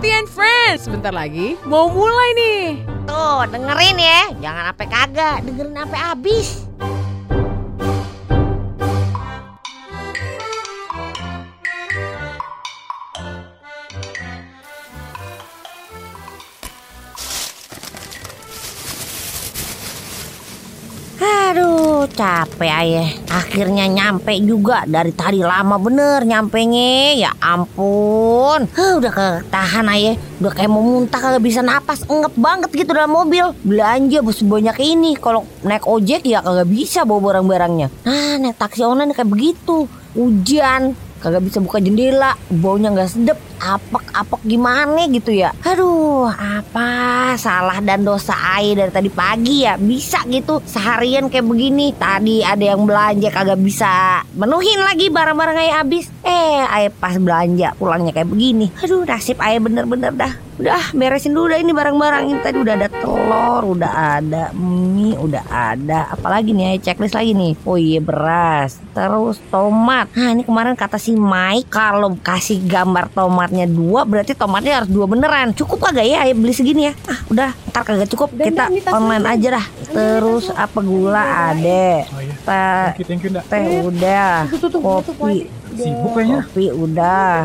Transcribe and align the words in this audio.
And 0.00 0.24
Friends. 0.24 0.88
Sebentar 0.88 1.12
lagi 1.12 1.60
mau 1.68 1.92
mulai 1.92 2.28
nih. 2.32 2.64
Tuh, 3.04 3.44
dengerin 3.52 4.00
ya. 4.00 4.22
Jangan 4.40 4.62
sampai 4.72 4.86
kagak, 4.88 5.36
dengerin 5.44 5.76
sampai 5.76 6.00
habis. 6.00 6.48
Capek 22.20 22.68
ayah. 22.68 23.08
Akhirnya 23.32 23.88
nyampe 23.88 24.36
juga 24.44 24.84
dari 24.84 25.08
tadi 25.16 25.40
lama 25.40 25.80
bener 25.80 26.28
nyampenya. 26.28 27.16
Ya 27.16 27.32
ampun. 27.40 28.68
Huh, 28.68 29.00
udah 29.00 29.12
ketahan 29.12 29.88
ayah. 29.88 30.20
Udah 30.36 30.52
kayak 30.52 30.68
mau 30.68 30.84
muntah 30.84 31.16
kagak 31.16 31.40
bisa 31.40 31.64
napas. 31.64 32.04
Engep 32.04 32.36
banget 32.36 32.68
gitu 32.76 32.92
dalam 32.92 33.16
mobil. 33.16 33.56
Belanja 33.64 34.20
sebanyak 34.20 34.76
ini. 34.84 35.16
Kalau 35.16 35.48
naik 35.64 35.88
ojek 35.88 36.28
ya 36.28 36.44
kagak 36.44 36.68
bisa 36.68 37.08
bawa 37.08 37.32
barang-barangnya. 37.32 37.88
Nah, 38.04 38.36
naik 38.36 38.60
taksi 38.60 38.84
online 38.84 39.16
kayak 39.16 39.32
begitu. 39.32 39.88
Hujan, 40.12 40.92
kagak 41.24 41.40
bisa 41.46 41.62
buka 41.62 41.78
jendela, 41.78 42.34
baunya 42.50 42.90
nggak 42.90 43.10
sedep, 43.14 43.38
apek-apek 43.60 44.42
gimana 44.48 45.04
gitu 45.12 45.36
ya. 45.36 45.52
Aduh, 45.62 46.32
apa 46.32 47.36
salah 47.36 47.78
dan 47.84 48.02
dosa 48.02 48.32
Ai 48.32 48.72
dari 48.72 48.88
tadi 48.88 49.12
pagi 49.12 49.68
ya? 49.68 49.76
Bisa 49.76 50.24
gitu 50.26 50.64
seharian 50.64 51.28
kayak 51.28 51.44
begini. 51.44 51.92
Tadi 51.92 52.40
ada 52.40 52.64
yang 52.64 52.88
belanja 52.88 53.28
kagak 53.28 53.60
bisa 53.60 54.24
menuhin 54.32 54.80
lagi 54.80 55.12
barang-barang 55.12 55.56
Ai 55.60 55.70
habis. 55.76 56.08
Eh, 56.24 56.64
Ai 56.64 56.88
pas 56.88 57.14
belanja 57.20 57.76
pulangnya 57.76 58.16
kayak 58.16 58.32
begini. 58.32 58.72
Aduh, 58.80 59.04
nasib 59.04 59.36
Ai 59.38 59.60
bener-bener 59.60 60.16
dah. 60.16 60.32
Udah 60.60 60.92
beresin 60.92 61.32
dulu 61.32 61.48
dah 61.48 61.56
ini 61.56 61.72
barang-barang 61.72 62.24
ini 62.28 62.38
tadi 62.44 62.60
udah 62.60 62.74
ada 62.76 62.88
telur, 62.92 63.80
udah 63.80 64.20
ada 64.20 64.52
mie, 64.52 65.16
udah 65.16 65.40
ada 65.48 66.12
apalagi 66.12 66.52
nih 66.52 66.76
Ai 66.76 66.78
checklist 66.84 67.16
lagi 67.16 67.32
nih. 67.32 67.56
Oh 67.64 67.80
iya 67.80 67.96
beras, 68.04 68.76
terus 68.92 69.40
tomat. 69.48 70.12
Nah 70.12 70.36
ini 70.36 70.44
kemarin 70.44 70.76
kata 70.76 71.00
si 71.00 71.16
Mike 71.16 71.72
kalau 71.72 72.12
kasih 72.20 72.60
gambar 72.60 73.08
tomatnya 73.50 73.66
dua 73.66 74.00
berarti 74.06 74.32
tomatnya 74.32 74.74
harus 74.78 74.90
dua 74.90 75.10
beneran. 75.10 75.50
Cukup 75.52 75.82
kagak 75.82 76.06
ya 76.06 76.22
Ai 76.22 76.30
beli 76.32 76.54
segini 76.54 76.86
ya? 76.86 76.94
Ah 77.10 77.18
udah 77.26 77.50
ntar 77.66 77.82
kagak 77.82 78.06
cukup 78.06 78.30
kita 78.32 78.70
online 78.88 79.26
aja 79.26 79.58
dah. 79.58 79.66
Terus 79.90 80.54
apa 80.54 80.78
gula 80.78 81.18
ada, 81.50 82.06
Oh 82.06 82.22
iya. 82.22 82.94
teh 82.94 83.10
teh 83.42 83.82
udah, 83.82 84.46
kopi 85.02 85.50
Sibuk 85.70 86.14
kayaknya. 86.14 86.46
kopi 86.46 86.64
udah. 86.70 87.42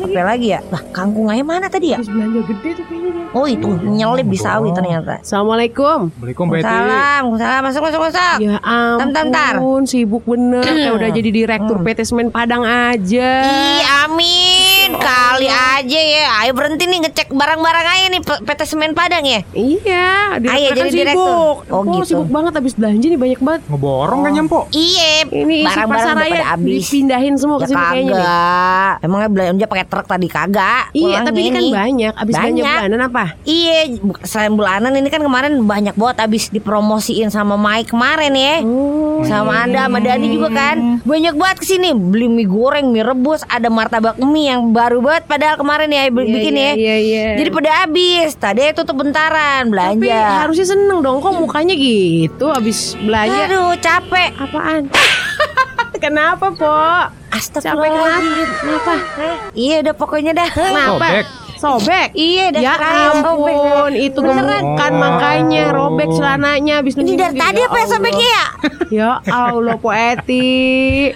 Apa 0.00 0.20
lagi 0.26 0.52
ya? 0.52 0.60
Lah 0.68 0.82
kangkung 0.92 1.28
ayam 1.28 1.44
mana 1.46 1.68
tadi 1.68 1.92
ya? 1.92 2.00
belanja 2.00 2.40
gede 2.44 2.68
tuh 2.76 2.84
kayaknya 2.84 3.10
dia. 3.16 3.24
Oh 3.32 3.46
itu 3.46 3.68
nyelip 3.80 4.26
di 4.26 4.36
sawi 4.36 4.72
ternyata. 4.72 5.20
Assalamualaikum. 5.20 6.08
Assalamualaikum 6.10 6.46
Betty. 6.50 6.68
Salam, 6.68 7.22
salam, 7.36 7.60
masuk, 7.64 7.82
masuk, 7.84 8.00
masuk. 8.02 8.36
Ya 8.40 8.56
ampun, 8.58 8.98
Tam, 8.98 9.08
tam, 9.12 9.26
tar. 9.30 9.54
sibuk 9.86 10.24
bener. 10.26 10.64
Kayak 10.64 10.92
udah 10.96 11.08
jadi 11.08 11.30
direktur 11.30 11.76
Hmm. 11.76 11.86
PT 11.86 12.00
Semen 12.04 12.28
Padang 12.28 12.64
aja. 12.64 13.30
Ih, 13.40 13.80
amin. 14.04 14.69
Kali 14.92 15.46
aja 15.46 16.00
ya. 16.00 16.24
Ayo 16.40 16.52
berhenti 16.52 16.84
nih 16.84 16.98
ngecek 17.02 17.30
barang-barang 17.30 17.86
aja 17.86 18.06
nih 18.08 18.20
PT 18.22 18.60
Semen 18.64 18.92
Padang 18.92 19.22
ya. 19.22 19.40
Iya, 19.50 20.08
direktur 20.36 20.50
Ah, 20.50 20.56
iya, 20.56 20.68
kan 20.68 20.76
jadi 20.76 20.90
sibuk. 20.90 20.98
direktur. 20.98 21.30
Oh, 21.68 21.80
Oh, 21.80 21.82
gitu. 21.94 22.04
sibuk 22.08 22.28
banget 22.28 22.52
habis 22.52 22.74
belanja 22.74 23.06
nih 23.06 23.18
banyak 23.18 23.40
banget. 23.40 23.62
Ngeborong 23.66 24.20
kan 24.20 24.30
nyampo? 24.32 24.58
Iya, 24.70 25.12
Ini 25.26 25.56
barang-barang 25.62 26.06
udah 26.10 26.26
pada 26.26 26.46
habis. 26.50 26.82
dipindahin 26.84 27.34
semua 27.34 27.56
ke 27.56 27.62
Ya 27.62 27.68
sini 27.68 27.78
kayaknya 27.80 28.00
nih. 28.02 28.16
kagak. 28.16 28.92
Emangnya 29.00 29.28
belanja 29.30 29.64
pakai 29.66 29.86
truk 29.86 30.06
tadi 30.06 30.26
kagak? 30.26 30.84
Iya, 30.92 31.16
tapi 31.22 31.40
ini 31.40 31.50
kan 31.52 31.64
banyak. 31.70 32.12
Abis 32.16 32.34
belanja 32.34 32.50
Banyak. 32.56 32.78
bulanan 32.80 33.00
apa? 33.04 33.24
Iya, 33.42 33.78
selain 34.22 34.52
bulanan 34.52 34.92
ini 34.92 35.08
kan 35.08 35.20
kemarin 35.20 35.52
banyak 35.62 35.94
banget 35.94 36.16
habis 36.20 36.44
dipromosiin 36.48 37.28
sama 37.28 37.54
Mike 37.54 37.90
kemarin 37.90 38.32
ya. 38.32 38.56
Oh, 38.62 39.22
sama 39.22 39.62
Anda, 39.62 39.86
sama 39.86 40.00
Dani 40.00 40.26
juga 40.28 40.48
kan 40.48 40.76
Banyak 41.02 41.34
banget 41.34 41.56
ke 41.58 41.66
sini 41.66 41.92
Beli 41.92 42.26
mie 42.26 42.44
goreng, 42.44 42.88
mie 42.88 43.02
rebus 43.02 43.44
Ada 43.44 43.68
martabak 43.68 44.16
mie 44.16 44.48
yang 44.48 44.72
baru 44.80 44.98
banget 45.04 45.24
Padahal 45.28 45.56
kemarin 45.60 45.92
ya 45.92 46.08
iya, 46.08 46.10
bikin 46.10 46.54
iya, 46.56 46.64
ya 46.64 46.72
Iya, 46.72 46.96
iya. 46.96 47.26
Jadi 47.36 47.50
pada 47.52 47.70
habis 47.84 48.30
Tadi 48.40 48.62
tutup 48.72 48.96
bentaran 49.04 49.68
tapi 49.68 50.08
Belanja 50.08 50.48
harusnya 50.48 50.66
seneng 50.72 50.98
dong. 51.04 51.20
Kok 51.20 51.36
mukanya 51.36 51.74
gitu 51.76 52.48
abis 52.48 52.96
belanja? 52.96 53.40
Aduh 53.48 53.76
capek 53.76 54.30
Apaan? 54.40 54.82
Kenapa, 56.00 56.48
Po? 56.56 56.64
Capek 56.64 57.36
Astagfirullahaladzim 57.36 58.48
kenapa? 58.58 58.94
Kenapa? 58.96 59.52
Iya 59.52 59.76
udah 59.84 59.94
pokoknya 59.94 60.32
dah 60.32 60.48
Kenapa? 60.48 60.96
Sobek. 60.96 61.24
Sobek. 61.60 62.08
Iya 62.12 62.44
dah 62.50 62.60
Ya 62.62 62.72
kerayan 62.74 63.12
sobek. 63.20 63.52
ampun, 63.52 63.92
itu 63.94 64.18
Beneran. 64.18 64.62
gemukan 64.64 64.92
makanya 64.94 65.64
robek 65.70 66.08
celananya 66.10 66.74
habis 66.76 66.94
Ini 66.94 67.12
dari 67.14 67.36
tadi 67.36 67.60
apa 67.60 67.76
ya 67.76 67.86
sobeknya 67.86 68.28
ya 68.30 68.44
Ya 68.90 69.10
Allah, 69.24 69.76
Po 69.76 69.88
Eti. 69.88 71.12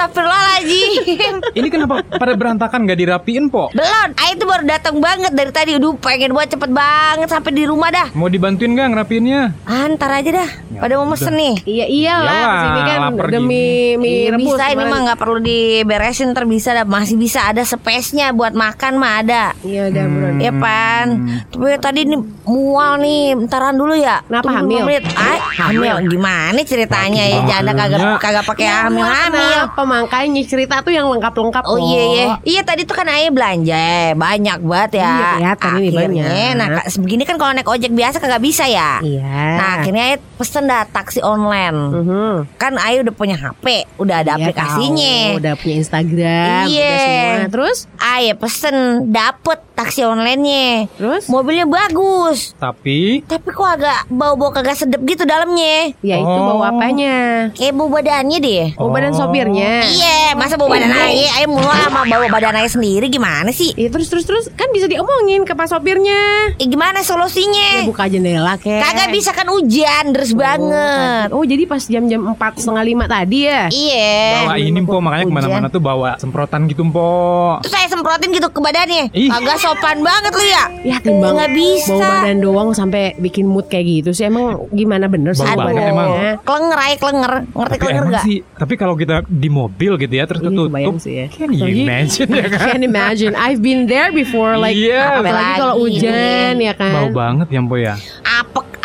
Astagfirullahaladzim 0.00 1.34
Ini 1.58 1.68
kenapa 1.68 1.94
pada 2.02 2.32
berantakan 2.32 2.84
gak 2.84 2.96
dirapiin, 2.96 3.48
Po? 3.48 3.68
Belum 3.70 4.08
Ayo 4.16 4.32
tuh 4.34 4.46
baru 4.46 4.64
datang 4.64 4.96
banget 4.98 5.30
dari 5.30 5.50
tadi 5.50 5.70
Aduh 5.74 5.94
pengen 5.96 6.30
buat 6.30 6.46
cepet 6.46 6.70
banget 6.70 7.28
Sampai 7.28 7.52
di 7.52 7.64
rumah 7.64 7.88
dah 7.88 8.08
Mau 8.12 8.26
dibantuin 8.26 8.72
gak 8.72 8.88
ngerapiinnya? 8.88 9.52
ah, 9.62 9.84
Ntar 9.86 10.10
aja 10.14 10.30
dah 10.34 10.50
Ya 10.70 10.80
Pada 10.80 10.94
mau 10.96 11.06
mesen 11.06 11.34
nih 11.34 11.54
Iya 11.62 11.86
iyalah, 11.86 12.42
sini 12.58 12.80
kan 12.84 13.00
demi 13.28 13.64
mie 13.94 14.08
Iya, 14.20 14.30
rebus. 14.32 14.46
bisa 14.52 14.64
ini 14.68 14.84
mah 14.84 14.98
nggak 15.02 15.18
perlu 15.18 15.38
diberesin 15.40 16.30
ntar 16.30 16.44
bisa 16.44 16.72
dah 16.72 16.84
masih 16.84 17.16
bisa 17.16 17.40
ada 17.42 17.62
space-nya 17.62 18.30
buat 18.30 18.52
makan 18.52 18.96
mah 18.96 19.12
ada 19.18 19.44
Iya 19.60 19.79
udah 19.86 20.04
buruan. 20.06 20.34
ya 20.38 20.52
pan 20.52 21.06
tapi 21.46 21.64
tadi 21.76 22.00
nih 22.04 22.18
mual 22.44 22.92
nih 22.96 23.20
bentaran 23.34 23.72
dulu 23.72 23.94
ya 23.94 24.20
Kenapa, 24.22 24.50
hamil? 24.54 24.82
menit. 24.82 25.04
Ay, 25.10 25.38
hamil 25.56 25.94
gimana 26.06 26.60
ceritanya 26.60 27.22
ya 27.22 27.38
jangan 27.46 27.72
kagak 27.72 28.00
kagak 28.18 28.44
pakai 28.44 28.66
hamil 28.66 29.02
hamil 29.02 29.60
Kenapa 29.62 29.82
makanya 29.82 30.42
cerita 30.42 30.74
tuh 30.80 30.90
yang 30.90 31.06
lengkap-lengkap 31.08 31.62
Oh 31.64 31.78
iya 31.78 32.02
iya. 32.04 32.24
Iya 32.42 32.60
tadi 32.62 32.82
tuh 32.82 32.92
kan 32.92 33.06
ayah 33.06 33.30
belanja 33.30 33.86
Banyak 34.14 34.58
banget 34.60 34.92
ya 34.96 35.08
Iya, 35.10 35.28
kelihatan 35.30 35.70
ini 35.70 35.88
Akhirnya, 35.90 35.98
banyak. 36.00 36.52
Nah 36.56 36.68
begini 36.96 37.22
kan 37.22 37.36
kalau 37.36 37.52
naik 37.52 37.66
ojek 37.66 37.90
biasa 37.90 38.16
kagak 38.16 38.40
bisa 38.40 38.64
ya 38.64 38.98
Iya. 39.00 39.38
Nah 39.56 39.68
akhirnya 39.78 40.02
ayah 40.06 40.20
pesen 40.34 40.64
dah 40.64 40.82
taksi 40.86 41.20
online 41.20 41.78
Mhm. 41.92 42.34
Kan 42.56 42.74
ayah 42.76 43.00
udah 43.02 43.14
punya 43.14 43.36
HP 43.36 43.66
Udah 43.96 44.20
ada 44.20 44.32
Iya, 44.32 44.42
aplikasinya 44.42 45.16
tahu. 45.22 45.38
Udah 45.38 45.52
punya 45.54 45.76
Instagram, 45.76 46.64
Iya. 46.66 46.82
udah 46.82 46.98
semua. 46.98 47.48
Terus? 47.50 47.78
Ayah 47.96 48.34
pesen 48.34 48.76
dapet 49.06 49.58
taksi 49.80 50.04
online-nya 50.04 50.92
Terus? 50.92 51.24
Mobilnya 51.26 51.64
bagus 51.64 52.52
Tapi 52.54 53.24
Tapi 53.24 53.48
kok 53.48 53.64
agak 53.66 54.04
bau-bau 54.06 54.50
kagak 54.50 54.76
sedep 54.76 55.00
gitu 55.02 55.24
dalamnya 55.24 55.96
Ya 56.00 56.16
itu 56.16 56.28
Oh. 56.30 56.52
bau 56.52 56.62
apanya? 56.62 57.48
Kayak 57.52 57.74
bau 57.74 57.88
badannya 57.88 58.38
deh 58.38 58.66
Bau 58.74 58.88
badan 58.88 59.10
sopirnya. 59.10 59.82
Iya 59.82 60.36
masa 60.36 60.54
bau 60.54 60.68
badan 60.68 60.92
ayah 60.92 61.32
Ayah 61.34 61.48
mulu 61.48 61.64
sama 61.64 62.04
bau 62.04 62.28
badan 62.28 62.54
ayah 62.54 62.68
sendiri 62.68 63.08
gimana 63.08 63.48
sih 63.50 63.72
Iya 63.72 63.88
terus 63.88 64.06
terus 64.06 64.24
terus 64.24 64.44
kan 64.52 64.68
bisa 64.70 64.84
diomongin 64.84 65.42
ke 65.42 65.52
pas 65.52 65.66
sopirnya. 65.66 66.52
Eh, 66.54 66.66
Gimana 66.66 67.00
Ya 67.00 67.06
solusinya 67.06 67.82
buka 67.82 68.04
jendela 68.06 68.54
kek. 68.54 68.78
Kagak 68.78 69.08
bisa 69.10 69.30
kan 69.30 69.48
hujan 69.48 70.12
Deres 70.12 70.32
banget 70.32 71.30
Oh 71.30 71.42
jadi 71.42 71.64
pas 71.64 71.80
jam-jam 71.80 72.20
empat 72.26 72.58
setengah 72.58 72.84
lima 72.84 73.04
tadi 73.06 73.38
ya? 73.42 73.66
Iya 73.66 74.44
bawa 74.44 74.54
ini, 74.56 74.78
Po. 74.82 74.98
Makanya 75.00 75.24
ke 75.24 75.32
mana-mana 75.32 75.66
tuh 75.66 75.80
bawa 75.80 76.10
semprotan 76.16 76.66
gitu, 76.66 76.84
Po. 76.86 77.56
Terus 77.62 77.72
saya 77.72 77.86
semprotin 77.86 78.30
gitu 78.30 78.46
ke 78.46 78.60
badannya 78.60 79.08
Ih. 79.10 79.30
Kagak 79.30 79.58
sopan 79.72 79.98
banget 80.00 80.32
lu 80.32 80.44
ya 80.44 80.64
Ya 80.82 80.96
timbang 80.98 81.36
Nggak 81.36 81.52
bisa. 81.52 81.92
bau 81.92 82.00
badan 82.02 82.38
doang 82.38 82.68
sampai 82.72 83.14
bikin 83.16 83.44
mood 83.44 83.66
kayak 83.66 83.86
gitu 83.86 84.10
sih 84.10 84.24
emang 84.24 84.66
gimana 84.70 85.06
bener 85.06 85.30
sih 85.30 85.44
Bau 85.44 85.62
banget 85.62 85.88
emang. 85.88 86.08
Klenger 86.40 86.78
aja 86.80 86.96
klenger 86.98 87.32
Ngerti 87.50 87.70
Tapi 87.70 87.76
klenger 87.78 88.04
gak? 88.08 88.22
sih, 88.22 88.38
tapi 88.50 88.74
kalau 88.74 88.94
kita 88.94 89.22
di 89.24 89.48
mobil 89.48 89.92
gitu 89.96 90.10
ya 90.12 90.24
terus 90.24 90.40
Iya, 90.40 90.48
ketutup, 90.48 90.94
sih 90.98 91.14
ya. 91.14 91.26
can 91.28 91.50
you 91.50 91.66
imagine 91.78 92.28
ya 92.28 92.46
kan? 92.52 92.66
can 92.66 92.82
imagine 92.82 93.32
I've 93.34 93.60
been 93.60 93.84
there 93.84 94.10
before 94.10 94.56
like 94.56 94.74
Iya. 94.74 95.20
apalagi 95.20 95.52
kalau 95.56 95.74
hujan 95.78 96.54
ya 96.56 96.72
kan 96.72 96.92
Bau 96.92 97.08
banget 97.12 97.46
ya, 97.48 97.60
Po 97.60 97.76
ya. 97.76 97.94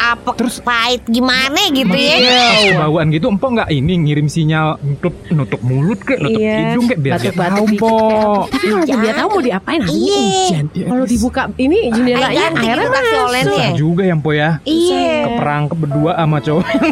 Apek-apek 0.06 0.36
Terus- 0.38 0.62
pahit 0.62 1.02
gimana 1.06 1.62
gitu 1.68 1.90
ya 1.92 2.18
Pas 2.22 2.62
kebauan 2.68 3.06
gitu, 3.10 3.26
empok 3.28 3.50
nggak 3.52 3.70
ini 3.72 3.94
ngirim 4.00 4.28
sinyal 4.28 4.78
nutup 4.80 5.14
nutup 5.30 5.62
mulut 5.62 5.98
ke, 6.00 6.14
nutup 6.16 6.38
Iya. 6.38 6.56
hidung 6.68 6.86
kayak 6.86 7.02
biar 7.02 7.18
dia 7.18 7.34
tahu, 7.34 7.64
dikit 7.66 7.80
Po. 7.80 7.96
Tapi 8.48 8.66
kalau 8.68 8.86
dia 8.86 9.14
tahu 9.14 9.28
mau 9.30 9.42
diapain 9.42 9.80
hari 9.80 9.94
ini 9.94 10.06
Iya. 10.06 10.22
hujan 10.46 10.66
Kalau 10.86 11.06
dibuka 11.06 11.42
ini 11.56 11.78
jendelanya 11.90 12.46
airnya 12.52 12.86
gitu 12.86 12.92
masuk 12.92 13.56
ya. 13.56 13.70
Juga 13.74 14.04
ya, 14.04 14.16
Po 14.16 14.30
ya. 14.32 14.50
Iya 14.64 15.08
Keperangkep 15.28 15.78
berdua 15.80 16.12
sama 16.16 16.38
cowok 16.40 16.66
yang. 16.66 16.84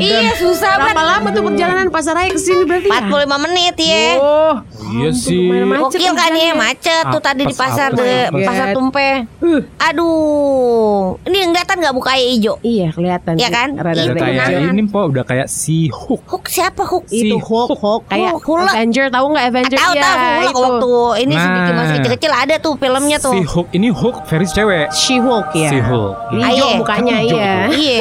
Iya 0.02 0.30
susah 0.36 0.72
Berapa 0.72 0.92
banget 0.92 1.10
lama 1.10 1.28
tuh 1.30 1.42
perjalanan 1.42 1.86
pasar 1.88 2.12
raya 2.14 2.30
ke 2.30 2.38
sini 2.38 2.62
berarti 2.64 2.88
ya? 2.88 3.00
45 3.02 3.36
menit 3.40 3.74
ya 3.78 4.06
Oh, 4.16 4.54
Iya 4.90 5.08
sih. 5.12 5.46
Gokil 5.70 6.12
kan 6.12 6.32
ya 6.32 6.52
macet 6.52 7.04
tuh 7.06 7.20
tadi 7.20 7.42
di 7.42 7.54
pasar 7.54 7.94
pasar 8.30 8.66
tumpe. 8.72 9.24
Uh. 9.40 9.60
Aduh, 9.80 11.16
ini 11.24 11.38
enggak 11.42 11.64
kan 11.64 11.76
nggak 11.76 11.92
buka 11.92 12.09
mukanya 12.10 12.26
hijau. 12.26 12.54
Iya 12.60 12.88
kelihatan. 12.90 13.32
Iya 13.38 13.48
kan? 13.48 13.68
Rada 13.72 14.02
rada 14.02 14.18
kayak 14.18 14.46
ini 14.68 14.82
po, 14.84 15.00
udah 15.06 15.22
kayak 15.22 15.46
si 15.46 15.86
Hook. 15.88 16.22
Hook 16.26 16.44
siapa 16.46 16.82
Hook? 16.82 17.06
Si 17.06 17.22
Itu 17.24 17.38
Hulk, 17.38 17.78
Hulk 17.78 18.02
kayak 18.10 18.34
Hulk, 18.34 18.42
Hulk. 18.44 18.70
Avenger 18.70 19.06
tahu 19.08 19.26
nggak 19.30 19.44
Avenger? 19.46 19.78
Tahu 19.78 19.92
Iya, 19.92 20.02
tahu 20.02 20.18
Hulk 20.18 20.42
itu. 20.42 20.60
waktu 20.60 20.90
ini 21.20 21.34
Nah. 21.34 21.44
sedikit 21.44 21.72
masih 21.72 21.94
kecil-kecil 22.00 22.32
ada 22.32 22.54
tuh 22.58 22.74
filmnya 22.74 23.18
tuh. 23.18 23.32
Si 23.32 23.42
Hook 23.44 23.68
ini 23.70 23.88
Hook 23.90 24.16
versi 24.26 24.52
cewek. 24.52 24.86
She 24.90 25.16
Hulk 25.16 25.48
ya. 25.52 25.70
Si 25.70 25.78
Hulk. 25.78 26.14
Ini 26.30 26.40
Ah, 26.40 26.48
hijau 26.50 26.66
iya. 26.66 26.76
mukanya 26.76 27.14
Hijau 27.16 27.38
iya. 27.38 27.54
Iya. 27.70 28.00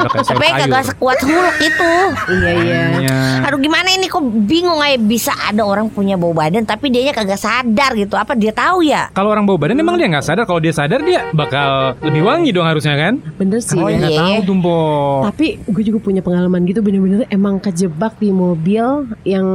Kayak 0.00 0.24
Tapi 0.26 0.46
kagak 0.56 0.84
sekuat 0.86 1.18
Hulk 1.20 1.56
itu. 1.60 1.92
Iya 2.30 2.50
iya. 2.56 2.80
Iya. 2.96 3.16
Aduh 3.44 3.58
gimana 3.58 3.88
ini 3.90 4.06
kok 4.06 4.22
bingung 4.24 4.78
aja 4.78 4.96
bisa 4.96 5.32
ada 5.34 5.62
orang 5.62 5.88
punya 5.88 6.14
bau 6.14 6.32
badan 6.32 6.64
tapi 6.64 6.88
dianya 6.88 7.12
kagak 7.12 7.36
sadar 7.36 7.92
gitu. 7.92 8.14
Apa 8.14 8.32
dia 8.32 8.52
tahu 8.52 8.80
ya? 8.82 9.08
Kalau 9.10 9.28
orang 9.28 9.44
bau 9.44 9.56
badan 9.56 9.76
emang 9.76 9.96
dia 9.96 10.08
nggak 10.08 10.24
sadar. 10.24 10.44
Kalau 10.44 10.60
dia 10.60 10.72
sadar 10.72 11.02
dia 11.02 11.28
bakal 11.32 11.98
lebih 12.00 12.22
wangi 12.22 12.50
dong 12.50 12.64
harusnya 12.64 12.94
kan? 12.94 13.18
Bener 13.36 13.49
sih. 13.58 13.74
Oh, 13.74 13.90
ya. 13.90 13.98
Nggak 13.98 14.14
iya. 14.14 14.20
tahu 14.22 14.62
po. 14.62 14.78
Tapi 15.26 15.46
gue 15.66 15.82
juga 15.82 15.98
punya 15.98 16.22
pengalaman 16.22 16.62
gitu 16.62 16.78
bener-bener 16.78 17.26
emang 17.26 17.58
kejebak 17.58 18.14
di 18.22 18.30
mobil 18.30 19.10
yang 19.26 19.46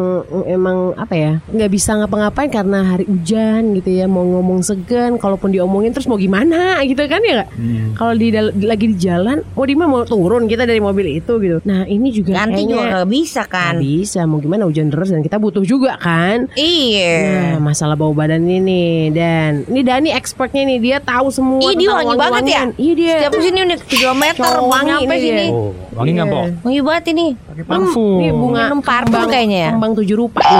emang 0.45 0.91
apa 0.99 1.13
ya 1.15 1.33
nggak 1.45 1.71
bisa 1.71 1.95
ngapa-ngapain 1.95 2.51
karena 2.51 2.79
hari 2.83 3.05
hujan 3.07 3.77
gitu 3.77 3.89
ya 3.93 4.05
mau 4.09 4.25
ngomong 4.25 4.65
segan 4.65 5.15
kalaupun 5.15 5.53
diomongin 5.53 5.93
terus 5.93 6.09
mau 6.09 6.19
gimana 6.19 6.77
gitu 6.89 6.99
kan 7.07 7.21
ya 7.23 7.33
nggak 7.41 7.49
Hmm. 7.55 7.95
kalau 7.95 8.13
di 8.17 8.33
lagi 8.67 8.85
di 8.91 8.97
jalan 8.99 9.39
mau 9.55 9.63
di 9.63 9.77
mana 9.77 9.87
mau 9.87 10.03
turun 10.03 10.49
kita 10.49 10.67
dari 10.67 10.81
mobil 10.83 11.07
itu 11.07 11.39
gitu 11.39 11.63
nah 11.63 11.87
ini 11.87 12.11
juga 12.11 12.43
kayaknya 12.43 12.67
juga 12.67 12.83
kagak 12.83 13.09
bisa 13.09 13.41
kan. 13.47 13.79
nggak 13.79 13.85
bisa 13.85 14.19
mau 14.27 14.39
gimana 14.43 14.67
hujan 14.67 14.91
deras 14.91 15.13
dan 15.13 15.23
kita 15.23 15.37
butuh 15.39 15.63
juga 15.63 15.95
kan 15.95 16.49
Iya. 16.57 17.15
Nah, 17.55 17.71
masalah 17.71 17.95
bau 17.95 18.11
badan 18.11 18.43
ini 18.43 18.57
nih 18.59 18.97
dan 19.13 19.51
ini 19.69 19.81
Dani 19.85 20.09
expertnya 20.11 20.65
nih 20.65 20.79
dia 20.81 20.97
tahu 20.99 21.29
semua 21.29 21.61
Ih, 21.61 21.77
dia 21.77 21.91
tentang 21.91 22.07
wangi 22.07 22.17
banget 22.17 22.43
ya? 22.45 22.61
Iya 22.75 22.93
dia. 22.95 23.15
Setiap 23.21 23.33
sini 23.39 23.59
udah 23.61 23.79
3 23.85 24.17
meter 24.17 24.41
Cowok 24.41 24.65
wangi 24.65 24.93
ini 25.05 25.15
sini. 25.21 25.45
Oh, 25.53 25.69
wangi 25.93 26.11
nggak? 26.17 26.27
Iya. 26.27 26.49
Wangi 26.65 26.81
banget 26.81 27.05
ini. 27.13 27.27
Pakai 27.55 27.71
parfum. 27.71 28.19
Ini 28.19 28.29
bunga 28.29 28.63
Minum 28.67 28.81
parfum 28.81 29.15
kembang- 29.15 29.31
kayaknya 29.31 29.59
ya? 29.61 29.69
Kembang 29.71 29.93
tujuh 29.95 30.15
rupa. 30.17 30.43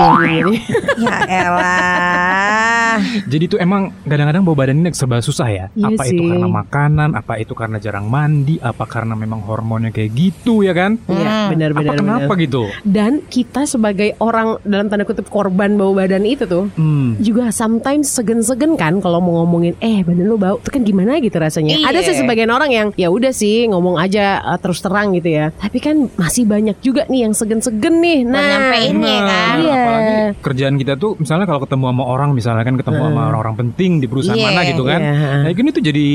Ya 0.96 1.16
elah. 1.28 2.96
Jadi 3.22 3.44
tuh 3.46 3.58
emang 3.58 3.92
kadang-kadang 4.02 4.40
bau 4.40 4.54
badan 4.54 4.80
ini 4.80 4.88
serba 4.90 5.20
susah 5.20 5.44
ya. 5.46 5.64
Iya 5.70 5.92
apa 5.92 6.02
itu 6.04 6.16
sih. 6.16 6.24
karena 6.26 6.48
makanan, 6.48 7.10
apa 7.12 7.36
itu 7.36 7.52
karena 7.52 7.76
jarang 7.76 8.06
mandi, 8.06 8.56
apa 8.58 8.84
karena 8.86 9.12
memang 9.12 9.44
hormonnya 9.44 9.92
kayak 9.92 10.10
gitu 10.10 10.64
ya 10.64 10.72
kan? 10.72 10.96
Iya, 11.04 11.28
Hmm. 11.28 11.48
benar 11.52 11.70
Apa 11.70 11.78
benar 11.78 11.94
kenapa 11.94 12.24
benar. 12.26 12.40
gitu? 12.40 12.62
Dan 12.82 13.12
kita 13.22 13.66
sebagai 13.66 14.16
orang 14.18 14.56
dalam 14.62 14.88
tanda 14.88 15.04
kutip 15.04 15.28
korban 15.28 15.76
bau 15.76 15.92
badan 15.92 16.24
itu 16.24 16.44
tuh 16.44 16.72
Hmm. 16.72 17.20
juga 17.20 17.52
sometimes 17.52 18.08
segen-segen 18.08 18.74
kan 18.74 18.96
kalau 18.98 19.20
mau 19.20 19.44
ngomongin 19.44 19.76
eh 19.78 20.00
badan 20.00 20.24
lu 20.24 20.36
bau 20.36 20.56
itu 20.56 20.70
kan 20.70 20.80
gimana 20.80 21.20
gitu 21.20 21.36
rasanya. 21.36 21.76
Iya. 21.76 21.86
Ada 21.86 22.00
sih 22.02 22.14
sebagian 22.16 22.48
orang 22.48 22.70
yang 22.70 22.88
ya 22.94 23.08
udah 23.08 23.30
sih 23.30 23.68
ngomong 23.68 24.00
aja 24.00 24.40
uh, 24.42 24.56
terus 24.56 24.80
terang 24.80 25.12
gitu 25.12 25.28
ya. 25.30 25.52
Tapi 25.52 25.76
kan 25.78 26.08
masih 26.16 26.48
banyak 26.48 26.80
juga 26.86 27.02
nih 27.04 27.20
yang 27.20 27.32
segen-segen 27.32 27.94
nih. 27.96 28.18
Nah, 28.22 28.38
nyampein 28.38 28.94
ya 28.96 29.18
kan. 29.20 29.54
Iya. 29.56 29.74
Apalagi 29.76 30.14
kerjaan 30.38 30.74
kita 30.76 30.92
tuh 30.94 31.16
misalnya 31.16 31.44
kalau 31.44 31.60
ketemu 31.60 31.84
sama 31.86 32.04
orang 32.04 32.30
misalnya 32.30 32.62
kan 32.62 32.74
ketemu 32.76 33.00
sama 33.02 33.20
orang-orang 33.26 33.56
penting 33.58 33.98
di 33.98 34.06
perusahaan 34.06 34.36
Iya, 34.36 34.46
mana 34.46 34.60
gitu 34.62 34.82
kan. 34.82 35.00
iya. 35.00 35.12
Nah, 35.42 35.50
ini 35.50 35.70
tuh 35.70 35.82
jadi 35.82 36.08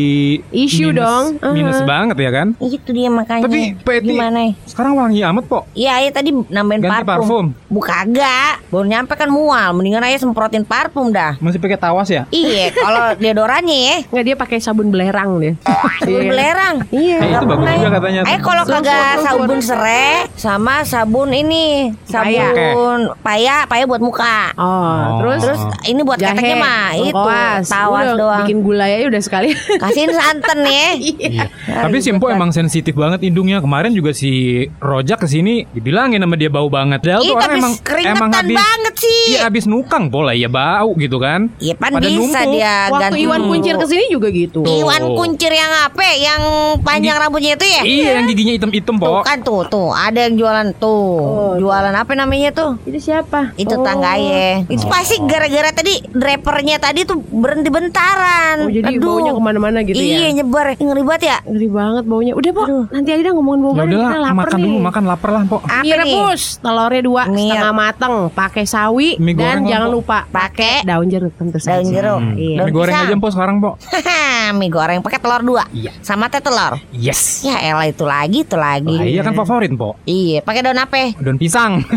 Issue 0.49 0.89
minus- 0.89 0.97
dong. 0.97 1.25
Minus 1.51 1.73
Uh-huh. 1.73 1.87
banget 1.89 2.17
ya 2.17 2.31
kan? 2.31 2.47
Itu 2.57 2.89
dia 2.89 3.09
makanya. 3.09 3.43
Tapi 3.43 3.59
Peti 3.77 4.07
gimana? 4.07 4.39
ya? 4.43 4.51
sekarang 4.63 4.93
wangi 4.95 5.19
amat 5.21 5.43
kok. 5.45 5.63
Iya, 5.73 5.93
ya 5.99 6.11
tadi 6.11 6.29
nambahin 6.31 6.79
Ganti 6.79 7.03
parfum. 7.03 7.45
Buka 7.67 8.05
agak. 8.05 8.61
Baru 8.69 8.85
nyampe 8.85 9.13
kan 9.13 9.27
mual. 9.27 9.73
Mendingan 9.73 10.03
aja 10.03 10.19
semprotin 10.19 10.61
parfum 10.61 11.09
dah. 11.09 11.35
Masih 11.37 11.57
pakai 11.57 11.75
tawas 11.75 12.07
ya? 12.07 12.29
Iya, 12.29 12.69
kalau 12.85 13.17
deodorannya 13.17 13.77
ya. 13.81 13.95
Nggak 14.07 14.23
dia 14.23 14.35
pakai 14.37 14.57
sabun 14.59 14.87
belerang 14.87 15.37
deh. 15.37 15.57
Sabun 15.97 16.23
belerang. 16.23 16.75
Iya. 16.87 17.17
Eh, 17.19 17.29
itu 17.31 17.45
bagus 17.45 17.67
juga 17.73 17.89
katanya. 17.91 18.21
Eh 18.27 18.39
kalau 18.39 18.63
kagak 18.63 19.11
sabun 19.21 19.59
serai 19.59 20.29
sama 20.35 20.60
sabun 20.83 21.29
ini 21.29 21.89
sabun 22.03 23.09
paya 23.19 23.65
paya 23.65 23.83
buat 23.83 23.99
muka. 23.99 24.53
Oh, 24.55 24.69
Oh. 24.71 25.17
terus 25.19 25.41
Terus 25.43 25.61
ini 25.85 26.01
buat 26.01 26.17
jahe, 26.17 26.31
keteknya 26.31 26.55
mah 26.55 26.85
itu 26.93 27.09
lengkoas. 27.09 27.65
tawas 27.67 28.05
Udah, 28.05 28.15
doang. 28.15 28.39
Bikin 28.43 28.57
gula 28.59 28.85
ya 28.85 29.07
udah 29.07 29.19
sekali. 29.19 29.49
Kasihin 29.81 30.11
santan 30.11 30.59
ya. 30.63 30.87
Iya. 30.93 31.45
Tapi 31.65 31.97
si 31.97 32.09
Empo 32.09 32.27
emang 32.27 32.51
sensitif 32.51 32.93
banget 32.93 33.23
hidungnya. 33.23 33.59
Kemarin 33.59 33.91
juga 33.91 34.11
si 34.11 34.31
Rojak 34.77 35.19
ke 35.19 35.27
sini 35.27 35.65
dibilangin 35.67 36.19
sama 36.19 36.35
dia 36.35 36.47
bau 36.47 36.67
banget. 36.67 37.01
Padahal 37.01 37.21
Ih, 37.21 37.27
tuh 37.27 37.35
orang 37.35 37.47
tapi 37.47 37.59
emang 37.59 37.73
keringetan 37.81 38.15
emang 38.15 38.29
habis 38.31 38.57
banget 38.57 38.93
sih. 38.97 39.21
Iya 39.27 39.39
habis 39.43 39.63
nukang 39.65 40.03
pola 40.07 40.31
ya 40.31 40.47
bau 40.47 40.93
gitu 40.95 41.17
kan. 41.17 41.49
Iya 41.57 41.73
pan 41.73 41.91
Pada 41.91 42.05
bisa 42.05 42.17
numpuk. 42.41 42.51
dia 42.53 42.75
Waktu 42.87 43.01
ganti 43.01 43.19
Iwan. 43.21 43.39
Kuncir 43.43 43.75
ke 43.75 43.85
sini 43.85 44.05
juga 44.07 44.27
gitu. 44.29 44.61
Iwan 44.61 45.01
Oh. 45.03 45.17
kuncir 45.17 45.49
yang 45.49 45.71
apa? 45.81 46.03
Yang 46.11 46.41
panjang 46.81 47.17
rambutnya 47.17 47.51
itu 47.53 47.65
ya? 47.65 47.81
Iya 47.81 48.09
yang 48.15 48.25
giginya 48.27 48.53
hitam-hitam 48.53 48.95
Tuh 48.95 49.01
po. 49.01 49.21
kan 49.21 49.37
tuh 49.39 49.61
tuh 49.65 49.89
ada 49.89 50.19
yang 50.19 50.35
jualan 50.51 50.67
tuh. 50.75 51.15
Oh, 51.15 51.53
jualan 51.55 51.95
apa 51.95 52.11
namanya 52.11 52.51
tuh? 52.51 52.75
Itu 52.83 52.99
siapa? 52.99 53.55
Itu 53.55 53.79
Oh. 53.79 53.87
tanggaye. 53.87 54.67
Itu 54.67 54.83
pasti 54.85 55.15
gara-gara 55.23 55.71
tadi 55.71 56.03
drapernya 56.05 56.75
tadi 56.75 57.07
tuh 57.07 57.23
berhenti 57.23 57.71
bentaran. 57.71 58.67
Oh, 58.67 58.69
jadi 58.69 58.99
Aduh. 58.99 59.15
baunya 59.15 59.31
ke 59.31 59.39
mana-mana 59.41 59.79
gitu 59.79 59.95
iya, 59.95 60.27
ya. 60.27 60.43
nyebar. 60.43 60.75
Ngeri 60.75 61.03
banget 61.07 61.23
ya. 61.23 61.37
Ngeri 61.47 61.69
banget 61.71 62.03
baunya. 62.03 62.33
Udah, 62.35 62.51
Po. 62.51 62.63
Nanti 62.67 63.09
aja 63.09 63.23
dah 63.23 63.31
ngomongin 63.31 63.59
bau 63.63 63.71
badan. 63.73 63.95
lapar 63.95 64.35
makan 64.35 64.51
nih. 64.51 64.65
dulu 64.67 64.77
makan 64.83 65.03
lapar 65.07 65.29
lah 65.31 65.43
po. 65.47 65.57
Apa 65.61 65.79
Mie 65.79 65.87
nih? 65.87 65.99
rebus, 66.03 66.41
telurnya 66.59 67.01
dua 67.01 67.21
Mie. 67.25 67.47
setengah 67.47 67.71
mateng, 67.71 68.13
pakai 68.29 68.63
sawi 68.67 69.09
Mie 69.15 69.33
dan 69.33 69.63
jangan 69.63 69.87
apa? 69.87 69.95
lupa 69.95 70.17
Pakai 70.27 70.83
daun 70.83 71.07
jeruk 71.07 71.31
tentu 71.33 71.57
saja. 71.57 71.79
daun 71.79 71.87
jeruk. 71.87 72.19
Hmm. 72.19 72.35
Iya. 72.35 72.57
Daun 72.59 72.67
Mie 72.67 72.75
goreng 72.75 72.91
pisang. 72.93 73.07
aja 73.07 73.15
po 73.15 73.27
sekarang 73.31 73.57
po. 73.57 73.69
mie 74.59 74.67
goreng 74.67 74.99
pakai 74.99 75.19
telur 75.21 75.41
dua. 75.41 75.63
Iya. 75.71 75.95
Sama 76.01 76.27
teh 76.27 76.43
telur. 76.43 76.75
Yes. 76.91 77.39
Ya 77.41 77.55
elah 77.63 77.87
itu 77.87 78.03
lagi, 78.03 78.43
itu 78.43 78.57
lagi. 78.57 78.91
Lah, 78.91 79.07
iya 79.07 79.21
kan 79.21 79.31
favorit 79.33 79.71
po. 79.71 79.95
Iya, 80.03 80.40
pakai 80.41 80.61
daun 80.65 80.77
apa? 80.77 81.13
Daun 81.17 81.37
pisang. 81.37 81.81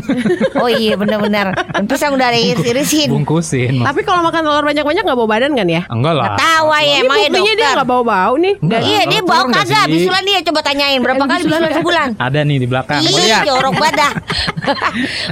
Oh 0.54 0.70
iya 0.70 0.94
bener-bener. 0.94 1.50
Daun 1.52 1.86
pisang 1.90 2.14
udah 2.14 2.30
diiris-irisin. 2.30 3.10
Bungkusin. 3.10 3.82
Tapi 3.82 4.00
kalau 4.06 4.22
makan 4.22 4.46
telur 4.46 4.64
banyak-banyak 4.64 5.02
nggak 5.02 5.18
bau 5.18 5.28
badan 5.28 5.52
kan 5.52 5.66
ya? 5.66 5.82
Enggak 5.90 6.14
lah. 6.14 6.38
Tahu 6.38 6.66
ya, 6.78 6.96
emang 7.02 7.18
ya 7.20 7.28
buktinya 7.28 7.52
dia 7.52 7.58
dokter. 7.58 7.74
nggak 7.74 7.88
bau-bau 7.90 8.32
nih. 8.38 8.54
Enggak. 8.62 8.80
Iya 8.86 9.02
dia 9.10 9.20
bau 9.26 9.44
kagak 9.50 9.84
bisulan 9.90 10.22
dia 10.24 10.38
coba 10.46 10.60
tanyain 10.62 11.00
berapa 11.02 11.24
kali 11.26 11.42
bisulan 11.44 11.72
sebulan. 11.74 12.08
Ada 12.16 12.40
nih 12.46 12.58
di 12.62 12.66
belakang. 12.70 13.00
Iya, 13.02 13.38
jorok 13.44 13.74
badah. 13.76 14.12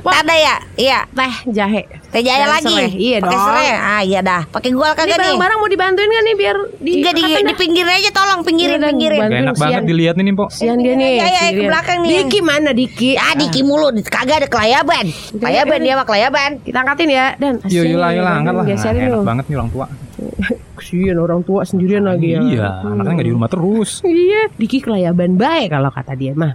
Ada 0.23 0.35
ya? 0.37 0.55
Iya. 0.77 0.99
Teh 1.15 1.35
jahe. 1.55 1.83
Teh 2.13 2.21
jaya 2.21 2.45
lagi. 2.47 2.69
serai. 2.69 2.93
Iya 2.93 3.19
Pakai 3.19 3.33
dong. 3.33 3.47
serai. 3.49 3.69
Ah 3.73 4.03
iya 4.03 4.21
dah. 4.21 4.43
Pakai 4.47 4.71
gua 4.71 4.93
kagak 4.93 5.17
nih. 5.17 5.33
barang-barang 5.33 5.59
mau 5.59 5.67
dibantuin 5.67 6.07
kan 6.07 6.23
nih 6.23 6.37
biar 6.37 6.57
di 6.77 6.91
Enggak 7.01 7.13
di, 7.15 7.23
di 7.43 7.55
pinggir 7.57 7.87
aja 7.89 8.11
tolong 8.13 8.41
pinggirin 8.43 8.69
Iya, 8.71 8.79
dan 8.79 8.91
pinggirin. 8.93 9.19
Gak 9.19 9.33
enak 9.33 9.55
Sian. 9.55 9.63
banget 9.65 9.83
dilihat 9.89 10.15
ini 10.17 10.31
po. 10.31 10.45
Sian 10.47 10.79
dia 10.79 10.93
nih. 10.93 11.09
Iya, 11.11 11.25
iya, 11.25 11.25
ke 11.25 11.41
sendirian. 11.43 11.69
belakang 11.73 11.99
nih. 11.99 12.11
Diki 12.13 12.39
mana 12.39 12.71
Diki? 12.71 13.11
Ah 13.17 13.33
Diki 13.33 13.61
mulu, 13.63 13.89
kagak 14.05 14.37
ada 14.39 14.47
kelayaban. 14.47 15.05
Kelayaban 15.33 15.79
dia 15.81 15.95
mah 15.95 16.05
kelayaban. 16.05 16.51
Kita 16.61 16.79
angkatin 16.79 17.09
ya 17.09 17.27
dan 17.35 17.53
Yuk, 17.65 17.85
yuk 17.87 17.97
lah, 17.97 18.11
yuk 18.13 18.23
lah, 18.23 18.35
angkat 18.37 18.53
lah. 18.55 18.65
Nah, 18.67 18.93
enak 19.09 19.25
banget 19.25 19.45
nih 19.49 19.57
orang 19.57 19.71
tua. 19.73 19.87
Kesian 20.79 21.17
orang 21.17 21.41
tua 21.43 21.65
sendirian 21.65 22.05
lagi 22.05 22.29
ya. 22.31 22.41
Iya, 22.41 22.69
anaknya 22.85 23.13
nggak 23.15 23.27
di 23.27 23.33
rumah 23.33 23.49
terus. 23.49 24.05
Iya, 24.05 24.53
Diki 24.53 24.79
kelayaban 24.79 25.35
baik 25.35 25.73
kalau 25.73 25.89
kata 25.89 26.13
dia 26.13 26.37
mah. 26.37 26.53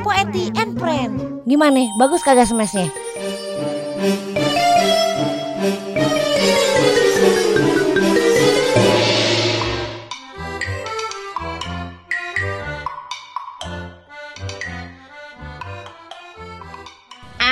Poeti 0.00 0.50
and 0.56 0.78
Friend. 0.78 1.42
Gimana? 1.44 1.82
Bagus 1.98 2.22
kagak 2.22 2.48
smashnya? 2.48 2.88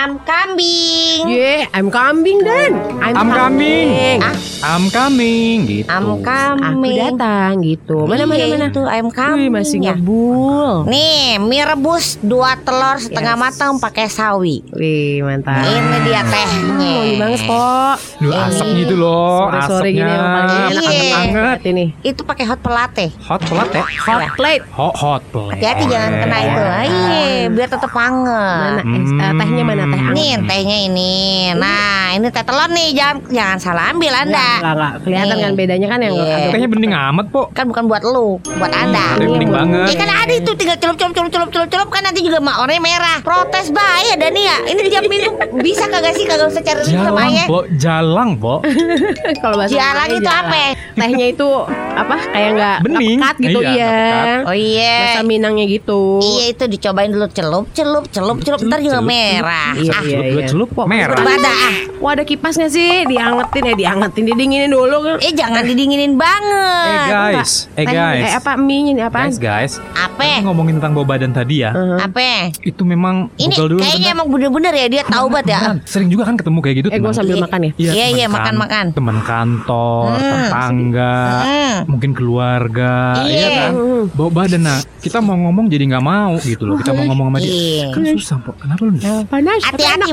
Am 0.07 0.23
kambing. 0.23 1.27
Yeah, 1.27 1.67
I'm 1.75 1.91
kambing 1.91 2.39
dan. 2.41 2.79
I'm 3.03 3.27
coming. 3.27 4.23
Ah. 4.23 4.39
I'm 4.65 4.87
coming 4.87 5.67
gitu. 5.67 5.91
Am 5.91 6.15
Aku 6.15 6.23
kambing. 6.23 6.95
datang 6.95 7.59
gitu. 7.59 8.07
Mana 8.07 8.23
mana 8.23 8.39
Iya, 8.39 8.55
mana. 8.55 8.67
Itu 8.71 8.87
ayam 8.87 9.11
Wih, 9.11 9.19
kambing. 9.19 9.51
masih 9.51 9.79
ya. 9.81 9.99
ngebul. 9.99 10.87
Nih, 10.87 11.43
mie 11.43 11.59
rebus 11.61 12.23
dua 12.23 12.55
telur 12.57 12.97
setengah 12.97 13.35
Yes. 13.35 13.43
matang 13.43 13.73
pakai 13.77 14.07
sawi. 14.07 14.63
Wih, 14.71 15.27
mantap. 15.27 15.67
Ini 15.67 15.99
dia 16.01 16.23
tehnya. 16.23 16.71
Wangi 16.79 17.19
banget 17.19 17.41
kok. 17.43 17.95
Duh, 18.17 18.31
asap 18.33 18.67
gitu 18.79 18.95
loh, 18.97 19.51
Sore-sore 19.51 19.91
gini 19.91 20.07
asapnya. 20.07 20.23
emang 20.23 20.47
paling 20.47 20.55
enak 20.71 20.83
Iya. 20.87 21.17
Anget-anget. 21.19 21.59
ini. 21.67 21.85
Itu 22.05 22.21
pakai 22.23 22.45
hot 22.47 22.61
pelate. 22.63 23.07
Hot 23.21 23.43
plate 23.43 23.73
ya? 23.73 23.83
Hot 23.99 24.39
plate. 24.39 24.63
Hot 24.71 24.95
hot 24.95 25.23
plate. 25.27 25.51
Hati-hati 25.53 25.85
jangan 25.89 26.11
kena 26.17 26.39
itu. 26.39 26.63
Iya, 26.87 27.27
biar 27.51 27.69
tetap 27.69 27.91
Mana 27.91 27.99
hangat. 27.99 28.87
Hmm. 28.87 29.19
Eh, 29.19 29.33
tehnya 29.37 29.63
mana 29.65 29.85
teh? 29.97 30.03
anget? 30.03 30.15
Nih 30.15 30.47
tehnya 30.47 30.77
ini. 30.85 31.15
Nah 31.53 32.13
ini 32.13 32.27
teh 32.27 32.43
telur 32.43 32.69
nih 32.69 32.89
jangan 32.93 33.17
jangan 33.27 33.59
salah 33.59 33.85
ambil 33.91 34.13
anda. 34.13 34.49
Enggak, 34.55 34.73
enggak. 34.73 34.93
Kelihatan 35.01 35.27
Nih. 35.33 35.43
kan 35.43 35.53
bedanya 35.55 35.87
kan 35.87 35.99
yang 35.99 36.15
Iya. 36.15 36.25
agak 36.27 36.49
Tehnya 36.53 36.69
bening 36.69 36.93
amat, 36.95 37.27
Po. 37.29 37.43
Kan 37.51 37.65
bukan 37.67 37.85
buat 37.87 38.03
lu, 38.03 38.29
buat 38.53 38.73
anda. 38.73 39.07
Teh 39.17 39.27
bening 39.27 39.51
banget. 39.51 39.87
Ya 39.87 39.97
kan 39.97 40.11
ada 40.13 40.33
itu 40.33 40.51
tinggal 40.53 40.77
celup 40.77 40.97
celup 40.97 41.13
celup 41.13 41.31
celup 41.31 41.49
celup 41.51 41.69
celup 41.69 41.89
kan 41.89 42.03
nanti 42.03 42.21
juga 42.21 42.39
mak 42.39 42.57
warnanya 42.59 42.83
merah. 42.83 43.19
Protes 43.21 43.69
bahaya 43.69 44.15
dan 44.15 44.33
ya. 44.33 44.57
Ini 44.65 44.79
di 44.79 44.91
jam 44.91 45.03
minum 45.05 45.33
bisa 45.59 45.87
kagak 45.87 46.13
sih 46.13 46.25
kagak 46.25 46.47
usah 46.47 46.61
cari 46.61 46.81
ribut 46.81 46.93
sama 46.95 47.09
Jalang, 47.17 47.31
ayah. 47.31 47.47
Po. 47.47 47.59
Jalang, 47.75 48.31
Po. 48.37 48.55
Kalau 49.43 49.57
bahasa 49.57 49.73
Jalan 49.73 50.07
itu 50.11 50.21
jalan. 50.23 50.45
apa? 50.45 50.63
Tehnya 50.97 51.27
itu 51.29 51.49
apa? 51.97 52.17
Kayak 52.29 52.51
enggak 52.53 52.77
Bening. 52.83 53.19
pekat 53.19 53.37
gitu 53.39 53.59
Iya, 53.59 53.71
iya. 53.71 53.89
nggak 53.89 53.97
pekat. 53.97 54.39
Oh 54.45 54.57
iya. 54.57 54.95
Bahasa 55.01 55.23
Minangnya 55.25 55.65
gitu. 55.67 56.01
Iya 56.19 56.45
itu 56.49 56.65
dicobain 56.69 57.11
dulu 57.11 57.27
celup 57.29 57.65
celup 57.73 58.05
celup 58.07 58.37
celup 58.39 58.61
ntar 58.63 58.79
juga 58.79 59.01
celup, 59.01 59.09
merah. 59.09 59.73
Iya, 59.75 59.91
Ah, 59.91 60.03
iya, 60.03 60.17
Dua 60.23 60.29
iya. 60.37 60.47
celup, 60.47 60.69
merah. 60.85 61.17
berbada 61.17 61.49
ah. 61.49 61.75
Wah 61.97 62.13
ada 62.13 62.23
kipasnya 62.23 62.69
sih, 62.69 63.05
diangetin 63.05 63.65
ya 63.65 63.75
diangetin, 63.75 64.23
didinginin 64.25 64.69
dulu 64.69 64.97
kan. 65.03 65.17
Eh 65.19 65.33
jangan 65.33 65.65
didinginin 65.65 66.13
Eh 66.13 66.19
banget. 66.19 67.09
guys, 67.09 67.51
eh 67.73 67.83
Teh- 67.83 67.91
guys. 67.91 68.23
Eh 68.23 68.33
apa 68.37 68.53
mie 68.55 68.85
ini 68.87 69.01
apaan? 69.01 69.27
Guys, 69.27 69.39
guys. 69.39 69.73
Apa? 69.97 70.45
Ngomongin 70.45 70.77
tentang 70.77 70.93
bau 70.93 71.03
badan 71.03 71.33
tadi 71.33 71.65
ya. 71.65 71.73
Uh-huh. 71.73 71.97
Apa? 71.99 72.53
Itu 72.61 72.85
memang 72.85 73.33
Ini 73.35 73.55
dulu 73.55 73.81
kayaknya 73.81 74.13
emang 74.13 74.29
bener-bener 74.29 74.73
ya 74.75 74.87
dia 74.87 75.03
tahu 75.03 75.27
banget 75.27 75.47
ya. 75.51 75.61
Sering 75.83 76.09
juga 76.09 76.25
kan 76.25 76.37
ketemu 76.37 76.59
kayak 76.61 76.77
gitu 76.77 76.89
Eh 76.89 76.99
gue 76.99 77.13
sambil 77.13 77.35
Iya. 77.35 77.43
makan 77.43 77.59
ya. 77.59 77.71
Iya, 77.73 77.89
teman 77.89 77.97
iya, 78.13 78.27
kan- 78.27 78.35
makan-makan. 78.37 78.85
Teman 78.93 79.19
kantor, 79.23 80.05
Hmm. 80.13 80.21
tetangga, 80.21 81.17
Hmm. 81.39 81.75
Mungkin 81.87 82.11
keluarga, 82.13 83.23
Iya. 83.25 83.31
iya 83.31 83.49
kan? 83.59 83.73
Bau 84.13 84.31
badan 84.31 84.63
nah. 84.63 84.79
Kita 85.01 85.23
mau 85.23 85.39
ngomong 85.39 85.71
jadi 85.71 85.87
nggak 85.87 86.05
mau 86.05 86.35
gitu 86.43 86.67
loh. 86.67 86.77
Kita 86.79 86.91
mau 86.91 87.07
ngomong 87.07 87.31
sama 87.31 87.39
dia. 87.39 87.55
Iya. 87.55 87.87
Kan 87.95 88.03
susah, 88.19 88.37
Po. 88.43 88.51
Kenapa 88.59 88.83
lu? 88.83 88.99
Panas. 89.31 89.61
Hati-hati 89.63 90.11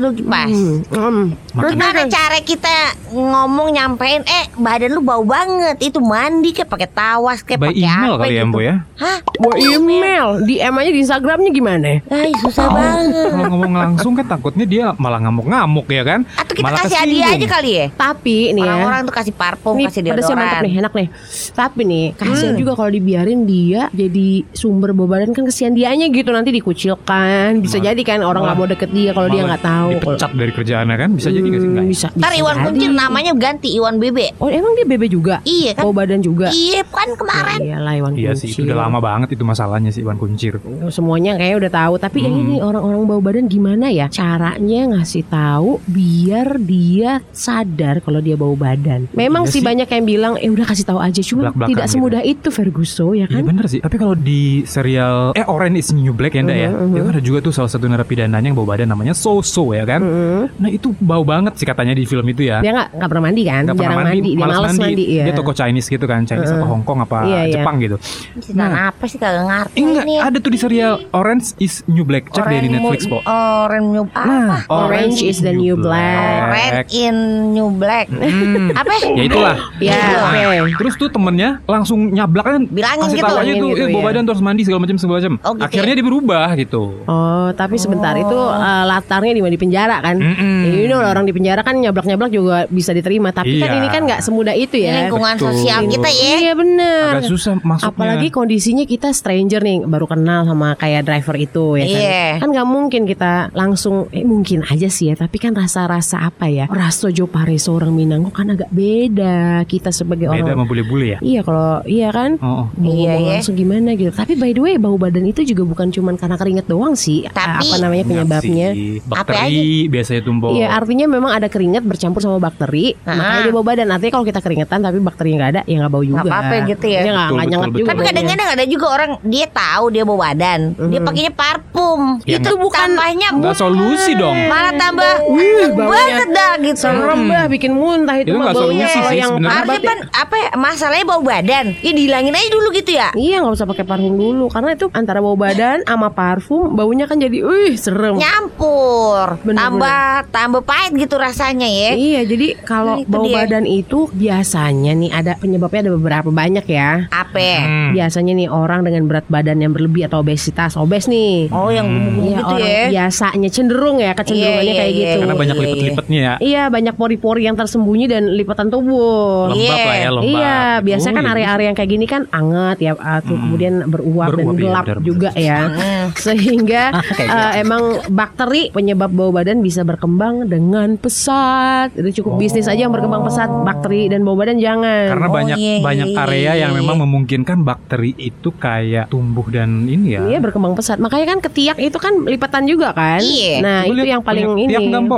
dulu 0.00 0.12
kipas. 0.16 0.48
Hmm. 0.48 1.26
Terus 1.54 1.72
gimana 1.76 2.00
cara 2.08 2.38
kita 2.40 2.76
ngomong 3.14 3.68
nyampein 3.72 4.22
eh 4.26 4.44
badan 4.58 4.90
lu 4.96 5.00
bau 5.04 5.22
banget 5.22 5.78
itu 5.80 6.02
mandi 6.02 6.50
kayak 6.50 6.68
pakai 6.68 6.88
tawas 6.90 7.40
kayak 7.46 7.62
pakai 7.62 7.76
email 7.78 8.12
apa 8.16 8.22
kali 8.26 8.34
ya, 8.34 8.42
gitu. 8.42 8.50
Mbo 8.50 8.58
ya? 8.60 8.74
Hah? 8.98 9.18
Buat 9.34 9.56
email, 9.58 10.26
DM 10.46 10.74
aja 10.78 10.90
di 10.90 11.00
Instagramnya 11.02 11.50
gimana? 11.50 11.90
Ay, 12.10 12.30
susah 12.38 12.66
banget. 12.70 13.30
Kalau 13.34 13.46
ngomong 13.50 13.74
langsung 13.74 14.12
kan 14.14 14.26
takutnya 14.26 14.64
dia 14.66 14.84
malah 14.96 15.18
ngamuk-ngamuk 15.22 15.86
ya 15.90 16.02
kan? 16.06 16.20
Atau 16.38 16.54
kita 16.54 16.64
Malah 16.70 16.78
kasih 16.86 16.98
hadiah 17.02 17.28
aja 17.34 17.46
kali 17.50 17.70
ya? 17.74 17.86
Tapi 17.94 18.36
nih 18.54 18.62
ya. 18.62 18.70
Orang-orang 18.74 19.00
tuh 19.06 19.14
kasih 19.14 19.34
parfum, 19.34 19.74
Nih 19.78 19.86
kasih 19.90 20.02
pedasnya 20.16 20.34
mantap 20.34 20.50
deodoran. 20.54 20.64
nih, 20.64 20.80
enak 20.80 20.92
nih. 20.94 21.08
Tapi 21.52 21.80
nih, 21.82 22.04
kasihan 22.14 22.52
Hmm. 22.52 22.60
juga 22.60 22.72
kalau 22.74 22.90
dibiarin 22.90 23.40
dia 23.44 23.82
jadi 23.90 24.28
sumber 24.50 24.90
bau 24.90 25.06
badan 25.06 25.30
kan 25.30 25.44
kesian 25.44 25.72
dianya 25.72 26.06
gitu 26.08 26.30
nanti 26.30 26.50
dikucilkan. 26.50 27.58
Bisa 27.58 27.76
Malah- 27.76 27.86
jadi 27.88 28.02
kan 28.02 28.18
orang 28.20 28.42
nggak 28.44 28.56
mau 28.56 28.66
deket 28.66 28.90
dia 28.90 29.10
kalau 29.10 29.28
dia 29.28 29.42
nggak 29.42 29.62
tahu. 29.62 29.88
Dipecat 29.96 30.30
dari 30.32 30.52
kerjaannya 30.52 30.96
kan? 30.96 31.10
Bisa 31.12 31.28
jadi 31.28 31.42
nggak 31.42 31.58
sih? 31.58 31.64
Hmm, 31.64 31.74
Nggak. 31.74 31.88
bisa, 31.88 32.06
Ntar 32.10 32.30
bisa 32.30 32.40
Iwan. 32.40 32.56
Kuncir 32.64 32.90
namanya 32.90 33.32
ganti 33.34 33.68
Iwan 33.70 33.96
Bebe. 33.96 34.26
Oh 34.36 34.48
emang 34.48 34.72
dia 34.72 34.86
bebe 34.86 35.06
juga? 35.06 35.42
Iya 35.42 35.74
kan? 35.74 35.82
Bau 35.82 35.92
badan 35.92 36.20
juga? 36.20 36.48
Iya 36.48 36.82
kan 36.84 37.08
kemarin. 37.12 37.58
Iya 37.60 37.76
lah 37.78 37.92
Iwan 37.92 38.12
Iya 38.14 38.32
sih, 38.32 38.48
itu 38.48 38.56
Kuncir. 38.56 38.66
udah 38.66 38.76
lama 38.80 38.98
banget 38.98 39.28
itu 39.30 39.42
masalahnya 39.42 39.90
sih 39.90 40.00
Iwan 40.00 40.16
Kuncir. 40.16 40.56
Semuanya 40.88 41.34
kayaknya 41.34 41.58
udah 41.58 41.72
tahu. 41.72 41.94
Tapi 41.96 42.18
yang 42.20 42.34
Hmm. 42.34 42.42
ini 42.42 42.56
orang-orang 42.58 43.00
bau 43.04 43.20
badan 43.20 43.46
gimana 43.46 43.88
ya? 43.88 44.06
Caranya 44.08 44.80
ngasih 44.92 45.24
tahu 45.24 45.80
biar 45.84 46.58
dia 46.58 47.10
sadar 47.30 48.00
kalau 48.00 48.18
dia 48.18 48.34
bau 48.34 48.54
badan. 48.54 49.08
Memang 49.12 49.44
Iya 49.44 49.50
sih 49.50 49.60
sih. 49.60 49.64
banyak 49.64 49.88
yang 49.88 50.03
bilang, 50.04 50.36
eh 50.36 50.46
udah 50.46 50.64
kasih 50.64 50.84
tahu 50.84 50.98
aja. 50.98 51.20
Cuma 51.20 51.48
tidak 51.50 51.68
gitu. 51.84 51.92
semudah 51.92 52.20
itu 52.20 52.48
Ferguson 52.48 53.12
ya 53.12 53.24
Iya 53.24 53.26
kan? 53.30 53.42
bener 53.44 53.64
sih. 53.66 53.80
Tapi 53.80 53.96
kalau 53.96 54.14
di 54.14 54.42
serial 54.64 55.32
eh 55.32 55.44
Orange 55.44 55.78
is 55.78 55.88
the 55.88 55.96
New 55.96 56.12
Black 56.12 56.32
ya, 56.32 56.40
Nda 56.40 56.54
ya. 56.54 56.70
Mhm. 56.70 56.94
Itu 56.94 57.08
ada 57.10 57.20
juga 57.20 57.38
tuh 57.40 57.52
salah 57.52 57.68
satu 57.68 57.84
narapidananya 57.84 58.44
yang 58.44 58.54
bau 58.54 58.64
badan 58.64 58.86
namanya 58.86 59.12
So-So 59.12 59.72
ya 59.72 59.82
kan. 59.82 60.00
Mm-mm. 60.00 60.42
Nah 60.56 60.68
itu 60.68 60.92
bau 60.96 61.22
banget 61.22 61.56
sih 61.56 61.64
katanya 61.64 61.92
di 61.92 62.04
film 62.04 62.24
itu 62.26 62.44
ya. 62.44 62.60
Dia 62.60 62.72
nggak 62.72 62.88
nggak 62.94 63.08
pernah 63.08 63.24
mandi 63.24 63.42
kan? 63.42 63.62
Nggak 63.64 63.76
pernah 63.76 63.90
Jarang 63.90 64.06
mandi, 64.06 64.20
dia 64.26 64.38
malas 64.38 64.56
males 64.56 64.78
mandi. 64.78 65.04
ya. 65.10 65.24
Dia 65.24 65.34
toko 65.34 65.52
Chinese 65.52 65.86
gitu 65.86 66.04
kan, 66.04 66.20
Chinese 66.22 66.50
atau 66.50 66.66
Hong 66.66 66.82
Kong 66.82 66.98
apa 67.00 67.18
Iya, 67.24 67.40
iya. 67.42 67.54
Jepang 67.56 67.76
gitu. 67.78 67.96
Sedang 68.38 68.72
apa 68.72 69.04
sih 69.04 69.16
kagak 69.16 69.44
ngerti 69.44 69.78
enggak, 69.80 70.04
ini 70.04 70.14
ada 70.18 70.36
tuh 70.36 70.50
di 70.50 70.58
serial 70.58 70.92
Orange 71.10 71.56
is 71.58 71.80
New 71.86 72.04
Black. 72.04 72.28
Cek 72.28 72.44
deh 72.44 72.60
di 72.60 72.68
Netflix, 72.68 73.06
Po. 73.06 73.18
Orange 73.24 73.88
New 73.90 74.04
Nah, 74.14 74.62
Orange 74.68 75.20
is 75.20 75.40
the 75.40 75.50
new 75.50 75.74
black. 75.74 76.40
Orange 76.46 76.92
in 76.92 77.16
New 77.50 77.68
Black. 77.72 78.06
Hmm. 78.08 78.70
Apa? 78.72 78.92
Ya 79.12 79.24
itulah. 79.24 79.56
Ya, 79.84 80.00
Nah, 80.24 80.64
oke. 80.64 80.74
Terus 80.76 80.94
tuh 80.96 81.08
temennya 81.08 81.60
langsung 81.64 82.10
nyablak 82.10 82.44
kan 82.44 82.62
Bilangin 82.66 83.06
kasih 83.06 83.18
gitu. 83.18 83.26
tahu 83.26 83.36
aja 83.36 83.52
tuh 83.54 83.68
gitu, 83.70 83.80
eh, 83.80 83.88
bawa 83.90 84.00
ya. 84.00 84.06
badan 84.08 84.22
terus 84.24 84.40
mandi 84.40 84.62
segala 84.62 84.80
macam 84.80 84.96
segala 84.96 85.16
macam. 85.16 85.34
Oh, 85.40 85.52
gitu 85.52 85.64
Akhirnya 85.64 85.94
dia 85.94 86.04
berubah 86.04 86.46
gitu. 86.54 86.82
Oh, 87.04 87.48
tapi 87.52 87.76
sebentar 87.76 88.14
itu 88.14 88.38
eh, 88.38 88.84
latarnya 88.84 89.32
di 89.32 89.40
mana 89.40 89.52
di 89.52 89.60
penjara 89.60 89.96
kan? 90.00 90.16
Mm-mm. 90.16 90.58
Ya, 90.64 90.70
you 90.74 90.88
know 90.88 91.00
orang 91.00 91.24
di 91.24 91.32
penjara 91.32 91.60
kan 91.60 91.76
nyablak-nyablak 91.76 92.30
juga 92.30 92.56
bisa 92.66 92.90
diterima. 92.90 93.30
Tapi 93.30 93.56
kan 93.56 93.68
Iya. 93.68 93.78
ini 93.78 93.88
kan 93.88 94.02
nggak 94.04 94.20
semudah 94.20 94.54
itu 94.54 94.76
Ini 94.76 94.84
ya. 94.84 94.94
lingkungan 95.02 95.34
Betul. 95.34 95.46
sosial 95.52 95.80
kita 95.86 96.08
ya. 96.08 96.36
Iya 96.40 96.52
bener. 96.54 97.04
Agak 97.14 97.28
susah 97.28 97.52
masuknya. 97.58 97.90
Apalagi 97.90 98.28
kondisinya 98.28 98.84
kita 98.84 99.10
stranger 99.10 99.60
nih, 99.60 99.84
baru 99.84 100.06
kenal 100.06 100.44
sama 100.44 100.74
kayak 100.74 101.02
driver 101.02 101.36
itu 101.36 101.64
ya 101.76 101.84
kan. 101.84 102.00
Iya. 102.00 102.26
Kan 102.40 102.48
nggak 102.50 102.66
mungkin 102.66 103.02
kita 103.04 103.32
langsung, 103.52 104.08
eh 104.10 104.22
mungkin 104.22 104.64
aja 104.64 104.88
sih 104.88 105.10
ya. 105.10 105.14
Tapi 105.14 105.36
kan 105.36 105.52
rasa-rasa 105.52 106.24
apa 106.24 106.46
ya? 106.46 106.66
Rasa 106.66 107.10
Jopare 107.10 107.56
seorang 107.56 107.90
Minangkabau 107.90 108.32
kan 108.34 108.48
agak 108.50 108.70
beda. 108.70 109.62
Kita 109.74 109.90
sebagai 109.90 110.26
beda 110.26 110.44
orang 110.44 110.54
sama 110.54 110.64
bule-bule 110.64 111.06
ya. 111.08 111.18
Iya 111.18 111.40
kalau 111.42 111.82
iya 111.84 112.08
kan 112.08 112.36
Oh, 112.36 112.46
oh. 112.46 112.64
mau 112.72 112.86
Iya, 112.86 113.12
ngomong 113.12 113.20
iya. 113.20 113.32
langsung 113.34 113.54
gimana 113.54 113.90
gitu. 113.92 114.10
Tapi 114.10 114.32
by 114.34 114.50
the 114.50 114.60
way 114.60 114.74
bau 114.76 114.94
badan 114.94 115.24
itu 115.24 115.42
juga 115.42 115.62
bukan 115.64 115.88
cuman 115.88 116.14
karena 116.14 116.36
keringet 116.36 116.66
doang 116.66 116.94
sih. 116.94 117.26
Tapi- 117.26 117.66
apa 117.66 117.76
namanya 117.80 118.04
penyebabnya? 118.04 118.68
Apa 118.70 119.10
Bakteri 119.26 119.64
biasanya 119.86 120.22
tumbuh. 120.22 120.50
Iya 120.52 120.70
artinya 120.70 121.06
memang 121.06 121.32
ada 121.32 121.46
keringet 121.46 121.82
bercampur 121.82 122.20
sama 122.20 122.38
bakteri 122.38 122.94
Ah. 123.02 123.14
Makanya 123.14 123.40
dia 123.42 123.52
bau 123.52 123.64
badan 123.64 123.88
Artinya 123.88 124.12
kalau 124.12 124.24
kita 124.24 124.40
keringetan 124.40 124.78
tapi 124.80 124.98
bakterinya 124.98 125.36
nggak 125.40 125.50
ada 125.50 125.62
Ya 125.64 125.76
nggak 125.76 125.90
bau 125.90 126.02
juga 126.02 126.16
Nggak 126.16 126.30
apa-apa 126.30 126.54
gitu 126.66 126.86
ya. 126.86 127.00
Iya 127.00 127.12
Betul, 127.14 127.34
nggak 127.34 127.46
nyengat 127.46 127.66
betul, 127.66 127.78
juga 127.78 127.88
Tapi 127.90 128.02
kadang-kadang 128.04 128.48
ada 128.50 128.64
juga 128.64 128.86
orang 128.88 129.10
dia 129.24 129.46
tahu 129.46 129.84
dia 129.90 130.02
bawa 130.02 130.18
badan, 130.24 130.60
dia 130.84 131.00
pakainya 131.00 131.32
parfum. 131.32 132.00
Ya, 132.22 132.36
itu 132.36 132.50
bukan 132.54 132.86
tambahnya 132.86 133.28
Enggak 133.30 133.56
solusi 133.56 134.12
dong. 134.14 134.36
malah 134.46 134.72
tambah 134.72 135.12
Wih, 135.26 135.68
baunya 135.70 135.88
banget 135.90 136.28
dah 136.30 136.52
gitu. 136.58 136.76
Serem 136.76 137.20
bah 137.24 137.44
bikin 137.46 137.72
muntah 137.72 138.16
itu, 138.16 138.30
Itu 138.30 138.36
mah 138.36 138.52
baunya 138.52 138.86
sih 138.86 139.00
yang 139.14 139.32
sebenarnya. 139.64 139.80
Artinya 139.80 139.90
kan 139.90 140.22
apa 140.22 140.34
ya, 140.36 140.50
masalahnya 140.54 141.04
bau 141.04 141.22
badan. 141.22 141.66
Ya 141.80 141.90
dihilangin 141.90 142.32
aja 142.32 142.48
dulu 142.48 142.68
gitu 142.70 142.90
ya. 142.92 143.08
Iya 143.12 143.36
nggak 143.40 143.54
usah 143.54 143.66
pakai 143.66 143.84
parfum 143.84 144.14
dulu 144.14 144.46
Karena 144.46 144.70
itu 144.72 144.86
antara 144.90 145.18
bau 145.18 145.34
badan 145.34 145.82
sama 145.82 146.08
parfum 146.10 146.72
Baunya 146.72 147.04
kan 147.04 147.16
jadi 147.16 147.40
Wih 147.40 147.74
serem 147.74 148.16
Nyampur. 148.16 149.40
Bener, 149.42 149.58
tambah 149.58 150.00
tambah 150.30 150.62
pahit 150.62 150.92
gitu 150.94 151.16
rasanya 151.16 151.66
ya. 151.66 151.90
Iya 151.92 152.20
jadi 152.24 152.46
kalau 152.60 152.98
Itu 152.98 153.08
bau 153.08 153.24
dia. 153.24 153.36
badan 153.40 153.64
itu 153.64 154.06
Biasanya 154.10 154.92
nih 154.94 155.10
ada 155.10 155.32
penyebabnya 155.36 155.80
ada 155.82 155.92
beberapa 155.92 156.28
banyak 156.28 156.64
ya 156.64 157.08
Apa? 157.08 157.40
Hmm. 157.60 157.90
Biasanya 157.92 158.32
nih 158.34 158.48
orang 158.48 158.82
dengan 158.82 159.04
berat 159.04 159.26
badan 159.26 159.58
yang 159.58 159.72
berlebih 159.72 160.04
atau 160.04 160.20
obesitas 160.20 160.74
Obes 160.74 161.06
nih 161.06 161.48
Oh 161.50 161.68
yang 161.68 161.86
gemuk 161.86 162.22
Iya, 162.24 162.36
gitu 162.36 162.54
orang 162.54 162.66
ya. 162.66 162.84
biasanya 162.90 163.48
cenderung 163.48 163.96
ya 163.98 164.12
kecenderungannya 164.12 164.64
Iya, 164.66 164.80
kayak 164.80 164.90
iya, 164.90 165.00
gitu. 165.04 165.18
Karena 165.20 165.34
banyak 165.34 165.54
Iya, 165.54 165.60
iya. 165.60 165.70
lipet-lipetnya 165.70 166.20
ya. 166.20 166.34
Iya 166.40 166.62
banyak 166.66 166.94
pori-pori 166.94 167.42
yang 167.42 167.54
tersembunyi 167.54 168.06
dan 168.06 168.22
lipatan 168.30 168.68
tubuh. 168.68 169.50
Lembab 169.54 169.62
Iya. 169.74 169.86
lah 169.86 169.96
ya, 169.96 170.10
lembab. 170.10 170.28
Iya, 170.34 170.58
biasanya 170.82 171.12
Oh, 171.12 171.16
kan 171.16 171.24
iya. 171.24 171.32
area-area 171.34 171.66
yang 171.66 171.76
kayak 171.76 171.90
gini 171.90 172.06
kan 172.06 172.22
anget 172.28 172.78
ya, 172.80 172.92
uh, 172.92 173.20
tuh 173.20 173.36
kemudian 173.36 173.74
beruap, 173.86 174.28
dan 174.28 174.36
Beruap, 174.36 174.54
iya, 174.54 174.60
gelap 174.60 174.84
benar, 174.84 174.98
juga 175.00 175.30
benar. 175.30 175.46
ya. 175.46 175.58
Hmm. 175.64 176.06
Sehingga 176.24 176.82
uh, 176.94 177.00
gitu. 177.00 177.62
emang 177.62 177.82
bakteri 178.10 178.62
penyebab 178.68 179.10
bau 179.10 179.30
badan 179.30 179.58
bisa 179.60 179.80
berkembang 179.82 180.44
dengan 180.44 180.98
pesat. 180.98 181.94
Itu 181.94 182.22
cukup 182.22 182.38
bisnis 182.38 182.66
aja 182.66 182.84
yang 182.84 182.92
berkembang 182.92 183.22
pesat, 183.22 183.48
bakteri 183.62 184.06
dan 184.06 184.22
bau 184.22 184.34
badan 184.34 184.58
jangan. 184.58 185.08
Karena 185.10 185.26
Oh, 185.26 185.32
banyak 185.32 185.56
iya, 185.56 185.74
iya, 185.74 185.82
banyak 185.82 186.06
area 186.20 186.52
yang 186.58 186.72
memang 186.74 187.00
memungkinkan 187.00 187.62
bakteri 187.62 188.12
itu 188.14 188.52
kayak 188.52 189.08
tumbuh 189.08 189.46
dan 189.48 189.84
ini 189.84 190.14
ya. 190.14 190.20
Iya 190.26 190.38
berkembang 190.38 190.74
pesat. 190.74 190.98
Makanya 190.98 191.26
kan 191.26 191.38
ketiak 191.40 191.76
itu 191.76 191.96
kan 191.96 192.24
lipatan 192.24 192.64
juga 192.64 192.92
kan. 192.92 193.18
Iya. 193.18 193.54
Nah 193.58 193.78
Coba 193.82 193.88
itu 193.88 193.94
lihat 194.00 194.12
yang 194.12 194.22
paling 194.22 194.44
ini. 194.58 194.72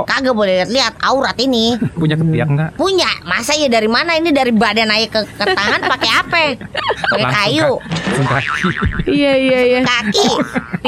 Kagak 0.05 0.33
boleh 0.33 0.65
lihat 0.67 0.93
aurat 1.01 1.37
ini. 1.37 1.75
Punya 2.01 2.15
ketiak 2.15 2.47
enggak? 2.47 2.69
Punya, 2.75 3.09
masa 3.23 3.53
ya 3.53 3.67
dari 3.67 3.87
mana 3.87 4.15
ini 4.15 4.26
dari 4.29 4.51
badan 4.51 4.87
aja 4.87 5.07
ke, 5.07 5.19
ke 5.25 5.45
tangan 5.47 5.81
pakai 5.83 6.09
apa? 6.13 6.37
Pakai 7.07 7.25
kayu. 7.27 7.71
Iya 9.05 9.33
iya 9.35 9.59
iya. 9.63 9.79
kaki. 9.81 10.27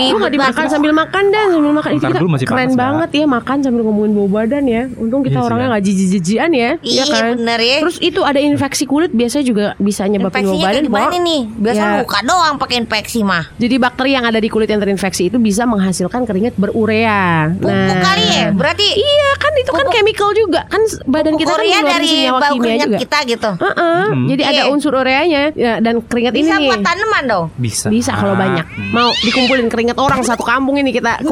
Lu 0.10 0.18
gak 0.18 0.32
dimakan 0.32 0.66
sambil 0.66 0.92
makan 0.92 1.24
dan 1.28 1.46
sambil 1.50 1.72
makan 1.72 1.92
itu 1.94 2.06
kita 2.06 2.20
masih 2.22 2.46
keren 2.46 2.70
ya. 2.70 2.78
banget 2.78 3.10
ya 3.14 3.26
makan 3.26 3.58
sambil 3.60 3.82
ngomongin 3.84 4.12
bau 4.14 4.28
badan 4.30 4.64
ya. 4.66 4.84
Untung 4.94 5.22
kita 5.22 5.38
Iya 5.38 5.46
orangnya 5.46 5.66
ya. 5.66 5.72
nggak 5.72 5.84
jijik-jijian 5.84 6.50
ya. 6.52 6.72
Iya 6.80 7.04
kan? 7.06 7.24
bener 7.36 7.60
ya. 7.60 7.78
Terus 7.82 7.98
itu 8.00 8.22
ada 8.22 8.40
infeksi 8.40 8.84
kulit 8.84 9.12
biasanya 9.12 9.46
juga 9.46 9.66
bisa 9.78 10.04
nyebabin 10.04 10.32
bau 10.42 10.56
Infeksinya 10.56 10.66
badan. 10.66 10.74
kayak 10.74 10.88
gimana 10.88 11.08
Pok. 11.10 11.22
nih? 11.22 11.42
Biasa 11.60 11.78
Ya. 11.80 11.92
luka 12.00 12.20
doang 12.24 12.56
pakai 12.58 12.76
infeksi 12.78 13.20
mah. 13.22 13.44
Jadi 13.56 13.76
bakteri 13.78 14.12
yang 14.12 14.26
ada 14.26 14.38
di 14.38 14.50
kulit 14.50 14.68
yang 14.68 14.80
terinfeksi 14.80 15.24
itu 15.26 15.38
bisa 15.38 15.64
menghasilkan 15.64 16.22
keringat 16.24 16.54
berurea. 16.56 17.52
Pupuk 17.56 17.72
kali 18.00 18.26
ya. 18.28 18.48
Berarti 18.52 18.88
Iya 18.90 19.30
kan 19.38 19.54
itu 19.56 19.72
kan 19.72 19.86
chemical 19.90 20.30
juga 20.34 20.62
kan 20.66 20.80
badan 21.06 21.36
kita 21.36 21.52
kan 21.52 21.64
dari 21.86 22.08
senyawa 22.08 22.40
bau 22.40 22.52
kimia 22.52 22.64
keringat 22.66 22.88
juga. 22.88 22.98
kita 23.00 23.18
gitu. 23.30 23.50
Heeh, 23.56 24.04
Jadi 24.28 24.42
ada 24.44 24.62
Iya. 24.62 24.72
unsur 24.72 24.94
ureanya 24.94 25.54
ya, 25.54 25.78
dan 25.78 26.02
keringat 26.02 26.34
Bisa 26.34 26.56
ini 26.56 26.60
nih. 26.60 26.70
buat 26.70 26.82
tanaman 26.82 27.24
dong. 27.26 27.46
Bisa. 27.56 27.88
Bisa 27.88 28.12
kalau 28.14 28.34
banyak. 28.34 28.66
Mau 28.90 29.14
dikumpulin 29.20 29.68
keringat 29.68 29.98
orang 29.98 30.22
satu 30.22 30.42
kampung 30.42 30.76
ini 30.76 30.90
kita 30.90 31.22
di- 31.22 31.30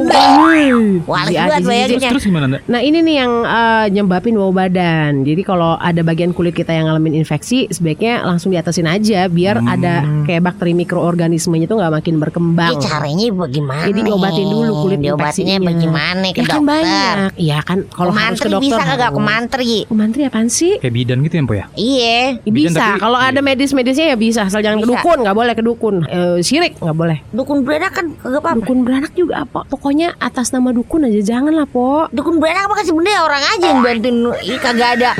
bayangnya. 1.60 2.10
Terus 2.10 2.24
gimana 2.24 2.46
Nda? 2.48 2.60
Nah 2.66 2.80
ini 2.80 3.00
nih 3.00 3.16
yang 3.18 3.32
eh, 3.44 3.86
nyebabin 3.92 4.36
bau 4.36 4.52
badan. 4.52 5.24
Jadi 5.24 5.42
kalau 5.42 5.76
ada 5.76 6.02
bagian 6.02 6.32
kulit 6.32 6.54
kita 6.54 6.72
yang 6.72 6.88
ngalamin 6.88 7.16
infeksi, 7.16 7.68
sebaiknya 7.68 8.24
langsung 8.24 8.52
diatasin 8.52 8.86
aja 8.86 9.26
biar 9.28 9.58
Hmm. 9.58 9.68
ada 9.70 9.94
kayak 10.24 10.42
bakteri 10.44 10.74
mikroorganismenya 10.76 11.66
itu 11.66 11.76
nggak 11.76 11.94
makin 11.94 12.16
berkembang. 12.18 12.74
Ini 12.74 12.84
caranya 12.84 13.26
bagaimana? 13.32 13.86
Jadi 13.86 14.00
diobatin 14.04 14.46
dulu 14.46 14.72
kulit 14.80 15.00
Diobatinnya 15.00 15.56
infeksinya. 15.56 15.68
bagaimana 15.68 16.26
ke 16.28 16.38
Ya 16.38 16.44
kan 16.44 16.48
dokter? 16.54 16.68
banyak. 16.68 17.30
Iya 17.38 17.58
kan 17.62 17.78
kalau 17.88 18.12
harus 18.14 18.40
ke 18.40 18.48
dokter. 18.48 18.66
bisa 18.68 18.82
kagak 18.82 19.00
harus. 19.04 19.16
kumantri? 19.16 19.76
Kumantri 19.86 20.22
apaan 20.24 20.48
sih? 20.48 20.78
Kayak 20.78 20.94
bidan 20.94 21.18
gitu 21.22 21.34
ya 21.34 21.42
Mpo 21.42 21.54
ya? 21.54 21.66
Iya. 21.74 21.87
Ya, 21.88 22.36
Bidan 22.44 22.76
bisa. 22.76 22.86
Kalau 23.00 23.16
ada 23.16 23.40
medis-medisnya 23.40 24.12
ya 24.12 24.18
bisa. 24.20 24.44
Asal 24.44 24.60
jangan 24.60 24.84
Bisa. 24.84 24.92
dukun, 24.92 25.18
nggak 25.24 25.38
boleh 25.38 25.54
ke 25.56 25.64
dukun. 25.64 25.96
Eh, 26.04 26.38
sirik 26.44 26.76
nggak 26.84 26.98
boleh. 26.98 27.18
Dukun 27.32 27.64
beranak 27.64 27.96
kan 27.96 28.12
kagak 28.20 28.44
apa-apa. 28.44 28.58
Dukun 28.60 28.78
beranak 28.84 29.12
juga 29.16 29.48
apa? 29.48 29.64
Pokoknya 29.72 30.12
atas 30.20 30.52
nama 30.52 30.76
dukun 30.76 31.08
aja 31.08 31.22
jangan 31.24 31.56
lah, 31.56 31.64
Po. 31.64 32.12
Dukun 32.12 32.44
beranak 32.44 32.68
apa 32.68 32.84
kasih 32.84 32.92
benda 32.92 33.12
ya 33.16 33.22
orang 33.24 33.44
aja 33.56 33.66
yang 33.72 33.80
bantuin 33.80 34.16
Ih 34.44 34.60
kagak 34.60 34.90
ada. 35.00 35.12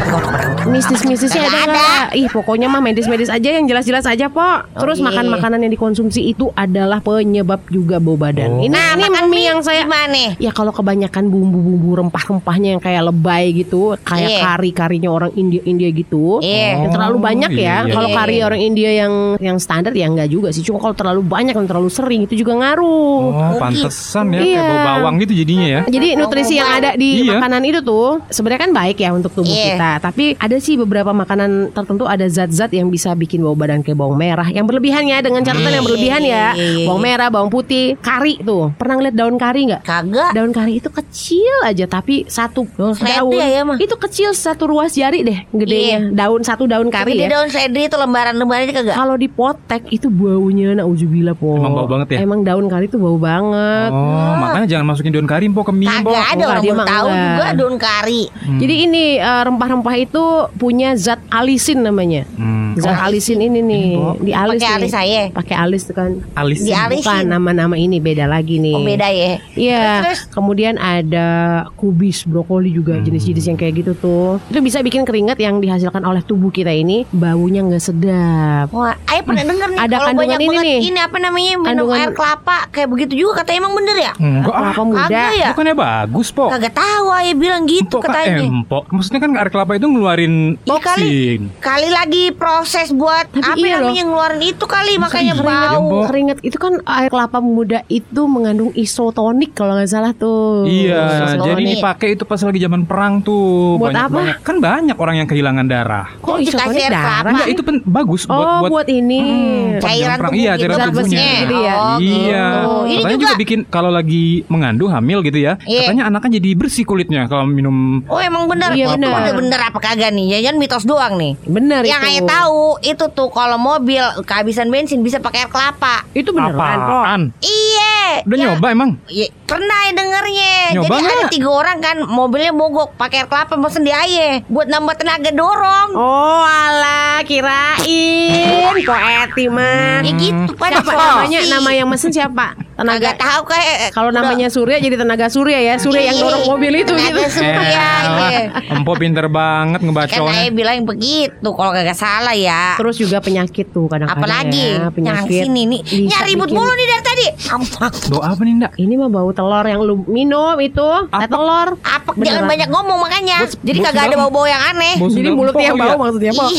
Mistis-mistisnya 0.68 1.48
ada 1.48 1.60
nggak? 1.72 2.04
Ih, 2.20 2.28
pokoknya 2.28 2.68
mah 2.68 2.84
medis-medis 2.84 3.32
aja 3.32 3.48
yang 3.48 3.64
jelas-jelas 3.64 4.04
aja, 4.04 4.28
Po. 4.28 4.68
Terus 4.76 5.00
iya. 5.00 5.06
makan 5.08 5.26
makanan 5.32 5.60
yang 5.64 5.72
dikonsumsi 5.72 6.36
itu 6.36 6.52
adalah 6.52 7.00
penyebab 7.00 7.64
juga 7.72 8.04
bau 8.04 8.20
badan. 8.20 8.60
Oh. 8.60 8.66
Ini 8.68 8.76
Nah, 8.78 8.94
ini 8.94 9.10
makan 9.10 9.26
mie 9.32 9.38
mie 9.38 9.46
yang 9.50 9.62
saya 9.64 9.82
gimana? 9.88 10.24
Ya 10.38 10.52
kalau 10.52 10.70
kebanyakan 10.74 11.30
bumbu-bumbu 11.32 11.98
rempah-rempahnya 12.04 12.78
yang 12.78 12.82
kayak 12.84 13.04
lebay 13.08 13.54
gitu, 13.56 13.96
kayak 14.04 14.30
Iya. 14.34 14.40
kari-karinya 14.44 15.10
orang 15.10 15.32
India-India 15.34 15.90
gitu. 15.94 16.44
Iya. 16.58 16.72
Yang 16.80 16.92
terlalu 16.94 17.18
Oh, 17.18 17.24
banyak 17.24 17.52
iya, 17.54 17.62
ya. 17.62 17.76
iya. 17.86 17.94
Kalau 17.94 18.10
Iya. 18.10 18.18
kari 18.18 18.36
orang 18.42 18.62
India 18.62 18.92
yang 18.92 19.14
yang 19.38 19.58
standar 19.58 19.94
ya 19.94 20.06
enggak 20.06 20.28
juga 20.28 20.50
sih. 20.50 20.62
Cuma 20.62 20.78
kalau 20.78 20.94
terlalu 20.94 21.22
banyak 21.22 21.54
dan 21.54 21.66
terlalu 21.66 21.90
sering 21.90 22.26
itu 22.26 22.34
juga 22.36 22.54
ngaruh. 22.56 23.22
Oh, 23.30 23.58
pantesan 23.58 24.34
ya 24.34 24.40
Iya. 24.40 24.56
kayak 24.58 24.66
bau 24.68 24.80
bawang 24.88 25.16
gitu 25.22 25.34
jadinya 25.36 25.68
ya. 25.68 25.82
Jadi 25.88 26.08
nutrisi 26.16 26.54
yang 26.56 26.70
ada 26.72 26.92
di 26.94 27.22
Iya. 27.22 27.38
makanan 27.38 27.62
itu 27.64 27.80
tuh 27.82 28.22
sebenarnya 28.30 28.62
kan 28.64 28.72
baik 28.74 28.98
ya 28.98 29.10
untuk 29.12 29.32
tubuh 29.34 29.50
Iya. 29.50 29.66
kita. 29.76 29.92
Tapi 30.02 30.26
ada 30.38 30.58
sih 30.58 30.76
beberapa 30.76 31.12
makanan 31.12 31.72
tertentu 31.72 32.04
ada 32.06 32.26
zat-zat 32.26 32.72
yang 32.72 32.88
bisa 32.88 33.14
bikin 33.14 33.42
bau 33.42 33.54
badan 33.54 33.82
kayak 33.82 33.98
bawang 33.98 34.18
merah. 34.18 34.48
Yang 34.48 34.66
berlebihan 34.68 35.04
ya 35.06 35.22
dengan 35.22 35.42
catatan 35.42 35.72
yang 35.72 35.86
berlebihan 35.86 36.22
ya. 36.24 36.46
Iya. 36.54 36.86
Bawang 36.88 37.04
merah, 37.04 37.28
bawang 37.30 37.52
putih, 37.52 37.98
kari 38.00 38.40
tuh. 38.42 38.72
Pernah 38.76 38.96
ngeliat 38.98 39.16
daun 39.16 39.36
kari 39.36 39.62
nggak? 39.68 39.82
Kagak. 39.84 40.32
Daun 40.34 40.52
kari 40.52 40.74
itu 40.78 40.90
kecil 40.90 41.56
aja 41.64 41.86
tapi 41.86 42.24
satu 42.28 42.64
daun 42.78 43.34
ya, 43.34 43.62
mah. 43.64 43.78
itu 43.78 43.96
kecil 43.96 44.32
satu 44.32 44.68
ruas 44.68 44.94
jari 44.94 45.22
deh 45.22 45.40
gedenya. 45.50 46.10
Daun 46.12 46.42
satu 46.48 46.64
daun 46.64 46.88
kari 46.88 47.12
Jadi 47.14 47.28
ya. 47.28 47.32
daun 47.36 47.48
seledri 47.48 47.84
itu 47.86 47.98
lembaran-lembaran 47.98 48.64
itu 48.64 48.74
kagak. 48.74 48.96
Kalau 48.96 49.16
dipotek 49.16 49.84
itu 49.92 50.08
baunya 50.08 50.72
nauzubillah 50.74 51.36
po. 51.36 51.60
Emang 51.60 51.76
bau 51.76 51.88
banget 51.88 52.08
ya? 52.16 52.18
Emang 52.24 52.40
daun 52.42 52.66
kari 52.66 52.88
itu 52.88 52.96
bau 52.96 53.20
banget. 53.20 53.92
Oh, 53.92 54.34
makanya 54.40 54.68
jangan 54.70 54.86
masukin 54.88 55.12
daun 55.12 55.28
kari 55.28 55.46
Mpo 55.46 55.62
ke 55.62 55.74
mie. 55.76 55.92
Kagak 55.92 56.26
ada 56.32 56.44
orang 56.48 56.64
tahu 56.64 57.08
enggak. 57.08 57.28
juga 57.28 57.46
daun 57.54 57.76
kari. 57.76 58.24
Hmm. 58.32 58.60
Jadi 58.60 58.74
ini 58.80 59.04
eh, 59.18 59.42
rempah-rempah 59.44 59.96
itu 59.98 60.24
punya 60.56 60.96
zat 60.96 61.20
alisin 61.28 61.84
namanya. 61.84 62.24
Hmm. 62.40 62.80
Zat 62.80 62.96
alisin 63.04 63.42
ini 63.42 63.60
nih 63.60 63.88
di 64.22 64.32
alis 64.32 64.62
Pakai 64.62 64.72
alis 64.72 64.92
saya. 64.94 65.24
Pakai 65.34 65.56
alis 65.58 65.82
tuh 65.84 65.96
kan. 65.96 66.12
Alis. 66.34 66.62
Di 66.62 66.72
alis. 66.72 67.02
Bukan 67.02 67.14
Alisin. 67.18 67.30
nama-nama 67.30 67.76
ini 67.76 67.98
beda 67.98 68.24
lagi 68.24 68.58
nih. 68.58 68.74
Oh 68.74 68.86
beda 68.86 69.08
ya. 69.10 69.34
Iya. 69.58 69.86
Kemudian 70.30 70.78
ada 70.78 71.28
kubis, 71.74 72.24
brokoli 72.24 72.70
juga 72.70 72.94
Hmm. 72.94 73.04
jenis-jenis 73.04 73.46
yang 73.46 73.58
kayak 73.58 73.74
gitu 73.78 73.92
tuh. 73.94 74.38
Itu 74.48 74.60
bisa 74.60 74.80
bikin 74.80 75.04
keringat 75.04 75.38
yang 75.38 75.58
dihasilkan 75.58 76.02
oleh 76.02 76.22
tubuh 76.28 76.50
kita 76.50 76.70
ini 76.70 77.08
baunya 77.10 77.64
nggak 77.64 77.80
sedap. 77.82 78.68
Wah, 78.70 79.00
ayo 79.06 79.22
pernah 79.24 79.44
denger 79.44 79.68
nih 79.70 79.80
Ada 79.80 79.96
kalau 79.96 80.06
kandungan 80.06 80.22
banyak 80.22 80.40
ini 80.44 80.58
nih. 80.60 80.80
ini 80.86 81.00
apa 81.00 81.18
namanya 81.18 81.52
minum 81.56 81.66
Kandungan- 81.66 81.98
air 81.98 82.12
kelapa 82.12 82.58
kayak 82.68 82.88
begitu 82.88 83.14
juga 83.18 83.32
kata 83.38 83.52
emang 83.54 83.74
bener 83.74 83.96
ya? 83.98 84.12
Enggak 84.14 84.52
ah. 84.52 84.60
Kelapa 84.60 84.84
muda. 84.84 85.02
Kagak 85.08 85.32
ya? 85.34 85.48
Bukannya 85.50 85.76
bagus, 85.76 86.28
Po. 86.30 86.46
Kagak 86.48 86.74
tahu 86.74 87.06
ayah 87.16 87.34
bilang 87.34 87.64
gitu 87.64 87.98
kan 87.98 88.12
katanya. 88.12 88.44
empok. 88.44 88.84
Maksudnya 88.90 89.20
kan 89.20 89.32
air 89.34 89.50
kelapa 89.50 89.72
itu 89.74 89.88
ngeluarin 89.88 90.34
Iya 90.58 90.76
kali. 90.78 91.02
toksin. 91.02 91.42
Kali 91.58 91.90
lagi 91.90 92.24
proses 92.32 92.92
buat 92.92 93.26
Tapi 93.30 93.42
apa 93.42 93.56
iya 93.58 93.78
namanya 93.80 94.04
ngeluarin 94.04 94.42
itu 94.44 94.66
kali 94.66 94.94
makanya 94.98 95.34
iya, 95.34 95.42
bau. 95.42 96.04
Keringat 96.04 96.38
itu 96.42 96.58
kan 96.58 96.74
air 96.84 97.08
kelapa 97.08 97.40
muda 97.40 97.80
itu 97.88 98.22
mengandung 98.26 98.74
isotonik 98.74 99.54
kalau 99.54 99.74
nggak 99.74 99.88
salah 99.88 100.12
tuh. 100.12 100.66
Iya, 100.66 101.32
Isotonik. 101.32 101.48
jadi 101.48 101.64
dipakai 101.74 102.10
itu 102.12 102.24
pas 102.24 102.40
lagi 102.40 102.60
zaman 102.60 102.84
perang 102.84 103.22
tuh. 103.22 103.78
Buat 103.78 103.90
banyak 103.90 104.04
apa? 104.04 104.18
banyak 104.18 104.38
kan 104.42 104.56
banyak 104.58 104.98
orang 104.98 105.16
yang 105.16 105.28
kehilangan 105.28 105.66
darah. 105.66 106.08
Kok 106.18 106.36
Terus 106.36 106.48
dikasih 106.48 106.58
isotonik 106.60 106.80
air 106.80 106.92
darah? 106.92 107.04
kelapa. 107.08 107.30
Enggak, 107.30 107.48
itu 107.48 107.62
pen- 107.62 107.84
bagus 107.84 108.22
buat 108.24 108.38
Oh, 108.40 108.58
buat 108.60 108.72
buat 108.72 108.88
ini. 108.90 109.20
Hmm, 109.20 109.66
Cairan 109.78 110.18
tubuh 110.20 110.34
Iya, 110.34 110.52
gitu, 110.52 110.62
cairan 110.64 110.78
tubuhnya. 110.88 111.28
gitu 111.38 111.56
ya? 111.56 111.74
Oh, 111.74 111.98
Iya. 111.98 112.46
gitu. 112.48 112.72
Ini 112.88 112.96
Katanya 112.98 113.14
juga, 113.14 113.24
juga 113.24 113.36
bikin 113.38 113.60
kalau 113.68 113.90
lagi 113.90 114.24
mengandung 114.48 114.90
hamil 114.90 115.20
gitu 115.22 115.38
ya. 115.38 115.54
Iya. 115.64 115.80
Katanya 115.84 116.04
anaknya 116.08 116.32
jadi 116.36 116.50
bersih 116.54 116.84
kulitnya 116.84 117.22
kalau 117.26 117.46
minum 117.46 117.76
Oh 118.06 118.18
emang 118.18 118.46
bener 118.46 118.70
Iya, 118.70 118.86
Itu 118.88 119.00
bener. 119.00 119.34
bener 119.34 119.60
apa 119.62 119.78
kagak 119.78 120.10
nih 120.10 120.40
Jangan 120.40 120.56
mitos 120.58 120.84
doang 120.84 121.14
nih 121.16 121.34
Bener 121.44 121.82
Yang 121.82 122.02
itu. 122.02 122.10
ayah 122.10 122.24
tahu 122.28 122.62
Itu 122.82 123.06
tuh 123.10 123.30
kalau 123.30 123.56
mobil 123.56 124.00
kehabisan 124.24 124.68
bensin 124.68 125.00
Bisa 125.00 125.18
pakai 125.18 125.44
air 125.44 125.50
kelapa 125.50 126.04
Itu 126.12 126.32
beneran 126.32 126.56
apaan? 126.56 127.22
Iya 127.40 127.96
Udah 128.24 128.36
Ya, 128.36 128.44
nyoba 128.50 128.68
emang? 128.70 128.92
Iya, 129.06 129.28
pernah 129.44 129.80
ya 129.82 129.92
dengernya. 129.94 130.56
Nyoba 130.74 130.86
Jadi 130.90 130.96
ada 130.98 131.14
nggak? 131.14 131.32
tiga 131.32 131.50
orang 131.50 131.78
kan 131.78 131.98
mobilnya 132.04 132.52
mogok 132.52 132.96
pakai 132.96 133.18
air 133.20 133.28
kelapa 133.28 133.54
mesen 133.54 133.84
di 133.84 133.92
aye 133.92 134.42
buat 134.48 134.66
nambah 134.66 134.96
tenaga 134.96 135.30
dorong. 135.30 135.90
Oh 135.94 136.07
alah 136.42 137.20
kirain 137.22 138.76
Kok 138.78 138.94
Eti 138.94 139.46
mah 139.50 140.00
Ya 140.00 140.12
gitu 140.14 140.52
pada 140.54 140.80
Siapa 140.80 140.94
namanya 140.94 141.40
Nama 141.50 141.70
yang 141.74 141.88
mesen 141.88 142.10
siapa? 142.10 142.54
Tenaga 142.78 143.10
Agak 143.10 143.16
tahu 143.18 143.42
kayak 143.50 143.90
Kalau 143.90 144.14
namanya 144.14 144.48
Surya 144.48 144.78
jadi 144.78 144.96
tenaga 144.96 145.28
Surya 145.28 145.58
ya 145.58 145.74
Surya 145.76 146.08
yang 146.08 146.18
dorong 146.18 146.46
mobil 146.46 146.72
itu 146.78 146.94
Tenaga 146.94 147.26
gitu 147.26 147.42
Surya 147.42 147.88
Elah, 147.98 148.30
iya. 148.30 148.42
Empo 148.70 148.94
pinter 148.94 149.26
banget 149.28 149.82
Kan 149.82 149.88
ngebaconya. 149.88 150.32
ayah 150.38 150.52
bilang 150.52 150.86
begitu 150.86 151.50
kalau 151.50 151.72
kagak 151.72 151.98
salah 151.98 152.32
ya. 152.32 152.78
Terus 152.78 152.96
juga 152.96 153.18
penyakit 153.18 153.66
tuh 153.70 153.90
kadang-kadang 153.90 154.22
Apalagi 154.22 154.62
ya, 154.64 154.78
yang 154.78 154.94
Penyakit 154.94 155.42
sini 155.44 155.62
nih 155.66 155.82
nyari 156.06 156.26
ribut 156.30 156.50
mulu 156.50 156.70
nih 156.70 156.86
dari 156.86 157.04
tadi. 157.04 157.28
Ampun. 157.50 157.92
Doa 158.08 158.26
apa 158.30 158.42
nih, 158.42 158.54
Ndak? 158.56 158.72
Ini 158.78 158.94
mah 158.96 159.10
bau 159.10 159.30
telur 159.32 159.66
yang 159.66 159.82
lu 159.82 159.96
minum 160.06 160.56
itu 160.60 160.86
Apa? 161.08 161.26
Telur 161.26 161.68
Apa 161.82 162.10
jangan 162.20 162.46
banyak 162.46 162.70
ngomong 162.70 162.98
makanya. 163.00 163.38
Bos- 163.42 163.58
Jadi 163.60 163.78
bos 163.78 163.86
kagak 163.90 164.04
ada 164.06 164.16
bau-bau 164.18 164.46
yang 164.46 164.62
aneh. 164.62 164.94
Bau 164.98 165.10
Jadi 165.10 165.30
mulutnya 165.30 165.66
yang 165.66 165.76
empok 165.76 165.88
bau 165.88 165.90
ya? 165.90 165.97
Maksudnya 165.98 166.32
Pok 166.34 166.50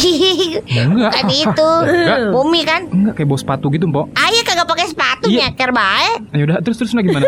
Enggak. 0.68 1.12
Kan 1.14 1.26
itu. 1.30 1.70
Enggak. 1.86 2.18
Bumi 2.34 2.60
kan. 2.66 2.82
Enggak 2.90 3.14
kayak 3.18 3.28
bau 3.30 3.38
sepatu 3.38 3.66
gitu, 3.72 3.86
Mpok. 3.88 4.10
Sepatu 5.28 5.36
Iya. 5.36 5.46
nyeker 5.46 5.70
bae. 5.70 6.10
Ayo 6.30 6.42
udah 6.44 6.56
terus 6.58 6.76
terus 6.76 6.90
nah 6.90 7.02
gimana? 7.02 7.24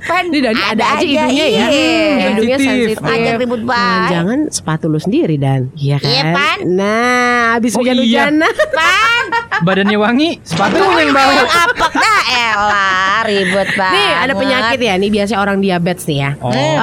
Pan, 0.00 0.24
Ini 0.28 0.38
dari 0.40 0.58
ada, 0.58 0.84
aja 0.90 0.98
hidungnya 0.98 1.46
ya 1.46 1.66
iya. 1.68 2.26
Hidungnya 2.28 2.58
Sensitif. 2.58 2.96
sensitif 2.96 3.06
Ajak 3.06 3.34
ribut 3.38 3.62
bae. 3.62 4.08
Jangan 4.08 4.38
sepatu 4.48 4.84
lu 4.86 4.98
sendiri 4.98 5.36
Dan 5.36 5.70
Iya 5.74 5.96
kan 5.96 6.08
Iya, 6.08 6.22
Pan. 6.30 6.58
Nah 6.66 7.20
habis 7.54 7.72
Oh, 7.72 7.80
hujan-hujan 7.80 8.32
Pan. 8.78 9.24
Badannya 9.58 9.94
wangi, 9.96 10.38
sepatu 10.40 10.78
yang 10.78 11.10
bau. 11.10 11.30
Apek 11.34 11.92
dah 11.92 12.20
elah 12.30 13.20
ribet 13.24 13.68
banget. 13.72 13.90
Nih 13.92 14.10
ada 14.16 14.32
penyakit 14.32 14.78
ya 14.78 14.94
Nih 14.94 15.10
biasanya 15.10 15.40
orang 15.40 15.58
diabetes 15.58 16.06
nih 16.06 16.18
ya 16.20 16.30
Oh, 16.38 16.50
Eh, 16.50 16.78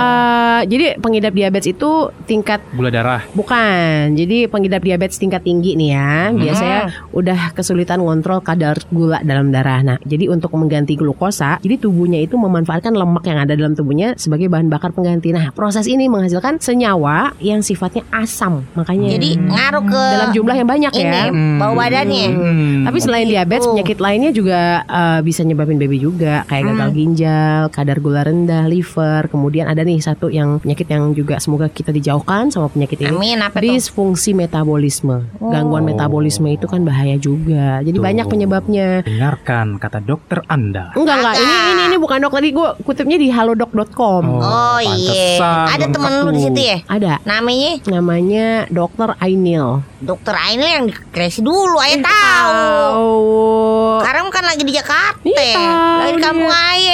Jadi 0.66 0.98
pengidap 0.98 1.32
diabetes 1.32 1.68
itu 1.70 1.92
tingkat 2.26 2.64
gula 2.72 2.88
darah. 2.88 3.22
Bukan, 3.30 4.16
jadi 4.16 4.48
pengidap 4.48 4.80
diabetes 4.82 5.16
tingkat 5.16 5.42
tinggi 5.42 5.76
nih 5.76 5.90
ya, 5.92 6.12
biasanya 6.32 6.80
udah 7.12 7.52
kesulitan 7.52 8.00
ngontrol 8.00 8.40
kadar 8.40 8.80
gula 8.88 9.20
dalam 9.22 9.52
darah. 9.52 9.84
Nah, 9.84 9.98
jadi 10.06 10.30
untuk 10.30 10.54
mengganti 10.54 10.94
glukosa, 10.94 11.58
jadi 11.60 11.76
tubuhnya 11.76 12.22
itu 12.22 12.38
memanfaatkan 12.38 12.94
lemak 12.94 13.26
yang 13.26 13.42
ada 13.42 13.54
dalam 13.54 13.74
tubuhnya 13.74 14.14
sebagai 14.16 14.48
bahan 14.48 14.70
bakar 14.70 14.94
pengganti. 14.94 15.34
Nah, 15.34 15.50
proses 15.52 15.86
ini 15.86 16.06
menghasilkan 16.06 16.62
senyawa 16.62 17.34
yang 17.38 17.60
sifatnya 17.60 18.06
asam, 18.10 18.64
makanya 18.74 19.10
Jadi 19.12 19.36
ngaruh 19.36 19.84
ke 19.84 20.04
dalam 20.14 20.30
jumlah 20.32 20.56
yang 20.56 20.70
banyak 20.70 20.94
ini 20.94 21.10
ya. 21.10 21.26
bau 21.58 21.74
badannya. 21.74 22.28
Hmm. 22.30 22.84
Tapi 22.86 22.98
selain 23.00 23.26
Begitu. 23.26 23.36
diabetes, 23.36 23.66
penyakit 23.68 23.98
lainnya 23.98 24.32
juga 24.32 24.60
eh, 24.82 25.20
bisa 25.22 25.42
nyebabin 25.42 25.76
baby 25.76 25.98
juga, 25.98 26.46
kayak 26.46 26.64
gagal 26.70 26.90
ginjal, 26.94 27.62
kadar 27.74 27.98
gula 27.98 28.22
rendah, 28.22 28.66
liver. 28.66 29.28
Kemudian 29.28 29.66
ada 29.66 29.82
nih 29.82 29.98
satu 29.98 30.30
yang 30.30 30.62
penyakit 30.62 30.86
yang 30.86 31.12
juga 31.12 31.38
semoga 31.38 31.66
kita 31.68 31.90
dijauhkan 31.90 32.54
sama 32.54 32.70
penyakit 32.70 33.02
ini. 33.02 33.10
Amin 33.10 33.40
apa? 33.42 33.58
Disfungsi 33.58 34.32
metabolisme. 34.32 35.26
Gangguan 35.42 35.82
Oh. 35.82 35.88
metabolisme 35.88 36.48
itu 36.48 36.66
kan 36.66 36.82
bahaya 36.82 37.18
juga. 37.18 37.82
Jadi 37.82 37.98
Tuh. 37.98 38.04
banyak 38.04 38.26
penyebabnya. 38.26 38.88
Dengarkan 39.02 39.78
kata 39.78 39.95
dokter 40.02 40.40
Anda. 40.48 40.92
Enggak 40.96 41.16
enggak, 41.22 41.36
ini 41.40 41.56
ini 41.76 41.82
ini 41.94 41.98
bukan 42.00 42.18
dok 42.24 42.34
tadi 42.36 42.50
gue 42.52 42.70
kutipnya 42.84 43.18
di 43.20 43.28
halodoc.com. 43.30 44.24
Oh 44.42 44.80
iya. 44.82 45.38
pantesan 45.40 45.68
Ada 45.76 45.86
temen 45.92 46.12
lu 46.24 46.32
di 46.34 46.42
situ 46.42 46.60
ya? 46.60 46.78
Ada 46.88 47.08
Namanya 47.24 47.72
namanya 47.88 48.48
Dokter 48.72 49.16
Ainil. 49.20 49.84
Dokter 50.02 50.36
ini 50.54 50.66
yang 50.66 50.86
dikreasi 50.90 51.42
dulu 51.42 51.78
ayah 51.82 52.00
tahu. 52.04 52.54
Oh. 52.94 53.98
Sekarang 54.02 54.30
kan 54.30 54.44
lagi 54.46 54.64
di 54.64 54.74
Jakarta. 54.76 55.18
Iya, 55.26 55.54
tahu 55.58 55.98
lagi 55.98 56.14
di 56.14 56.22
kampung 56.22 56.52
ayah. 56.52 56.85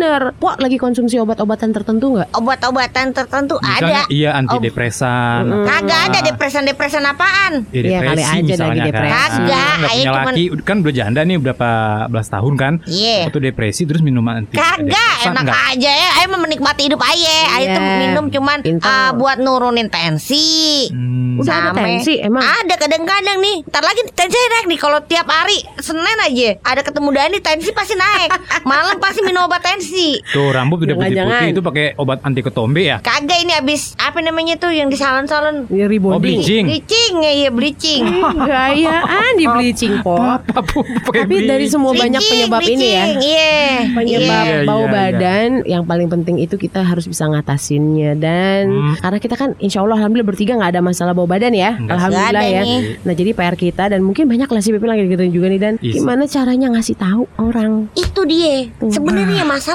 Bener. 0.00 0.32
Pok 0.32 0.56
lagi 0.56 0.80
konsumsi 0.80 1.20
obat-obatan 1.20 1.76
tertentu 1.76 2.16
nggak? 2.16 2.32
Obat-obatan 2.32 3.12
tertentu 3.12 3.60
Misalnya, 3.60 4.00
ada. 4.00 4.08
iya 4.08 4.32
antidepresan. 4.32 5.44
Oh. 5.44 5.60
Kagak 5.62 6.00
ada 6.08 6.18
depresan-depresan 6.24 7.04
apaan. 7.04 7.68
Ya, 7.68 7.84
Iya, 7.84 7.98
kali 8.00 8.16
depresi 8.16 8.32
aja 8.32 8.40
misalnya 8.40 8.64
lagi 8.64 8.80
kan. 8.80 8.88
depresi. 8.88 9.12
Kagak, 9.12 9.44
Nggak 9.76 9.90
ayo 9.90 10.00
punya 10.00 10.08
cuman- 10.10 10.32
laki 10.32 10.64
kan 10.64 10.76
udah 10.80 10.94
janda 10.94 11.20
nih 11.20 11.36
berapa 11.38 11.70
belas 12.08 12.26
tahun 12.28 12.54
kan 12.56 12.72
Iya. 12.86 13.28
waktu 13.28 13.40
depresi 13.42 13.82
terus 13.84 14.00
minum 14.00 14.24
anti 14.24 14.56
Kagak, 14.56 15.16
enak 15.22 15.42
nggak? 15.44 15.60
aja 15.70 15.92
ya. 15.92 16.08
Mah 16.30 16.38
menikmati 16.38 16.86
hidup 16.86 17.02
ayah. 17.02 17.44
Ayah 17.50 17.60
Iya. 17.60 17.74
tuh 17.74 17.82
minum 18.00 18.24
cuman 18.30 18.58
ah, 18.80 19.10
buat 19.12 19.36
nurunin 19.36 19.90
tensi. 19.90 20.86
Hmm. 20.88 21.36
Udah 21.36 21.50
ada 21.52 21.70
Sama- 21.72 21.82
tensi 21.82 22.14
emang. 22.16 22.38
Ada 22.40 22.74
kadang-kadang 22.78 23.36
nih. 23.36 23.66
Ntar 23.66 23.82
lagi 23.82 24.00
tensi 24.08 24.38
naik 24.38 24.66
nih. 24.70 24.78
Kalau 24.78 25.02
tiap 25.02 25.26
hari 25.26 25.58
Senin 25.76 26.06
aja 26.22 26.48
ada 26.62 26.80
ketemu 26.80 27.08
Dani 27.10 27.38
tensi 27.40 27.68
pasti 27.70 27.92
naik. 27.94 28.30
Malam 28.70 28.96
pasti 28.96 29.20
minum 29.20 29.42
obat 29.42 29.58
tensi. 29.60 29.89
Tuh 30.26 30.48
rambut 30.50 30.78
udah 30.80 30.96
putih-putih 30.96 31.48
itu 31.50 31.60
pakai 31.60 31.84
obat 31.94 32.18
anti 32.22 32.40
ketombe 32.40 32.82
ya 32.82 32.96
Kagak 33.00 33.38
ini 33.38 33.52
habis 33.52 33.94
apa 33.96 34.18
namanya 34.18 34.56
tuh 34.56 34.70
yang 34.70 34.86
di 34.86 34.96
salon-salon 34.96 35.66
Ini 35.66 35.84
rebonding. 35.84 36.14
Oh, 36.14 36.20
bleaching. 36.20 36.64
bleaching 36.66 37.12
ya 37.18 37.32
iya 37.36 37.50
bleaching. 37.50 38.02
Gayaan 38.50 39.32
di 39.34 39.46
bleaching 39.46 39.92
pakai 40.00 41.22
Tapi 41.22 41.36
dari 41.44 41.66
semua 41.66 41.92
banyak 41.92 42.18
Bleaching, 42.18 42.46
penyebab 42.46 42.62
ini 42.62 42.88
ya. 42.88 43.04
bleaching, 43.06 43.18
Iya. 43.20 43.58
Penyebab 43.92 44.44
Iya, 44.44 44.58
bau 44.64 44.76
iya, 44.76 44.84
iya. 44.84 44.92
badan 44.92 45.50
yang 45.64 45.82
paling 45.84 46.08
penting 46.08 46.36
itu 46.38 46.54
kita 46.54 46.80
harus 46.80 47.04
bisa 47.04 47.26
ngatasinnya 47.26 48.12
dan 48.14 48.62
Hmm. 48.70 48.94
karena 48.98 49.18
kita 49.18 49.34
kan 49.34 49.50
insya 49.58 49.80
Allah 49.80 49.98
alhamdulillah 49.98 50.28
bertiga 50.28 50.54
nggak 50.54 50.70
ada 50.70 50.80
masalah 50.80 51.10
bau 51.10 51.24
badan 51.24 51.52
ya 51.52 51.74
alhamdulillah 51.76 52.44
ya. 52.44 52.62
nih. 52.62 52.80
Nah 53.02 53.12
jadi 53.12 53.30
PR 53.32 53.54
kita 53.54 53.84
dan 53.88 54.00
mungkin 54.00 54.26
banyak 54.26 54.46
lah 54.46 54.60
si 54.60 54.70
Pipi 54.70 54.84
lagi 54.84 55.04
gitu 55.06 55.24
juga 55.28 55.46
nih 55.48 55.60
dan 55.60 55.74
Is. 55.78 55.94
gimana 55.94 56.24
caranya 56.24 56.68
ngasih 56.70 56.94
tahu 56.94 57.24
orang. 57.36 57.88
Itu 57.94 58.22
dia. 58.24 58.68
Hmm. 58.76 58.90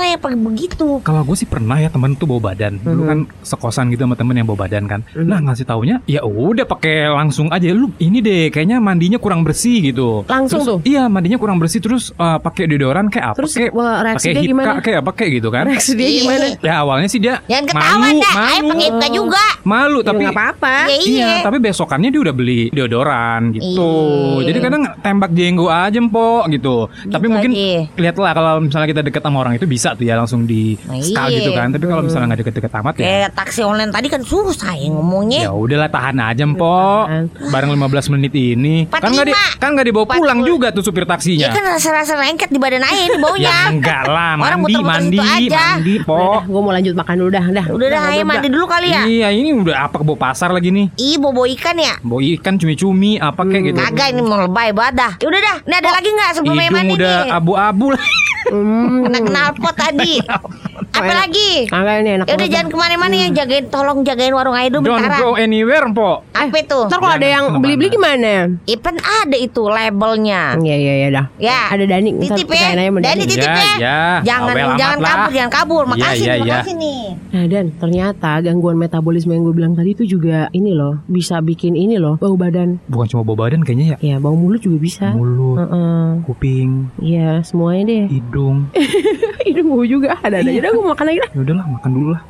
Masalahnya 0.06 0.22
pakai 0.22 0.38
begitu. 0.40 0.88
Kalau 1.02 1.22
gue 1.26 1.34
sih 1.34 1.50
pernah 1.50 1.82
ya 1.82 1.90
temen 1.90 2.14
tuh 2.14 2.30
bawa 2.30 2.54
badan. 2.54 2.78
Dulu 2.78 3.02
Mhm. 3.02 3.10
kan 3.10 3.20
sekosan 3.42 3.90
gitu 3.90 4.06
sama 4.06 4.14
temen 4.14 4.38
yang 4.38 4.46
bawa 4.46 4.70
badan 4.70 4.86
kan. 4.86 5.02
Mhm. 5.10 5.26
Nah 5.26 5.40
ngasih 5.42 5.66
taunya 5.66 5.98
ya 6.06 6.22
udah 6.22 6.62
pakai 6.64 7.10
langsung 7.10 7.50
aja 7.50 7.66
lu 7.74 7.90
ini 7.98 8.22
deh 8.22 8.54
kayaknya 8.54 8.78
mandinya 8.78 9.18
kurang 9.18 9.42
bersih 9.42 9.82
gitu. 9.82 10.22
Langsung 10.30 10.62
Terus, 10.62 10.70
tuh? 10.70 10.78
Iya 10.86 11.10
mandinya 11.10 11.42
kurang 11.42 11.58
bersih 11.58 11.82
terus 11.82 12.14
eh, 12.14 12.38
pakai 12.38 12.70
deodoran 12.70 13.10
kayak 13.10 13.34
apa? 13.34 13.38
Terus, 13.42 13.54
kayak 13.58 13.74
pakai 13.74 14.30
dia 14.30 14.34
hipka 14.38 14.46
gimana? 14.46 14.72
kayak 14.78 15.00
apa 15.02 15.12
kayak 15.12 15.32
gitu 15.34 15.50
kan? 15.50 15.64
Reaksi 15.66 15.92
dia 15.98 16.10
gimana? 16.14 16.46
Ya 16.62 16.74
awalnya 16.78 17.10
sih 17.10 17.18
dia 17.18 17.42
Jangan 17.50 17.66
ketawa 17.66 17.98
malu, 17.98 18.20
dah. 18.22 18.34
Malu, 18.36 18.70
pakai 18.70 18.86
Ipka 18.86 19.08
juga. 19.10 19.46
malu 19.66 19.98
Ya 19.98 20.06
tapi 20.06 20.22
nggak 20.22 20.38
apa-apa. 20.38 20.76
Ya, 20.86 20.98
Iya, 21.02 21.02
iya. 21.02 21.34
tapi 21.42 21.58
besokannya 21.58 22.10
dia 22.14 22.22
udah 22.22 22.36
beli 22.38 22.62
deodoran 22.70 23.42
gitu. 23.58 23.90
Iya. 24.38 24.54
Jadi 24.54 24.58
kadang 24.62 24.84
tembak 25.02 25.32
jenggo 25.34 25.66
aja 25.68 25.98
empok 25.98 26.46
gitu. 26.54 26.76
Tapi 27.10 27.26
mungkin 27.26 27.52
lihatlah 27.98 28.32
kalau 28.38 28.62
misalnya 28.62 28.86
kita 28.86 29.02
deket 29.02 29.22
sama 29.26 29.42
orang 29.42 29.58
itu 29.58 29.66
bisa 29.66 29.95
tuh 29.96 30.06
ya 30.06 30.16
langsung 30.16 30.44
di 30.44 30.78
Nah, 30.86 31.00
skal 31.02 31.32
iya. 31.32 31.38
gitu 31.42 31.52
kan. 31.56 31.72
Tapi 31.72 31.86
kalau 31.88 32.02
misalnya 32.04 32.26
nggak 32.30 32.40
deket-deket 32.46 32.72
amat 32.76 32.94
ya. 33.00 33.06
Kayak 33.06 33.30
taksi 33.34 33.62
online 33.64 33.92
tadi 33.92 34.08
kan 34.08 34.22
susah 34.22 34.74
ya 34.76 34.88
ngomongnya. 34.92 35.42
Ya 35.48 35.52
udahlah 35.52 35.90
tahan 35.90 36.16
aja. 36.20 36.44
Tahan. 36.46 37.24
Bareng 37.50 37.72
15 37.74 38.14
menit 38.14 38.34
ini. 38.36 38.76
Kan 38.88 39.12
nggak 39.12 39.28
di, 39.28 39.34
45. 39.34 39.62
kan 39.62 39.70
nggak 39.74 39.86
dibawa 39.88 40.06
pulang 40.06 40.40
40. 40.44 40.50
juga 40.50 40.68
tuh 40.70 40.84
supir 40.84 41.04
Ya 41.06 41.10
taksinya. 41.14 41.48
kan 41.54 41.64
rasa-rasa 41.64 42.14
lengket 42.18 42.50
di 42.50 42.60
badan 42.60 42.84
ayah 42.84 43.04
ini 43.08 43.18
baunya. 43.18 43.44
Ya 43.56 43.70
enggak 43.70 44.04
lah, 44.10 44.42
Orang 44.42 44.66
mandi, 44.66 44.82
mandi, 44.82 45.18
aja. 45.22 45.78
mandi, 45.78 45.96
pok. 46.02 46.50
Gue 46.50 46.62
mau 46.66 46.74
lanjut 46.74 46.98
makan 46.98 47.14
dulu 47.22 47.30
dah, 47.30 47.46
dah. 47.54 47.66
Udah 47.70 47.88
dah 47.94 48.02
ayah 48.10 48.26
mandi 48.26 48.48
dulu 48.50 48.66
kali 48.66 48.90
ya. 48.90 49.02
Iya, 49.06 49.28
ini 49.38 49.54
udah 49.54 49.86
apa 49.86 50.02
ke 50.02 50.04
bawah 50.04 50.18
pasar 50.18 50.50
lagi 50.50 50.74
nih. 50.74 50.90
Ih 50.98 51.22
bobo 51.22 51.46
ikan 51.46 51.78
ya. 51.78 51.94
Bawa 52.02 52.20
ikan 52.36 52.58
cumi-cumi 52.58 53.22
apa 53.22 53.46
kayak 53.46 53.64
gitu. 53.70 53.80
Kagak 53.80 54.08
ini 54.18 54.22
mau 54.26 54.42
lebay 54.42 54.74
badah. 54.74 55.22
Ya 55.22 55.28
udah 55.30 55.42
dah. 55.42 55.58
Ini 55.62 55.76
ada 55.78 55.90
lagi 55.94 56.10
nggak 56.10 56.30
sebelum 56.36 56.56
mandi 56.58 56.94
udah 56.98 57.18
abu-abu 57.38 57.94
lah. 57.94 58.02
Hmm. 58.46 59.10
Kena 59.10 59.20
knalpot 59.26 59.74
tadi. 59.86 60.14
Apa 60.22 61.04
enak. 61.06 61.18
lagi? 61.22 61.52
Kagak 61.68 61.96
ini 62.02 62.10
enak. 62.18 62.26
Ya 62.26 62.34
udah 62.36 62.50
jangan 62.50 62.68
ke 62.68 62.78
mana-mana 62.78 63.16
ya. 63.16 63.28
Jagain, 63.36 63.66
tolong 63.68 64.00
jagain 64.02 64.32
warung 64.32 64.56
dulu 64.56 64.82
Don't 64.82 64.98
bentaran. 64.98 65.20
go 65.20 65.30
anywhere, 65.36 65.86
Mpok. 65.86 66.18
Apa 66.32 66.56
itu? 66.58 66.80
Ntar 66.88 66.98
kalau 66.98 67.14
ada 67.14 67.28
yang 67.28 67.46
beli-beli 67.60 67.90
gimana? 67.92 68.34
Ipan 68.66 68.96
ada 68.98 69.36
itu 69.36 69.64
labelnya. 69.66 70.56
Iya 70.58 70.76
iya 70.76 70.94
iya 70.96 71.08
dah. 71.12 71.26
Ya. 71.38 71.60
Ada 71.70 71.86
Dani. 71.88 72.10
Titip 72.18 72.48
ya. 72.50 72.74
Dani 72.76 73.24
titip 73.24 73.46
Ya, 73.46 73.54
ya. 73.56 73.76
ya. 73.78 74.00
Jangan 74.24 74.56
jangan 74.76 75.00
kabur, 75.00 75.32
jangan 75.32 75.52
kabur. 75.52 75.84
Iya, 75.86 75.92
Makasih, 75.92 76.24
iya, 76.24 76.36
iya. 76.40 76.56
kasih 76.60 76.76
nih. 76.76 77.02
Nah 77.30 77.44
dan 77.46 77.66
ternyata 77.76 78.32
gangguan 78.40 78.76
metabolisme 78.76 79.30
yang 79.30 79.44
gue 79.44 79.54
bilang 79.54 79.74
tadi 79.74 79.92
itu 79.92 80.04
juga 80.08 80.48
ini 80.50 80.72
loh 80.72 81.04
bisa 81.06 81.40
bikin 81.40 81.76
ini 81.76 81.96
loh 81.96 82.16
bau 82.16 82.34
badan. 82.34 82.80
Bukan 82.88 83.06
cuma 83.08 83.22
bau 83.22 83.36
badan 83.36 83.62
kayaknya 83.62 83.96
ya. 83.96 83.98
Ya 84.02 84.16
bau 84.18 84.34
mulut 84.34 84.60
juga 84.60 84.78
bisa. 84.78 85.12
Mulut, 85.12 85.60
Heeh. 85.60 86.24
kuping, 86.24 86.90
Iya 86.98 87.44
semuanya 87.44 87.84
deh. 87.86 88.04
hidung. 88.10 88.72
Hidung 89.46 89.68
bau 89.76 89.84
juga 89.84 90.16
ada 90.24 90.40
ada 90.40 90.48
dah 90.48 90.72
gue 90.72 90.86
makan 90.88 91.04
lagi 91.04 91.20
dah. 91.20 91.32
Ya 91.36 91.40
udahlah, 91.44 91.66
makan 91.68 91.90
dulu 91.92 92.08
lah. 92.16 92.22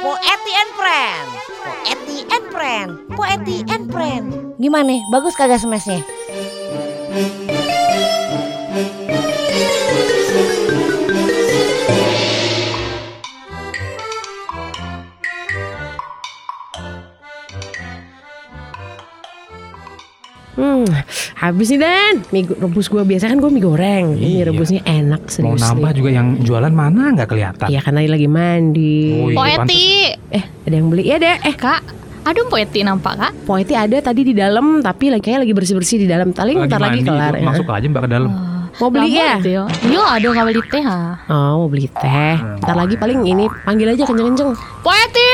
Poeti 0.00 0.52
and 0.56 0.72
Friend. 0.72 1.26
Poeti 1.60 2.18
and 2.32 2.44
Friend. 2.48 2.88
Poeti 3.12 3.56
and 3.68 3.84
Friend. 3.92 4.24
Gimana? 4.56 4.96
Bagus 5.12 5.36
kagak 5.36 5.60
smashnya? 5.60 6.00
Habis 21.50 21.68
nih 21.68 21.80
Dan. 21.80 22.14
Mie 22.30 22.44
rebus 22.46 22.86
gue 22.88 23.02
biasa 23.02 23.24
kan 23.28 23.36
gue 23.36 23.50
mie 23.52 23.64
goreng. 23.64 24.16
Ini 24.16 24.28
Iya. 24.40 24.42
rebusnya 24.48 24.80
enak 24.84 25.22
Mau 25.24 25.32
serius. 25.32 25.60
nambah 25.60 25.90
nih. 25.90 25.96
juga 25.98 26.10
yang 26.10 26.28
jualan 26.40 26.72
mana 26.72 27.02
nggak 27.12 27.28
kelihatan. 27.28 27.66
Iya 27.68 27.80
karena 27.82 28.00
lagi 28.04 28.28
mandi. 28.28 28.96
Oh, 29.14 29.28
iya, 29.28 29.36
Poeti. 29.36 29.86
Eh 30.32 30.44
ada 30.64 30.74
yang 30.74 30.88
beli 30.88 31.02
ya 31.04 31.16
deh. 31.20 31.36
Eh 31.42 31.54
Kak, 31.54 31.80
ada 32.24 32.40
Poeti 32.48 32.80
nampak 32.80 33.14
kak? 33.20 33.32
Poeti 33.44 33.74
ada 33.76 33.96
tadi 34.00 34.24
di 34.24 34.34
dalam 34.34 34.80
tapi 34.80 35.12
lagi 35.12 35.22
kayaknya 35.22 35.40
lagi 35.44 35.54
bersih 35.54 35.74
bersih 35.76 35.98
di 36.00 36.08
dalam. 36.08 36.32
Paling 36.32 36.56
Lagi 36.64 36.70
ntar 36.72 36.80
lagi 36.80 37.00
kelar 37.04 37.34
ya. 37.36 37.44
Masuk 37.44 37.66
aja 37.68 37.86
mbak 37.86 38.02
ke 38.04 38.10
dalam. 38.10 38.32
Mau 38.74 38.90
beli 38.90 39.14
ya? 39.14 39.38
Yo, 39.86 40.02
ada 40.02 40.26
nggak 40.26 40.46
beli 40.50 40.60
teh 40.66 40.82
ha? 40.82 41.20
Oh 41.30 41.62
mau 41.62 41.68
beli 41.70 41.86
teh. 41.86 42.36
Ntar 42.64 42.74
lagi 42.74 42.94
paling 42.96 43.20
ini 43.22 43.44
panggil 43.62 43.92
aja 43.92 44.02
kenceng-kenceng. 44.02 44.50
Poeti. 44.82 45.30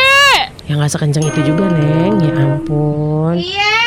Ya 0.69 0.77
nggak 0.77 0.91
sekenceng 0.93 1.25
itu 1.25 1.41
juga 1.55 1.67
Neng. 1.73 2.21
Ya 2.21 2.33
ampun. 2.37 3.35
Iya 3.41 3.81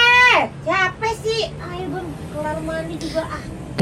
sih? 1.23 1.47
Ayo 1.63 1.85
bang, 1.87 2.07
kelar 2.35 2.57
mandi 2.61 2.95
juga 2.99 3.23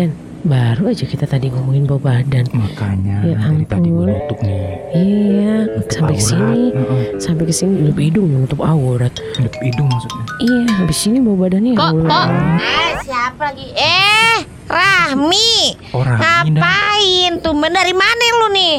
Dan 0.01 0.09
baru 0.41 0.89
aja 0.89 1.05
kita 1.05 1.29
tadi 1.29 1.53
ngomongin 1.53 1.85
bau 1.85 2.01
badan. 2.01 2.49
Makanya 2.49 3.21
Ya 3.21 3.37
dari 3.37 3.61
tadi 3.63 3.85
gue 3.85 4.01
ampun. 4.01 4.09
nutup 4.09 4.39
nih. 4.41 4.61
Iya, 4.91 5.53
Nutup 5.69 5.93
sampai 5.93 6.15
ke 6.17 6.23
sini. 6.23 6.41
aurat. 6.41 6.73
Heeh, 6.73 7.03
Sampai 7.21 7.43
ke 7.45 7.53
sini 7.53 7.71
nutup 7.77 7.99
hidung 8.01 8.25
nutup 8.25 8.59
aurat. 8.59 9.13
Nutup 9.37 9.61
hidung 9.61 9.85
maksudnya. 9.85 10.23
Iya, 10.41 10.61
habis 10.75 10.97
sini 10.97 11.17
bau 11.21 11.37
badannya. 11.37 11.71
ya 11.71 11.77
Kok, 11.77 11.91
kok? 12.01 12.09
Ah, 12.09 12.57
siapa 12.99 13.41
lagi? 13.45 13.67
Eh, 13.71 14.37
Rahmi. 14.65 15.53
Orang 15.93 16.17
ini 16.17 16.25
dah. 16.49 16.63
Ngapain 16.65 17.31
tuh? 17.37 17.53
Dari 17.61 17.93
mana 17.93 18.25
lu 18.35 18.47
nih? 18.49 18.75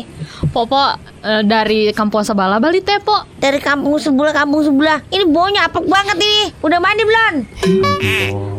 Popo 0.50 0.98
eh, 1.22 1.42
dari 1.46 1.94
kampung 1.94 2.26
sebelah 2.26 2.59
beli 2.59 2.83
teh 2.83 2.98
po. 2.98 3.14
Dari 3.38 3.62
kampung 3.62 3.98
sebelah, 3.98 4.35
kampung 4.35 4.62
sebelah. 4.66 4.98
Ini 5.11 5.26
baunya 5.31 5.66
apek 5.70 5.87
banget 5.87 6.18
ini. 6.18 6.50
Udah 6.62 6.78
mandi 6.83 7.02
belum? 7.07 7.35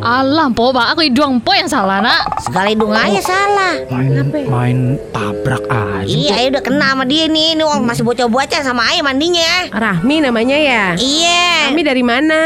Alah 0.04 0.52
po, 0.52 0.68
bang 0.72 0.92
aku 0.92 1.00
hidung 1.08 1.40
po 1.40 1.56
yang 1.56 1.64
salah 1.64 2.04
nak. 2.04 2.44
Segala 2.44 2.68
hidung 2.68 2.92
aja 2.92 3.20
salah. 3.24 3.74
Main 3.88 4.28
main 4.48 4.78
tabrak 5.12 5.64
aja. 5.68 6.04
Iya, 6.04 6.32
Ayo 6.44 6.46
udah 6.52 6.62
kena 6.64 6.92
sama 6.92 7.04
dia 7.08 7.24
nih. 7.24 7.56
Ini 7.56 7.64
orang 7.64 7.88
masih 7.88 8.04
bocah-bocah 8.04 8.60
sama 8.60 8.84
Ayah 8.92 9.00
mandinya. 9.00 9.72
Rahmi 9.72 10.20
namanya 10.20 10.56
ya. 10.60 10.84
Iya. 11.00 11.72
Rahmi 11.72 11.80
dari 11.80 12.04
mana? 12.04 12.40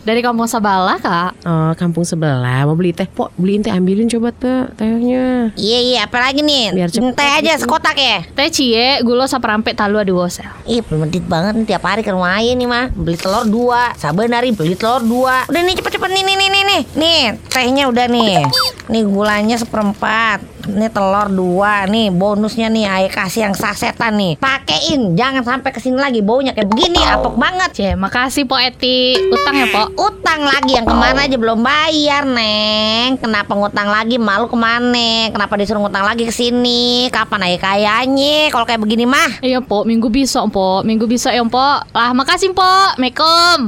Dari 0.00 0.24
kampung 0.24 0.48
sebelah 0.48 0.96
kak. 0.96 1.44
Oh, 1.44 1.72
kampung 1.76 2.08
sebelah. 2.08 2.64
Mau 2.64 2.72
beli 2.72 2.96
teh. 2.96 3.04
Pok, 3.04 3.36
beliin 3.36 3.60
teh 3.60 3.68
ambilin 3.68 4.08
coba 4.08 4.32
tuh 4.32 4.72
tehnya. 4.80 5.52
Iya 5.52 5.78
iya, 5.84 5.98
apalagi 6.08 6.40
nih? 6.40 6.72
Biar 6.72 6.88
cepet 6.88 7.12
Teh 7.12 7.30
aja 7.44 7.52
sekotak 7.60 7.96
ya. 8.00 8.24
Teh 8.32 8.48
cie, 8.48 8.81
gula 9.02 9.24
saperampe 9.26 9.72
talu 9.72 9.98
adu 10.00 10.18
wosel. 10.18 10.46
Ih, 10.68 10.84
medit 10.92 11.24
banget 11.26 11.58
nih 11.58 11.66
tiap 11.74 11.84
hari 11.86 12.02
ke 12.04 12.10
rumah 12.10 12.38
Ayah 12.38 12.54
nih 12.54 12.68
mah. 12.68 12.86
Beli 12.92 13.18
telur 13.18 13.44
dua, 13.48 13.96
sabar 13.96 14.28
hari 14.28 14.54
beli 14.54 14.76
telur 14.78 15.02
dua. 15.02 15.48
Udah 15.48 15.62
nih 15.62 15.74
cepet-cepet 15.78 16.10
nih 16.10 16.22
nih 16.22 16.36
nih 16.36 16.62
nih. 16.64 16.82
Nih, 16.96 17.22
tehnya 17.50 17.88
udah 17.88 18.06
nih. 18.06 18.44
Nih 18.90 19.02
gulanya 19.08 19.56
seperempat. 19.58 20.42
Ini 20.62 20.88
telur 20.90 21.28
dua 21.30 21.86
nih 21.86 22.12
bonusnya 22.12 22.68
nih 22.68 22.84
Ayah 22.86 23.12
kasih 23.12 23.50
yang 23.50 23.54
sasetan 23.56 24.14
nih 24.18 24.38
Pakein 24.38 25.16
jangan 25.16 25.42
sampai 25.42 25.70
ke 25.72 25.80
sini 25.80 25.98
lagi 25.98 26.20
baunya 26.20 26.52
kayak 26.52 26.68
begini 26.68 27.00
apok 27.02 27.38
banget 27.38 27.70
Cie, 27.72 27.92
makasih 27.96 28.44
Po 28.44 28.60
Eti. 28.60 29.16
Utang 29.32 29.56
ya 29.56 29.66
Po. 29.70 29.88
Utang 29.96 30.44
lagi 30.44 30.76
yang 30.76 30.84
ke 30.84 30.94
mana 30.94 31.24
aja 31.24 31.36
belum 31.38 31.62
bayar 31.62 32.26
Neng 32.26 33.16
Kenapa 33.22 33.54
ngutang 33.54 33.88
lagi 33.88 34.18
malu 34.18 34.50
ke 34.50 34.58
mana 34.58 35.30
Kenapa 35.30 35.54
disuruh 35.56 35.80
ngutang 35.82 36.04
lagi 36.04 36.26
ke 36.26 36.34
sini 36.34 37.08
Kapan 37.08 37.48
ayah 37.48 37.60
kayanya 37.62 38.50
Kalau 38.50 38.66
kayak 38.66 38.82
begini 38.82 39.06
mah 39.06 39.40
Iya 39.40 39.62
Po, 39.62 39.86
minggu 39.86 40.10
besok 40.10 40.50
Po. 40.52 40.82
Minggu 40.82 41.06
besok 41.06 41.30
ya 41.32 41.42
Po. 41.46 41.80
Lah 41.80 42.10
makasih 42.12 42.50
Po. 42.52 42.62
Assalamualaikum. 42.62 43.58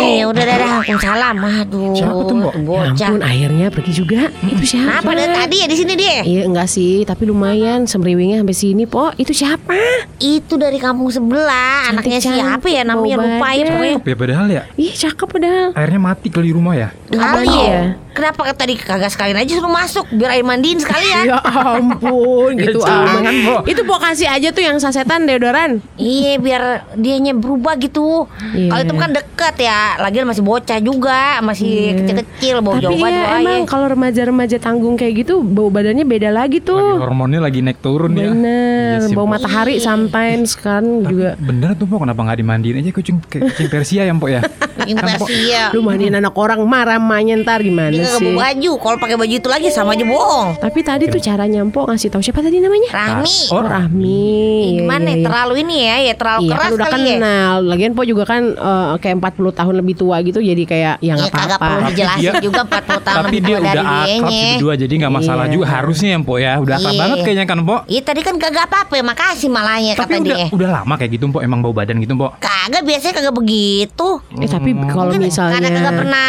Eh 0.00 0.22
udah 0.24 0.42
dah 0.44 0.56
dah 0.56 0.68
Waalaikumsalam 0.80 1.34
Aduh 1.40 1.94
Siapa 1.96 2.20
tuh, 2.24 2.36
Mbok? 2.36 2.52
Ya 2.96 3.06
ampun 3.08 3.22
akhirnya 3.22 3.66
pergi 3.72 3.92
juga. 3.92 4.20
Itu 4.44 4.64
siapa? 4.64 5.00
Kenapa 5.02 5.10
dari 5.16 5.32
tadi 5.32 5.56
ya 5.62 5.66
di 5.66 5.76
sini 5.76 5.92
dia 5.96 6.20
Iya 6.22 6.39
enggak 6.42 6.66
sih, 6.66 7.02
tapi 7.02 7.24
lumayan 7.24 7.84
semriwingnya 7.84 8.40
sampai 8.40 8.54
sini, 8.54 8.84
Po. 8.84 9.10
Itu 9.14 9.30
siapa? 9.30 9.72
Itu 10.16 10.54
dari 10.54 10.76
kampung 10.76 11.08
sebelah 11.08 11.88
Anaknya 11.88 12.18
Cantik-cantik, 12.18 12.44
siapa 12.60 12.66
ya 12.68 12.82
namanya 12.82 13.16
bau 13.16 13.24
lupa 13.26 13.46
ya 13.48 13.56
badan. 13.58 13.70
pokoknya 13.70 13.96
Ya 14.02 14.14
padahal 14.14 14.46
ya 14.48 14.62
Ih, 14.74 14.92
cakep 14.92 15.26
padahal. 15.26 15.68
airnya 15.72 16.00
mati 16.02 16.28
kali 16.28 16.46
di 16.46 16.54
rumah 16.54 16.74
ya. 16.74 16.88
Kali 17.08 17.48
Iya. 17.48 17.64
ya 17.66 17.82
Kenapa 18.10 18.42
tadi 18.52 18.74
kagak 18.74 19.06
sekalian 19.08 19.38
aja 19.38 19.52
suruh 19.54 19.70
masuk 19.70 20.02
Biar 20.10 20.34
air 20.34 20.42
mandiin 20.42 20.76
sekalian 20.76 21.24
Ya 21.26 21.38
ampun, 21.40 22.52
gitu 22.54 22.82
amat. 22.82 23.22
Po. 23.40 23.56
Itu 23.64 23.82
Po 23.82 23.96
kasih 23.96 24.28
aja 24.28 24.48
tuh 24.50 24.60
yang 24.60 24.76
sasetan 24.76 25.24
deodoran. 25.24 25.78
Iya 25.94 26.36
biar 26.36 26.62
dianya 26.94 27.32
berubah 27.32 27.74
gitu 27.76 28.26
Iya. 28.52 28.68
Kalau 28.68 28.82
itu 28.82 28.94
kan 28.96 29.10
deket 29.10 29.54
ya 29.58 29.80
Lagian 29.98 30.26
masih 30.26 30.42
bocah 30.42 30.78
juga 30.78 31.38
Masih 31.40 31.96
kecil-kecil 31.96 32.54
Bau 32.60 32.74
Tapi 32.74 32.84
jauh 32.84 32.98
banget 32.98 33.14
ya 33.16 33.38
emang 33.38 33.60
kalau 33.64 33.86
remaja-remaja 33.88 34.56
tanggung 34.58 34.94
kayak 34.94 35.24
gitu 35.24 35.40
bau 35.40 35.68
badannya 35.68 36.04
beda 36.04 36.29
lagi 36.30 36.58
Lagi 36.62 36.66
tuh. 36.70 36.98
hormonnya 37.02 37.40
lagi 37.42 37.60
naik 37.60 37.78
turun 37.78 38.16
ya. 38.16 38.30
Bener, 38.32 38.79
Iya 38.92 38.98
sih, 39.02 39.14
bau 39.14 39.24
matahari 39.24 39.74
sometimes 39.76 40.54
kan 40.54 40.82
juga. 41.02 41.34
Bener 41.36 41.72
tuh 41.72 41.84
Pok, 41.84 42.02
kenapa 42.02 42.20
nggak 42.20 42.38
dimandiin 42.38 42.76
aja 42.78 42.90
kucing 42.90 43.16
kucing 43.20 43.68
Persia 43.68 44.02
ya 44.02 44.12
Pok 44.12 44.28
ya? 44.28 44.40
Kucing 44.76 44.96
Persia 44.96 45.62
Lu 45.70 45.80
mandiin 45.80 46.12
anak 46.12 46.32
orang 46.34 46.62
marah 46.62 46.96
mamanya 46.96 47.36
ntar 47.38 47.60
gimana 47.60 47.90
Dia 47.90 48.06
sih? 48.12 48.32
baju 48.32 48.72
Kalau 48.76 48.96
pakai 48.96 49.14
baju 49.14 49.34
itu 49.34 49.46
lagi 49.46 49.68
sama 49.68 49.92
aja 49.92 50.02
bohong 50.02 50.56
Tapi 50.56 50.80
tadi 50.80 51.04
tuh 51.06 51.18
cara 51.18 51.44
nyampo 51.44 51.84
ngasih 51.84 52.08
tahu 52.08 52.20
siapa 52.20 52.40
tadi 52.40 52.58
namanya? 52.58 52.88
Rahmi 52.88 53.36
Oh, 53.50 53.60
Rahmi. 53.60 54.24
Iya, 54.70 54.78
Gimana 54.78 55.00
iya, 55.02 55.10
ya 55.10 55.14
iya. 55.14 55.24
terlalu 55.24 55.54
ini 55.60 55.76
ya 55.80 55.96
Ya 56.02 56.14
terlalu 56.14 56.40
Iya 56.40 56.50
keras 56.50 56.62
kan 56.62 56.72
udah 56.72 56.86
kali 56.86 57.02
ya 57.02 57.14
kenal 57.14 57.54
Lagian 57.62 57.92
Po 57.92 58.02
juga 58.02 58.24
kan 58.24 58.42
eh, 58.46 58.92
kayak 58.96 59.16
40 59.18 59.52
tahun 59.54 59.74
lebih 59.76 59.94
tua 59.96 60.16
gitu 60.20 60.40
Jadi 60.40 60.62
kayak 60.64 60.94
ya 60.96 61.10
Ya 61.10 61.12
nggak 61.14 61.28
kagak 61.30 61.58
perlu 61.58 61.68
apa-apa 61.76 61.90
dijelasin 61.90 62.22
dia- 62.22 62.40
juga 62.40 62.60
40 62.62 62.80
tahun 63.00 63.16
Tapi 63.16 63.26
lebih 63.28 63.40
dia 63.42 63.56
udah 63.58 63.72
akrab 63.72 64.08
berdua 64.30 64.74
jadi 64.76 64.94
nggak 64.96 65.12
masalah 65.12 65.38
Iya. 65.42 65.52
juga 65.52 65.66
harusnya 65.68 66.08
ya 66.10 66.20
Pok 66.20 66.38
ya. 66.38 66.52
Udah 66.56 66.74
akrab 66.74 66.90
Iya. 66.90 67.00
banget 67.00 67.18
kayaknya 67.20 67.44
kan 67.44 67.58
Pok. 67.60 67.80
Iya 67.86 68.00
tadi 68.02 68.20
kan 68.20 68.34
kagak 68.36 68.64
apa-apa 68.80 68.94
ya 68.96 69.04
Makasih 69.04 69.48
malahnya 69.52 69.92
Tapi 69.94 70.12
kata 70.16 70.22
udah 70.24 70.36
dia 70.36 70.46
udah 70.48 70.68
lama 70.80 70.94
kayak 70.96 71.10
gitu 71.20 71.24
Pok 71.28 71.42
emang 71.44 71.60
bau 71.60 71.76
badan 71.76 72.00
gitu 72.00 72.16
Pok. 72.16 72.40
Kagak 72.40 72.82
biasanya 72.88 73.12
kagak 73.20 73.36
begitu 73.36 74.08
Eh 74.40 74.48
tapi 74.48 74.70
kalau 74.88 75.12
Mungkin 75.12 75.20
misalnya 75.20 75.54
Karena 75.60 75.68
kagak 75.68 75.94
pernah 76.00 76.28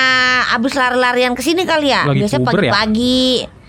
abis 0.51 0.73
lari-larian 0.75 1.31
ke 1.31 1.41
sini 1.41 1.63
kali 1.63 1.95
ya. 1.95 2.03
Lagi 2.03 2.27
Biasanya 2.27 2.51
ya? 2.51 2.73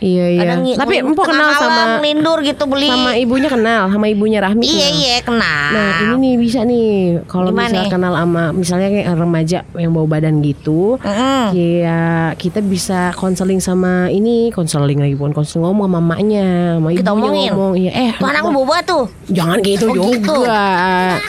Iya 0.03 0.27
iya 0.29 0.41
Kadang 0.43 0.61
Tapi 0.75 0.95
Empo 0.99 1.23
kenal 1.23 1.51
sama 1.55 1.83
ngelindur 1.95 2.43
gitu 2.43 2.67
beli. 2.67 2.87
Sama 2.87 3.15
ibunya 3.15 3.47
kenal 3.47 3.87
Sama 3.87 4.07
ibunya 4.07 4.39
Rahmi 4.39 4.63
Iya 4.63 4.75
kenal. 4.85 4.99
iya 4.99 5.17
kenal. 5.23 5.69
Nah 5.71 5.89
ini 6.03 6.15
nih 6.19 6.35
bisa 6.37 6.61
nih 6.63 6.91
Kalau 7.25 7.49
misalnya 7.49 7.81
nih? 7.81 7.89
kenal 7.89 8.13
sama 8.13 8.45
Misalnya 8.51 8.89
kayak 8.91 9.09
remaja 9.15 9.59
yang 9.73 9.91
bau 9.93 10.05
badan 10.05 10.43
gitu 10.43 10.99
Mm-mm. 10.99 11.55
Ya 11.55 12.03
kita 12.35 12.59
bisa 12.61 13.15
konseling 13.15 13.59
sama 13.59 14.09
ini 14.09 14.51
Konseling 14.51 14.99
lagi 14.99 15.15
bukan 15.15 15.31
konseling 15.33 15.63
ngomong 15.63 15.87
sama 15.87 15.99
mamanya 15.99 16.49
Sama 16.77 16.89
Kita 16.91 17.03
ibunya 17.09 17.23
omongin? 17.23 17.51
ngomong 17.53 17.73
Iya 17.79 17.93
eh 17.93 18.13
Tuh 18.13 18.27
anak 18.27 18.43
boba 18.49 18.77
tuh. 18.83 19.05
Jangan 19.29 19.59
gitu 19.61 19.87
Oh, 19.89 19.95
gitu. 20.11 20.35
juga 20.35 20.63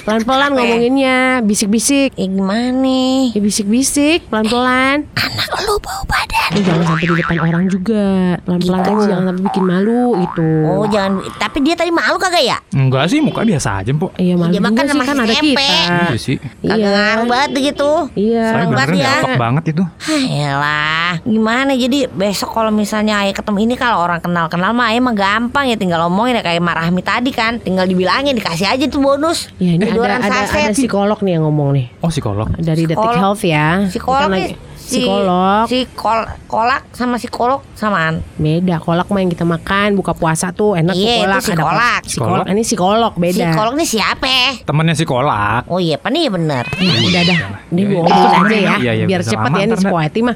Pelan-pelan 0.02 0.50
Apa 0.50 0.56
ya? 0.56 0.66
ngomonginnya 0.66 1.18
Bisik-bisik 1.44 2.10
Ya 2.14 2.26
gimana? 2.26 3.30
Ya 3.30 3.40
bisik-bisik 3.40 4.26
Pelan-pelan 4.28 5.06
Anak 5.14 5.50
lu 5.62 5.78
bau 5.78 6.02
badan. 6.04 6.50
Lu 6.52 6.62
jangan 6.64 6.84
sampai 6.88 7.06
di 7.06 7.16
depan 7.16 7.38
orang 7.40 7.64
juga 7.68 8.06
Pelan-pelan 8.42 8.63
Gitu. 8.64 8.74
aja 8.74 9.04
Jangan 9.14 9.26
sampai 9.30 9.44
bikin 9.52 9.64
malu 9.64 10.02
gitu 10.24 10.50
Oh 10.64 10.86
jangan. 10.88 11.12
Tapi 11.38 11.58
dia 11.62 11.76
tadi 11.76 11.92
malu 11.92 12.16
kagak 12.18 12.44
ya? 12.44 12.58
Enggak 12.72 13.12
sih 13.12 13.20
muka 13.20 13.44
biasa 13.44 13.84
aja 13.84 13.92
Pok. 13.92 14.12
Iya 14.18 14.34
malu 14.40 14.52
Dia 14.52 14.62
makan 14.64 14.84
sih 14.84 14.92
sama 14.92 15.04
kan 15.04 15.18
ada 15.20 15.34
kita 15.36 15.62
Iya 15.64 16.18
sih. 16.18 16.38
Kagak 16.42 16.78
Iya 16.78 16.88
ngaruh 16.94 17.26
banget 17.30 17.50
gitu. 17.74 17.92
Iya 18.18 18.44
Saya 18.50 18.66
beneran 18.68 18.98
ya. 18.98 19.38
banget 19.38 19.64
itu. 19.76 19.84
Yalah, 20.34 21.12
gimana 21.24 21.72
jadi 21.78 22.10
besok 22.10 22.52
kalau 22.54 22.72
misalnya 22.74 23.24
ayah 23.24 23.36
ketemu 23.36 23.58
ini 23.70 23.76
kalau 23.80 24.04
orang 24.04 24.20
kenal-kenal 24.20 24.72
mah 24.74 24.92
ayah 24.92 25.02
mah 25.04 25.16
gampang 25.16 25.66
ya 25.70 25.78
tinggal 25.78 26.06
omongin 26.10 26.40
ya 26.40 26.44
kayak 26.44 26.64
Marahmi 26.64 27.02
tadi 27.06 27.32
kan, 27.32 27.62
tinggal 27.62 27.86
dibilangin 27.86 28.34
dikasih 28.36 28.68
aja 28.68 28.86
tuh 28.90 29.00
bonus. 29.00 29.50
Ya 29.62 29.78
ini 29.78 29.90
ada, 29.90 30.00
orang 30.00 30.20
ada, 30.22 30.48
ada 30.48 30.74
psikolog 30.74 31.20
nih 31.22 31.38
yang 31.38 31.44
ngomong 31.50 31.70
nih 31.76 31.86
Oh 32.02 32.10
psikolog. 32.10 32.48
Dari 32.58 32.84
Detik. 32.88 33.14
Health 33.14 33.44
ya 33.46 33.88
Psikolog 33.88 34.32
Psikolog 34.86 35.66
si 35.66 35.88
kol- 35.90 36.30
kolak 36.46 36.84
sama 36.92 37.16
psikolog 37.16 37.64
samaan. 37.74 38.20
Beda 38.36 38.78
kolak 38.78 39.08
mah 39.08 39.20
yang 39.20 39.28
kita 39.28 39.44
makan 39.44 39.94
Buka 39.94 40.12
puasa 40.12 40.52
tuh 40.52 40.76
enak 40.76 40.94
Iya, 40.94 41.24
kolak 41.24 41.40
itu 41.40 41.46
psikolog. 41.50 41.74
Ada 41.74 42.04
psikolog 42.04 42.46
Ini 42.46 42.62
psikolog 42.64 43.14
beda 43.16 43.44
Psikolog 43.46 43.74
nih 43.74 43.88
siapa? 43.88 44.36
Temannya 44.62 44.94
psikolog. 44.94 45.62
Oh 45.66 45.80
iya, 45.80 45.96
apa 45.96 46.08
nih 46.08 46.28
bener. 46.28 46.64
Ya, 46.76 46.94
udah 47.02 47.22
dah 47.24 47.38
Ini 47.70 47.82
Ya, 47.82 47.88
gue 47.88 48.02
temennya. 48.04 48.38
aja 48.38 48.56
ya 48.56 48.76
Iya, 48.78 48.92
iya, 48.94 49.06
Biar 49.06 49.22
cepet 49.24 49.52
ya 49.52 49.64
ini 49.64 49.76
si 49.76 49.86
mah 50.22 50.36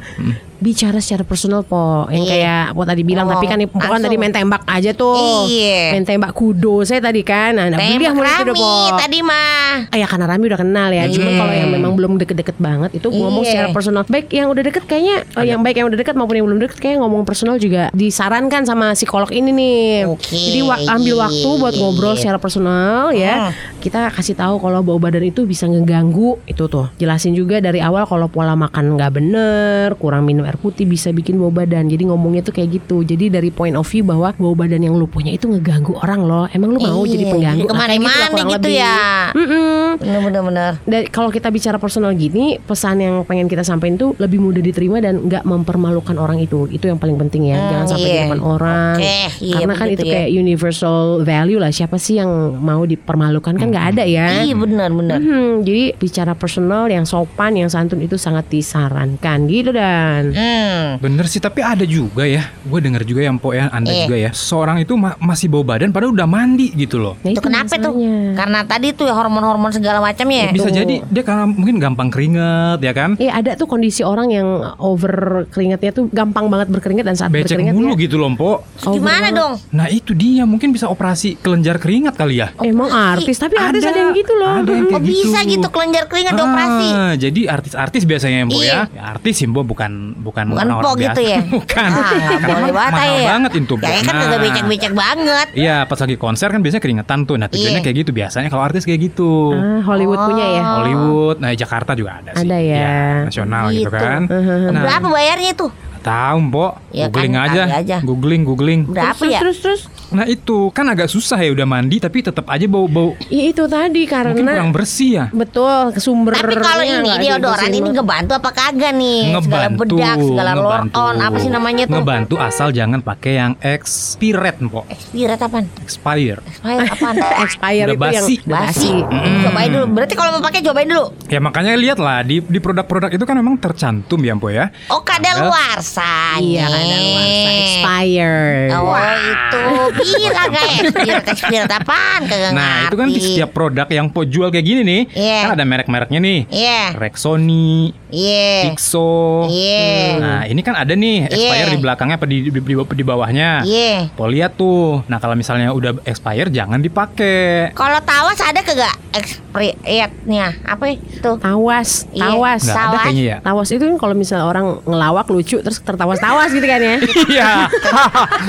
Bicara 0.57 0.97
secara 0.97 1.21
personal 1.21 1.61
po 1.61 2.09
Yang 2.09 2.23
Iya. 2.23 2.31
kayak 2.33 2.63
Po 2.73 2.81
tadi 2.81 3.01
bilang 3.01 3.25
Oh, 3.25 3.37
Tapi 3.37 3.45
kan 3.45 3.57
Po 3.63 3.77
kan 3.77 3.99
tadi 3.99 4.15
main 4.15 4.31
tembak 4.31 4.65
aja 4.65 4.89
tuh 4.91 5.45
Iya. 5.45 5.93
Main 5.93 6.03
tembak 6.03 6.33
kudo 6.33 6.81
saya 6.81 6.97
tadi 6.99 7.21
kan 7.21 7.53
Nah, 7.53 7.69
nah 7.69 7.77
Tembak 7.77 8.13
mulai 8.13 8.41
Rami 8.41 8.53
Po 8.53 8.71
tadi 8.97 9.19
mah. 9.21 9.85
Ah, 9.87 9.95
ya 9.95 10.05
karena 10.05 10.25
Rami 10.25 10.43
udah 10.47 10.59
kenal 10.59 10.89
ya. 10.89 11.05
Cuman 11.05 11.29
Iya. 11.29 11.37
kalau 11.37 11.53
yang 11.53 11.69
memang 11.71 11.91
belum 11.93 12.11
deket-deket 12.17 12.57
banget 12.57 12.89
itu 12.93 13.07
ngomong 13.07 13.43
Iya. 13.43 13.49
secara 13.53 13.67
personal. 13.69 14.01
Baik 14.03 14.27
yang 14.29 14.49
udah 14.49 14.63
deket 14.63 14.83
kayaknya 14.83 15.21
eh, 15.29 15.45
yang 15.45 15.61
baik 15.61 15.77
yang 15.77 15.87
udah 15.87 15.99
deket 15.99 16.15
maupun 16.15 16.33
yang 16.33 16.47
belum 16.47 16.59
deket 16.59 16.77
kayaknya 16.79 16.99
ngomong 16.99 17.21
personal 17.21 17.55
juga 17.57 17.93
disarankan 17.93 18.65
sama 18.65 18.97
psikolog 18.97 19.29
ini 19.29 19.51
nih. 19.51 20.09
Oke, 20.09 20.33
Jadi 20.33 20.59
wa- 20.63 20.81
ambil 20.89 21.15
waktu 21.21 21.49
buat 21.55 21.73
iya. 21.73 21.79
ngobrol 21.79 22.15
secara 22.15 22.37
personal 22.37 23.13
ya. 23.13 23.49
Hmm. 23.49 23.53
Kita 23.77 24.09
kasih 24.09 24.33
tahu 24.33 24.57
kalau 24.57 24.81
bau 24.81 24.97
badan 24.97 25.21
itu 25.21 25.45
bisa 25.45 25.67
ngeganggu 25.67 26.41
itu 26.43 26.65
tuh. 26.65 26.89
Jelasin 26.97 27.31
juga 27.31 27.59
dari 27.59 27.77
awal 27.77 28.03
kalau 28.03 28.25
pola 28.25 28.57
makan 28.57 28.97
nggak 28.97 29.11
bener, 29.13 29.87
kurang 29.95 30.25
minum 30.25 30.46
air 30.47 30.57
putih 30.57 30.83
bisa 30.83 31.11
bikin 31.11 31.35
bau 31.35 31.49
badan. 31.49 31.85
Jadi 31.85 32.07
ngomongnya 32.07 32.41
tuh 32.41 32.51
kayak 32.51 32.69
gitu. 32.73 33.03
Jadi 33.03 33.27
dari 33.29 33.49
point 33.49 33.75
of 33.75 33.85
view 33.85 34.01
bahwa 34.01 34.31
bau 34.33 34.53
badan 34.53 34.79
yang 34.79 34.95
lu 34.95 35.05
punya 35.05 35.29
itu 35.29 35.45
ngeganggu 35.45 35.93
orang 35.97 36.23
loh. 36.23 36.45
Emang 36.49 36.71
lu 36.71 36.79
mau 36.79 37.03
Iya, 37.03 37.13
jadi 37.13 37.23
pengganggu? 37.27 37.65
kayak 37.65 37.75
lah 37.77 37.87
ke 37.89 37.97
mana-mana 37.99 38.25
gitu 38.49 38.67
lebih. 38.67 38.75
ya. 38.75 38.97
Mm-mm. 39.31 39.81
Bener 39.97 40.19
bener 40.23 40.41
bener. 40.43 40.71
Dan 40.83 41.01
kalau 41.07 41.29
kita 41.29 41.47
bicara 41.47 41.77
personal 41.77 42.11
gini, 42.13 42.57
pesan 42.59 42.97
yang 42.97 43.15
pengen 43.23 43.45
kita 43.45 43.61
sampaikan 43.61 43.97
tuh 43.97 44.15
lebih 44.15 44.39
mudah 44.39 44.59
diterima 44.59 44.97
dan 44.97 45.21
nggak 45.21 45.43
mempermalukan 45.43 46.15
orang 46.15 46.39
itu. 46.39 46.65
Itu 46.67 46.87
yang 46.87 46.97
paling 46.97 47.17
penting 47.17 47.49
ya. 47.49 47.57
Hmm, 47.57 47.69
Jangan 47.69 47.85
sampai 47.87 48.05
di 48.05 48.13
iya. 48.13 48.23
depan 48.25 48.41
orang. 48.41 48.95
Oke, 48.95 49.17
iya, 49.41 49.55
Karena 49.57 49.73
kan 49.75 49.87
itu 49.89 50.03
ya. 50.03 50.13
kayak 50.13 50.29
universal 50.31 50.95
value 51.21 51.57
lah. 51.57 51.69
Siapa 51.69 51.97
sih 51.97 52.15
yang 52.15 52.29
mau 52.57 52.83
dipermalukan 52.83 53.53
kan 53.53 53.67
nggak 53.67 53.87
ada 53.91 54.03
ya. 54.05 54.41
Iya 54.41 54.55
bener 54.55 54.89
bener. 54.89 55.19
Hmm, 55.19 55.61
jadi 55.61 55.91
bicara 55.93 56.31
personal 56.31 56.87
yang 56.87 57.03
sopan, 57.03 57.53
yang 57.53 57.67
santun 57.67 57.99
itu 57.99 58.15
sangat 58.15 58.45
disarankan 58.47 59.47
gitu 59.47 59.73
dan. 59.73 60.31
Hmm. 60.37 61.01
Bener 61.01 61.25
sih 61.25 61.39
tapi 61.39 61.59
ada 61.59 61.81
juga 61.81 62.23
ya. 62.23 62.53
Gue 62.61 62.77
denger 62.77 63.01
juga 63.03 63.21
yang 63.23 63.35
po 63.35 63.51
ya, 63.51 63.67
anda 63.67 63.89
Eh. 63.89 64.05
juga 64.05 64.15
ya. 64.15 64.29
Seorang 64.31 64.77
itu 64.77 64.93
ma- 64.93 65.17
masih 65.17 65.47
bau 65.47 65.61
badan 65.61 65.89
padahal 65.89 66.13
udah 66.13 66.25
mandi 66.25 66.69
gitu 66.71 66.97
loh. 66.97 67.17
Nah, 67.19 67.31
Itu 67.31 67.41
kenapa 67.41 67.73
tuh? 67.73 67.91
masalahnya. 67.91 68.35
Karena 68.35 68.59
tadi 68.63 68.87
tuh 68.91 69.05
ya 69.05 69.13
hormon-hormon 69.13 69.71
segala 69.71 69.97
macamnya. 69.97 70.51
Bisa 70.51 70.69
Tuh. 70.69 70.75
jadi 70.75 70.95
dia 71.03 71.23
karena 71.23 71.45
mungkin 71.45 71.77
gampang 71.77 72.07
keringet 72.07 72.79
ya 72.79 72.93
kan. 72.93 73.17
Iya 73.17 73.31
ada 73.33 73.51
tuh 73.55 73.65
kondisi 73.65 74.01
orang 74.01 74.29
yang 74.29 74.47
over 74.77 75.11
keringatnya 75.49 75.91
tuh 75.91 76.05
gampang 76.07 76.47
banget 76.47 76.69
berkeringat 76.69 77.03
dan 77.03 77.15
saat 77.15 77.29
Becek 77.29 77.57
berkeringat 77.57 77.73
mulu 77.73 77.93
ya, 77.93 77.99
gitu 77.99 78.15
loh, 78.15 78.29
Po. 78.31 78.61
Gimana 78.83 79.31
dong? 79.31 79.57
Nah 79.71 79.87
itu 79.87 80.13
dia 80.13 80.43
mungkin 80.43 80.69
bisa 80.69 80.85
operasi 80.85 81.35
kelenjar 81.35 81.77
keringat 81.77 82.13
kali 82.13 82.37
ya. 82.37 82.53
Emang 82.59 82.91
artis 82.91 83.37
tapi 83.37 83.57
artis 83.57 83.81
ada, 83.81 83.97
yang 83.97 84.13
gitu 84.13 84.33
loh. 84.33 84.61
Ada 84.61 84.71
yang 84.71 84.85
Oh 84.87 84.91
kayak 84.93 85.03
bisa 85.03 85.39
gitu 85.43 85.67
kelenjar 85.67 86.03
keringat 86.05 86.33
dioperasi. 86.33 86.87
Ah, 86.89 87.13
jadi 87.15 87.41
artis-artis 87.49 88.03
biasanya 88.03 88.37
yang 88.39 88.49
Po 88.49 88.59
Iya. 88.59 88.67
ya. 88.67 88.81
ya. 88.91 89.01
Artis 89.07 89.33
Simbo 89.37 89.63
bukan 89.63 90.13
bukan 90.27 90.43
Bukan 90.51 90.67
orang 90.67 90.83
po 90.83 90.91
gitu 90.93 91.21
ya? 91.21 91.39
bukan. 91.55 91.89
Ah, 91.89 92.11
nggak 92.11 92.39
Karena 92.41 92.57
boleh 92.59 92.73
banget 92.75 92.93
mahal 92.93 93.07
ya. 93.15 93.27
banget 93.29 93.51
itu. 93.55 93.73
Ya 93.77 93.99
kan 94.01 94.13
Nah, 94.17 94.37
becek-becek 94.37 94.93
banget. 94.93 95.47
Iya, 95.55 95.77
pas 95.83 95.97
lagi 95.97 96.15
konser 96.15 96.47
kan 96.47 96.59
biasanya 96.59 96.83
keringetan 96.83 97.19
tuh. 97.23 97.35
Nah, 97.35 97.47
tujuannya 97.47 97.73
Iya. 97.73 97.85
kayak 97.85 97.97
gitu 97.97 98.11
biasanya 98.11 98.47
kalau 98.47 98.63
artis 98.63 98.83
kayak 98.83 98.99
gitu. 99.05 99.53
Ah, 99.53 99.79
Hollywood 99.81 100.19
punya 100.21 100.45
ya. 100.45 100.61
Hollywood, 100.75 101.37
nah 101.39 101.51
Jakarta 101.53 101.91
juga 101.93 102.19
ada 102.19 102.31
sih. 102.33 102.43
Ada 102.43 102.57
ya. 102.57 102.75
Iya, 102.75 102.97
nasional 103.25 103.65
gitu, 103.71 103.79
Gitu. 103.81 103.91
kan. 103.93 104.21
Nah, 104.67 104.81
Berapa 104.83 105.07
bayarnya 105.07 105.53
tuh? 105.53 105.71
tahu, 105.97 106.39
Po. 106.47 106.67
Ya 106.89 107.07
kan, 107.07 107.11
googling 107.11 107.35
aja. 107.35 107.61
kali 107.63 107.75
aja. 107.77 107.97
Googling, 107.99 108.41
googling. 108.43 108.81
Berapa 108.85 109.11
terus, 109.17 109.27
ya? 109.27 109.39
Terus 109.39 109.57
terus. 109.59 109.81
Nah 110.09 110.23
itu 110.23 110.71
kan 110.71 110.87
agak 110.87 111.07
susah 111.07 111.35
ya 111.37 111.51
udah 111.51 111.63
mandi 111.63 111.97
tapi 111.97 112.19
tetap 112.19 112.47
aja 112.47 112.63
bau-bau 112.63 113.11
Ya 113.27 113.43
itu 113.45 113.63
tadi 113.65 114.07
mungkin 114.07 114.15
kurang 114.33 114.35
karena 114.37 114.71
bersih 114.71 115.09
ya. 115.13 115.25
betul 115.29 115.91
sumber 115.97 116.31
Tapi 116.33 116.55
kalau 116.55 116.79
ini 116.81 117.11
deodoran 117.17 117.67
ini 117.69 117.89
ngebantu 117.89 118.31
apa 118.33 118.49
kagak 118.49 118.93
nih? 118.93 119.35
segala 119.37 119.67
Ngebantu, 119.67 119.81
bedak, 119.93 120.17
segala 120.17 120.51
ngebantu. 120.53 120.95
on, 120.97 121.15
apa 121.17 121.37
sih 121.37 121.49
namanya 121.49 121.83
tuh? 121.83 121.93
Ngebantu 121.93 122.35
asal 122.37 122.67
jangan 122.69 122.99
pakai 122.99 123.33
yang 123.35 123.53
expired, 123.59 124.57
Mpok. 124.59 124.85
Expired 124.87 125.37
apaan? 125.37 125.65
Expire. 125.77 126.39
Expired 126.41 126.87
apaan? 126.93 127.15
expired 127.41 127.87
Udah 127.87 127.95
itu 127.97 128.05
yang 128.09 128.23
basi. 128.23 128.35
udah 128.37 128.47
Basi. 128.47 128.91
basi. 129.03 129.43
Cobain 129.43 129.69
dulu. 129.69 129.85
Berarti 129.91 130.13
kalau 130.13 130.29
mau 130.31 130.41
pakai 130.41 130.61
cobain 130.61 130.87
dulu. 130.87 131.05
Ya 131.27 131.39
makanya 131.39 131.73
lihat 131.75 131.97
lah 131.97 132.21
di 132.21 132.39
di 132.39 132.57
produk-produk 132.57 133.11
itu 133.11 133.23
kan 133.23 133.35
memang 133.35 133.55
tercantum 133.57 134.19
ya, 134.19 134.33
Mpok 134.33 134.51
ya. 134.51 134.65
Oh, 134.87 135.01
kadaluarsa. 135.01 136.39
Iya 136.39 136.65
kan 136.65 136.79
luarsa 136.79 137.49
expired. 137.59 138.69
Oh 138.73 138.95
itu 138.97 139.63
bilang 139.99 140.47
gak 140.47 140.65
expired 140.77 141.25
expired 141.27 141.71
apaan 141.71 142.21
kagak 142.23 142.51
Nah, 142.51 142.85
itu 142.85 142.95
kan 142.95 143.07
di 143.07 143.13
ngerti. 143.13 143.27
setiap 143.27 143.49
produk 143.51 143.87
yang 143.87 144.07
Po 144.07 144.21
jual 144.21 144.47
kayak 144.47 144.63
gini 144.63 144.81
nih, 144.81 145.01
Iya. 145.11 145.39
kan 145.43 145.49
ada 145.53 145.63
merek-mereknya 145.63 146.19
nih. 146.19 146.39
Iya 146.47 146.81
Rexoni, 146.93 147.91
Iya 148.07 148.49
Pixo. 148.65 149.47
Iya 149.47 149.89
Nah, 150.17 150.41
ini 150.45 150.61
kan 150.61 150.73
ada 150.73 150.91
nih 150.91 151.27
expire 151.27 151.63
Iya. 151.63 151.73
di 151.73 151.79
belakangnya 151.79 152.15
apa 152.15 152.25
di, 152.25 152.37
di, 152.43 152.51
di, 152.53 152.61
di 152.73 153.03
bawahnya. 153.03 153.61
Iya 153.61 154.11
Po 154.13 154.25
lihat 154.25 154.55
tuh. 154.55 155.03
Nah, 155.05 155.17
kalau 155.17 155.33
misalnya 155.33 155.69
udah 155.69 155.99
expire 156.03 156.47
jangan 156.47 156.79
dipakai. 156.79 157.71
Kalau 157.73 157.99
tawas 158.01 158.39
ada 158.39 158.59
kagak 158.59 158.95
expirednya 159.11 160.53
Apa 160.63 160.91
itu? 160.91 161.31
Tawas, 161.37 162.05
Iya. 162.11 162.23
tawas. 162.29 162.61
Ada 162.63 162.73
Tawas. 162.73 163.01
kayaknya 163.03 163.23
ya. 163.25 163.37
Tawas 163.41 163.67
itu 163.69 163.83
kan 163.83 163.97
kalau 163.97 164.13
misalnya 164.13 164.45
orang 164.45 164.65
ngelawak 164.83 165.27
lucu 165.27 165.57
terus 165.59 165.79
tertawas-tawas 165.79 166.49
gitu 166.49 166.63
kan 166.63 166.79
ya. 166.79 166.95
Iya. 167.33 167.51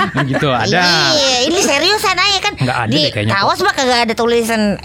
Nah, 0.09 0.23
gitu 0.23 0.47
ada. 0.47 0.83
Iya 1.11 1.35
ini 1.41 1.59
seriusan 1.59 2.15
aja 2.15 2.39
kan 2.41 2.53
Nggak 2.55 2.77
ada 2.79 2.89
Di 2.89 2.99
deh 2.99 3.11
kayaknya. 3.11 3.33
tawas 3.33 3.59
mah 3.59 3.73
kagak 3.73 3.99
ada 4.03 4.13
tulisan 4.13 4.75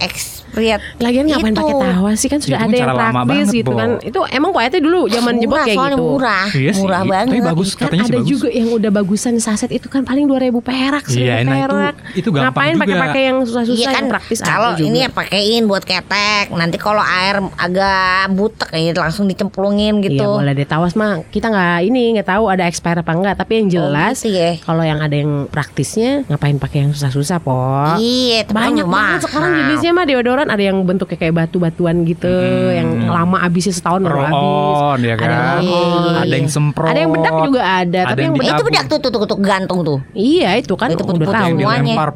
expired 0.55 0.81
Lagian 0.97 1.25
ngapain 1.27 1.51
Itu. 1.51 1.61
pakai 1.61 1.75
tawas 1.77 2.17
sih 2.17 2.29
kan 2.29 2.39
sudah 2.39 2.57
Itu 2.57 2.65
ada 2.65 2.71
yang 2.73 2.83
cara 2.85 2.95
lama 2.95 3.11
praktis 3.21 3.27
banget, 3.27 3.57
gitu 3.57 3.67
Bo. 3.67 3.75
kan. 3.75 3.89
Itu 4.01 4.19
emang 4.31 4.51
poetnya 4.53 4.81
dulu 4.81 5.01
zaman 5.09 5.35
jebot 5.37 5.59
kayak 5.61 5.75
gitu. 5.77 5.97
murah 5.99 6.47
Iya 6.49 6.71
sih, 6.71 6.81
Murah 6.81 7.01
tapi 7.01 7.11
banget 7.11 7.43
bagus. 7.45 7.69
Kan 7.75 7.81
Katanya 7.85 7.99
sih 8.01 8.07
ada 8.07 8.19
bagus. 8.19 8.31
juga 8.31 8.49
yang 8.49 8.69
udah 8.71 8.91
bagusan 8.93 9.35
saset 9.37 9.71
itu 9.71 9.87
kan 9.89 10.03
paling 10.03 10.25
2000 10.25 10.61
perak, 10.61 11.05
1000 11.05 11.19
Iya, 11.19 11.35
nah 11.41 11.57
itu- 11.57 11.67
perak. 11.67 11.95
itu 12.15 12.29
gampang 12.29 12.45
Ngapain 12.47 12.73
juga. 12.73 12.83
pakai-pakai 12.85 13.23
yang 13.25 13.39
susah-susah 13.43 13.75
Iya 13.75 13.89
kan 13.89 13.97
yang 13.97 14.09
praktis 14.09 14.39
kalau 14.41 14.71
ini 14.77 14.99
ya 15.01 15.09
pakein 15.11 15.63
buat 15.65 15.83
ketek 15.83 16.47
nanti 16.51 16.77
kalau 16.77 17.03
air 17.03 17.37
agak 17.57 17.99
butek 18.31 18.71
ya 18.71 18.93
langsung 18.95 19.27
dicemplungin 19.27 19.99
Iya 19.99 20.05
gitu. 20.07 20.29
boleh 20.35 20.53
deh 20.53 20.65
tawas 20.65 20.95
mah 20.95 21.25
kita 21.27 21.49
nggak 21.49 21.79
ini 21.83 22.15
nggak 22.15 22.29
tahu 22.29 22.45
ada 22.47 22.65
expire 22.65 22.97
apa 22.97 23.11
enggak 23.11 23.35
tapi 23.37 23.53
yang 23.57 23.69
jelas 23.69 24.21
gitu 24.21 24.33
ya. 24.33 24.53
kalau 24.61 24.83
yang 24.83 25.01
ada 25.01 25.13
yang 25.13 25.49
praktisnya 25.49 26.23
ngapain 26.27 26.57
pakai 26.57 26.79
yang 26.81 26.93
susah-susah 26.93 27.39
po 27.39 27.57
Iya, 27.97 28.45
tapi 28.45 28.55
kan 28.55 28.65
banyak 28.69 28.87
banget 28.87 29.19
sekarang 29.25 29.51
jenisnya 29.57 29.91
mah 29.91 30.05
deodoran 30.05 30.44
ada 30.47 30.63
yang 30.63 30.77
bentuknya 30.83 31.17
kayak 31.17 31.35
batu-batuan 31.35 32.05
gitu 32.05 32.31
yang 32.71 32.89
lama 33.07 33.37
habisnya 33.39 33.73
setahun 33.73 34.01
baru 34.01 34.15
Roll 34.15 34.27
habis 34.27 34.79
on 34.85 34.99
ya 35.01 35.15
ada 35.15 35.25
yang 35.25 35.31
kan. 35.31 35.31
roll-on. 35.61 36.15
Ada 36.15 36.35
yang 36.35 36.49
semprot. 36.49 36.89
ada 36.89 36.99
yang 36.99 37.13
bedak 37.13 37.35
juga 37.43 37.61
ada, 37.63 38.01
Ada 38.01 38.11
tapi 38.11 38.21
yang 38.23 38.35
yang 38.35 38.55
Itu 38.55 38.63
bedak 38.65 38.85
tuh 38.87 38.99
tuh 38.99 39.11
tuh, 39.11 39.21
tuh 39.25 39.39
gantung 39.39 39.81
tuh. 39.83 39.99
iya 40.13 40.51
itu 40.57 40.75
kan 40.75 40.89
Itu 40.89 41.03
udah 41.03 41.17
tahu 41.25 41.35
yang 41.35 41.57
semuanya. 41.57 41.95
dilempar 41.95 42.11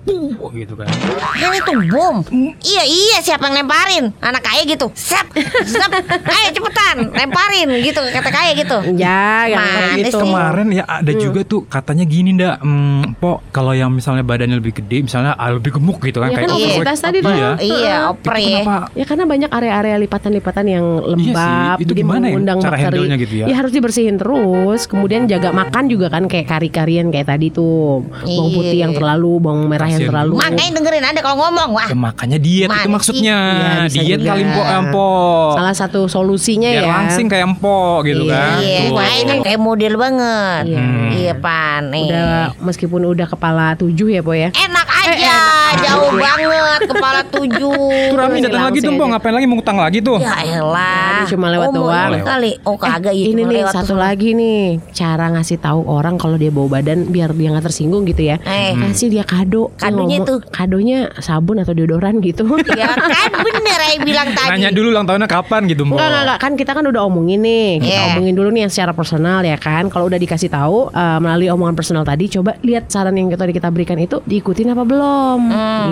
gitu 0.53 0.75
kan. 0.75 0.87
Kan 1.35 1.51
itu 1.53 1.73
bom. 1.91 2.17
Iya 2.59 2.83
iya 2.85 3.19
siapa 3.21 3.49
yang 3.49 3.65
lemparin? 3.65 4.05
Anak 4.19 4.43
kaya 4.43 4.63
gitu. 4.65 4.89
Sep, 4.95 5.27
sep. 5.65 5.91
Ayo 6.25 6.49
cepetan 6.53 6.97
lemparin 7.11 7.69
gitu 7.81 8.01
kata 8.01 8.31
kaya 8.31 8.51
gitu. 8.55 8.79
ya 8.97 9.47
Manis 9.49 10.11
gitu. 10.11 10.19
Kemarin 10.21 10.69
ya 10.73 10.85
ada 10.85 11.13
juga 11.13 11.41
tuh 11.43 11.65
katanya 11.65 12.05
gini 12.05 12.35
ndak, 12.35 12.61
hmm, 12.61 13.19
po 13.19 13.41
kalau 13.51 13.73
yang 13.73 13.91
misalnya 13.91 14.23
badannya 14.23 14.59
lebih 14.59 14.79
gede, 14.83 15.05
misalnya 15.05 15.35
ah, 15.35 15.51
lebih 15.53 15.77
gemuk 15.77 15.99
gitu 16.03 16.19
kan, 16.21 16.31
Ya 16.31 16.37
kan 16.37 16.43
kayak 16.45 16.55
obesitas 16.55 16.99
overweight, 17.01 17.25
tadi 17.25 17.41
ya. 17.41 17.51
Iya, 17.59 17.97
Itu 17.99 18.11
oper 18.13 18.35
ya. 18.39 18.61
Ya 18.95 19.05
karena 19.05 19.25
banyak 19.25 19.51
area-area 19.51 19.97
lipatan-lipatan 19.99 20.65
yang 20.67 20.85
lembab, 21.03 21.19
Iya 21.19 21.35
sih, 21.35 21.83
itu 21.85 21.93
jadi 21.93 22.01
gimana 22.03 22.25
ya 22.27 22.35
mengundang 22.35 22.59
cara 22.59 22.71
bakteri. 22.71 22.85
handle-nya 22.85 23.17
gitu 23.19 23.35
ya? 23.35 23.47
harus 23.51 23.73
dibersihin 23.75 24.17
terus. 24.17 24.81
Kemudian 24.87 25.27
jaga 25.27 25.51
makan 25.51 25.85
juga 25.91 26.07
kan 26.09 26.31
kayak 26.31 26.47
kari-karian 26.47 27.11
kayak 27.11 27.27
tadi 27.27 27.51
tuh, 27.51 28.07
bawang 28.07 28.49
Iya. 28.49 28.57
putih 28.57 28.79
yang 28.79 28.93
terlalu, 28.95 29.33
bawang 29.39 29.67
merah 29.67 29.89
yang 29.91 30.03
terlalu. 30.05 30.38
Makanya 30.41 30.71
dengerin 30.73 31.05
ada 31.05 31.19
kalau 31.19 31.37
ngomong 31.41 31.71
wah. 31.73 31.87
Ya, 31.87 31.95
makanya 31.95 32.39
diet 32.39 32.69
itu 32.69 32.89
maksudnya. 32.89 33.37
Iya, 33.37 33.71
bisa 33.85 33.99
diet 33.99 34.19
juga. 34.19 34.31
kali 34.31 34.43
empo 34.43 34.63
empo. 34.65 35.09
Salah 35.55 35.75
satu 35.75 36.01
solusinya 36.07 36.71
Biar 36.71 36.85
ya. 36.85 36.91
langsing 36.91 37.27
kayak 37.27 37.45
empo 37.47 37.79
gitu 38.03 38.23
Iya. 38.25 38.35
kan. 38.35 38.59
Iya, 38.59 38.79
Tuh. 38.81 38.95
wah 38.95 39.13
ini 39.13 39.35
kayak 39.41 39.61
model 39.61 39.95
banget. 39.95 40.63
Iya. 40.67 40.85
Iya, 41.11 41.33
pan. 41.37 41.83
Udah 41.91 42.33
meskipun 42.59 43.03
udah 43.05 43.27
kepala 43.27 43.75
tujuh 43.75 44.09
ya, 44.09 44.21
Po 44.21 44.33
ya. 44.33 44.49
Enak 44.51 44.87
aja, 45.09 45.37
jauh 45.83 46.11
banget 46.15 46.81
kepala 46.89 47.21
tujuh. 47.29 47.77
Tuh 48.09 48.17
Rami 48.17 48.33
Masih 48.39 48.45
datang 48.49 48.65
lagi 48.69 48.79
tuh, 48.81 48.93
aja. 48.93 49.05
Ngapain 49.09 49.35
lagi 49.35 49.47
mau 49.49 49.57
ngutang 49.59 49.79
lagi 49.79 49.99
tuh? 49.99 50.17
Ya 50.21 50.35
elah. 50.45 51.25
Cuma 51.27 51.47
lewat 51.49 51.69
oh, 51.69 51.73
mau 51.73 51.81
doang. 51.89 52.11
lewat 52.15 52.27
kali. 52.27 52.53
Oh 52.65 52.77
kagak 52.77 53.15
Eh, 53.15 53.33
ini 53.33 53.43
nih 53.43 53.63
satu 53.69 53.95
tuh. 53.95 53.99
lagi 53.99 54.31
nih 54.33 54.79
cara 54.93 55.33
ngasih 55.33 55.59
tahu 55.59 55.81
orang 55.89 56.21
kalau 56.21 56.37
dia 56.37 56.53
bau 56.53 56.69
badan 56.69 57.09
biar 57.09 57.33
dia 57.33 57.49
nggak 57.51 57.67
tersinggung 57.67 58.05
gitu 58.05 58.23
ya. 58.29 58.37
Eh. 58.45 58.77
Kasih 58.77 59.09
dia 59.11 59.25
kado. 59.25 59.73
Kadonya 59.77 60.23
tuh? 60.23 60.39
Kadonya 60.45 61.11
sabun 61.19 61.61
atau 61.61 61.73
deodoran 61.73 62.21
gitu. 62.21 62.45
Ya 62.79 62.95
kan 62.95 63.33
bener 63.43 63.81
ya 63.81 63.99
bilang 63.99 64.29
tadi. 64.37 64.55
Nanya 64.55 64.71
dulu 64.71 64.95
ulang 64.95 65.03
tahunnya 65.03 65.27
kapan 65.27 65.67
gitu, 65.67 65.83
Po. 65.83 65.99
Enggak, 65.99 66.09
enggak. 66.15 66.39
Kan 66.39 66.53
kita 66.55 66.73
kan 66.77 66.85
udah 66.87 67.03
omongin 67.03 67.43
nih. 67.43 67.83
Kita 67.83 67.91
Iya. 67.91 68.07
omongin 68.15 68.35
dulu 68.37 68.49
nih 68.55 68.61
yang 68.69 68.73
secara 68.73 68.93
personal 68.95 69.41
ya 69.43 69.57
kan. 69.59 69.91
Kalau 69.91 70.07
udah 70.07 70.21
dikasih 70.21 70.47
tahu 70.47 70.93
eh, 70.93 71.19
melalui 71.19 71.49
omongan 71.51 71.75
personal 71.75 72.05
tadi, 72.07 72.31
coba 72.31 72.55
lihat 72.63 72.87
saran 72.87 73.17
yang 73.17 73.33
tadi 73.33 73.51
kita 73.51 73.73
berikan 73.73 73.99
itu 73.99 74.23
diikutin 74.23 74.71
apa 74.71 74.85
belum. 74.85 74.98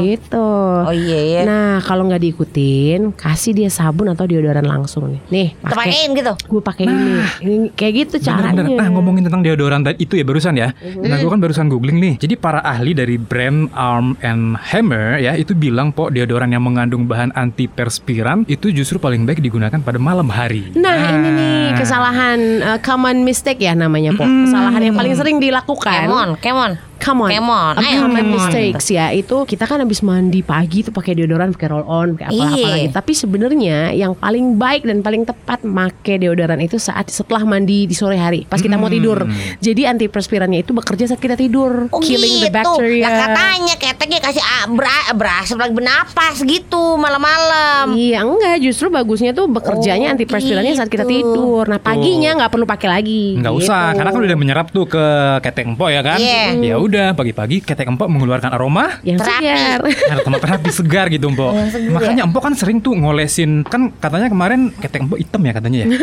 Gitu. 0.03 0.51
Oh 0.87 0.95
iya 0.95 1.21
ya. 1.23 1.41
Nah, 1.47 1.81
kalau 1.83 2.07
nggak 2.07 2.23
diikutin, 2.23 3.15
kasih 3.15 3.53
dia 3.57 3.71
sabun 3.73 4.13
atau 4.13 4.27
deodoran 4.29 4.67
langsung 4.67 5.11
nih. 5.11 5.21
Nih, 5.33 5.49
pakein 5.63 6.13
gitu. 6.13 6.33
Gue 6.47 6.61
pakai 6.61 6.85
ini. 6.87 7.13
Ini 7.43 7.55
kayak 7.73 7.93
gitu 8.07 8.17
caranya. 8.27 8.67
Nah 8.67 8.89
ngomongin 8.93 9.27
tentang 9.27 9.43
deodoran 9.43 9.83
tadi 9.83 10.05
itu 10.05 10.19
ya 10.19 10.25
barusan 10.27 10.55
ya. 10.59 10.75
Nah 11.01 11.17
gue 11.17 11.31
kan 11.31 11.41
barusan 11.41 11.67
googling 11.71 11.99
nih. 11.99 12.15
Jadi 12.21 12.35
para 12.37 12.61
ahli 12.61 12.93
dari 12.93 13.17
brand 13.17 13.71
Arm 13.73 14.19
and 14.21 14.59
Hammer 14.59 15.19
ya 15.19 15.33
itu 15.35 15.57
bilang 15.57 15.91
po 15.91 16.13
deodoran 16.13 16.53
yang 16.53 16.63
mengandung 16.65 17.09
bahan 17.09 17.33
antiperspiran 17.35 18.45
itu 18.47 18.71
justru 18.75 19.01
paling 19.01 19.25
baik 19.25 19.41
digunakan 19.41 19.79
pada 19.81 19.99
malam 20.01 20.29
hari. 20.29 20.73
Nah, 20.75 21.15
ini 21.15 21.29
nih 21.33 21.63
kesalahan 21.79 22.39
uh, 22.63 22.79
common 22.83 23.23
mistake 23.23 23.63
ya 23.63 23.73
namanya, 23.77 24.13
Po. 24.15 24.25
Kesalahan 24.25 24.83
yang 24.83 24.97
paling 24.97 25.15
sering 25.15 25.37
dilakukan. 25.39 26.09
Kemon, 26.09 26.29
kemon. 26.41 26.73
Come 27.07 27.23
on. 27.23 27.31
Come 27.31 27.47
on, 27.49 27.75
ayo, 27.79 28.03
come 28.03 28.19
on. 28.19 28.27
mistakes 28.35 28.91
ya 28.91 29.15
itu 29.15 29.47
kita 29.47 29.63
kan 29.63 29.79
habis 29.79 30.03
mandi 30.03 30.43
pagi 30.43 30.83
tuh 30.83 30.91
pakai 30.91 31.15
deodoran, 31.15 31.55
pakai 31.55 31.69
roll 31.71 31.87
on, 31.87 32.19
pakai 32.19 32.27
apa-apa 32.29 32.59
Iya. 32.59 32.67
lagi. 32.67 32.87
Tapi 32.91 33.13
sebenarnya 33.15 33.79
yang 33.95 34.13
paling 34.13 34.59
baik 34.59 34.83
dan 34.83 34.99
paling 35.01 35.23
tepat 35.23 35.63
make 35.63 36.19
deodoran 36.19 36.59
itu 36.59 36.77
saat 36.77 37.07
setelah 37.07 37.47
mandi 37.47 37.87
di 37.87 37.95
sore 37.95 38.19
hari, 38.19 38.43
pas 38.43 38.59
kita 38.59 38.75
mau 38.75 38.91
tidur. 38.91 39.23
Jadi 39.63 39.87
antiperspirannya 39.87 40.67
itu 40.67 40.75
bekerja 40.75 41.07
saat 41.07 41.23
kita 41.23 41.39
tidur, 41.39 41.87
Oh 41.89 42.03
killing 42.03 42.43
gitu. 42.43 42.45
the 42.45 42.51
bacteria. 42.51 42.99
Ya 42.99 43.11
katanya 43.23 43.75
keteknya 43.77 44.19
kasih 44.19 44.43
ah, 44.43 44.65
bera, 44.67 44.99
berasap 45.15 45.57
lagi 45.57 45.73
bernapas 45.73 46.43
gitu 46.43 46.99
malam-malam. 46.99 47.95
Iya 47.95 48.27
enggak 48.27 48.59
justru 48.59 48.91
bagusnya 48.91 49.31
tuh 49.31 49.47
bekerjanya 49.47 50.11
Oh, 50.11 50.15
antiperspirannya 50.19 50.75
saat 50.75 50.91
kita 50.91 51.07
gitu. 51.07 51.23
tidur. 51.23 51.71
Nah 51.71 51.79
paginya 51.79 52.35
nggak 52.35 52.51
perlu 52.51 52.67
pakai 52.67 52.89
lagi. 52.91 53.39
Nggak 53.39 53.55
gitu. 53.55 53.63
usah, 53.63 53.95
karena 53.95 54.11
kan 54.11 54.21
udah 54.21 54.39
menyerap 54.39 54.67
tuh 54.71 54.87
ke 54.87 55.05
ketek 55.41 55.71
empok 55.71 55.89
ya 55.89 56.03
kan. 56.03 56.19
Iya. 56.19 56.45
Ya 56.57 56.77
udah 56.77 56.96
pagi-pagi 57.13 57.57
ketek 57.61 57.87
empok 57.87 58.07
mengeluarkan 58.07 58.51
aroma 58.51 58.99
yang 59.03 59.19
segar. 59.19 59.81
aroma 60.13 60.37
terapi 60.37 60.71
segar 60.71 61.07
gitu 61.09 61.27
empok. 61.27 61.53
Makanya 61.91 62.23
empok 62.25 62.43
kan 62.43 62.55
sering 62.55 62.79
tuh 62.79 62.93
ngolesin 62.93 63.63
kan 63.63 63.93
katanya 63.95 64.27
kemarin 64.27 64.73
ketek 64.73 65.03
empok 65.03 65.17
hitam 65.17 65.41
ya 65.41 65.53
katanya 65.53 65.79
ya. 65.83 65.87
Ih, 65.89 65.99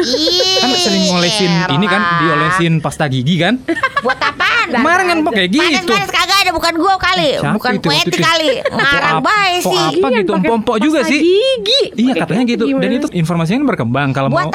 kan 0.58 0.70
sering 0.76 1.04
ngolesin 1.08 1.52
ini 1.72 1.86
kan 1.86 2.02
diolesin 2.20 2.74
pasta 2.80 3.06
gigi 3.06 3.36
kan. 3.38 3.60
Buat 4.00 4.20
apaan? 4.20 4.68
Kemarin 4.70 5.04
kan 5.06 5.16
empok 5.20 5.34
kayak 5.34 5.50
gitu. 5.52 5.94
Panas-panas 5.94 6.12
kagak 6.12 6.38
ada 6.40 6.52
bukan 6.52 6.74
gua 6.76 6.96
kali, 6.98 7.30
Siapa 7.36 7.56
bukan 7.56 7.74
itu? 7.76 7.88
kali. 8.16 8.50
Ngarang 8.64 9.14
Empok 9.14 9.26
bae 9.26 9.54
apa- 9.54 9.64
sih. 9.66 9.80
Apa 10.00 10.08
Iya, 10.08 10.18
gitu, 10.20 10.32
empok-empok 10.34 10.76
juga 10.80 11.00
sih. 11.04 11.20
Gigi. 11.20 11.82
Iya 12.00 12.14
katanya 12.18 12.44
gitu. 12.46 12.64
Dan 12.74 12.90
itu 12.92 13.08
informasinya 13.12 13.58
kan 13.60 13.68
berkembang 13.70 14.10
kalau 14.12 14.28
Buat 14.28 14.48
mau 14.48 14.54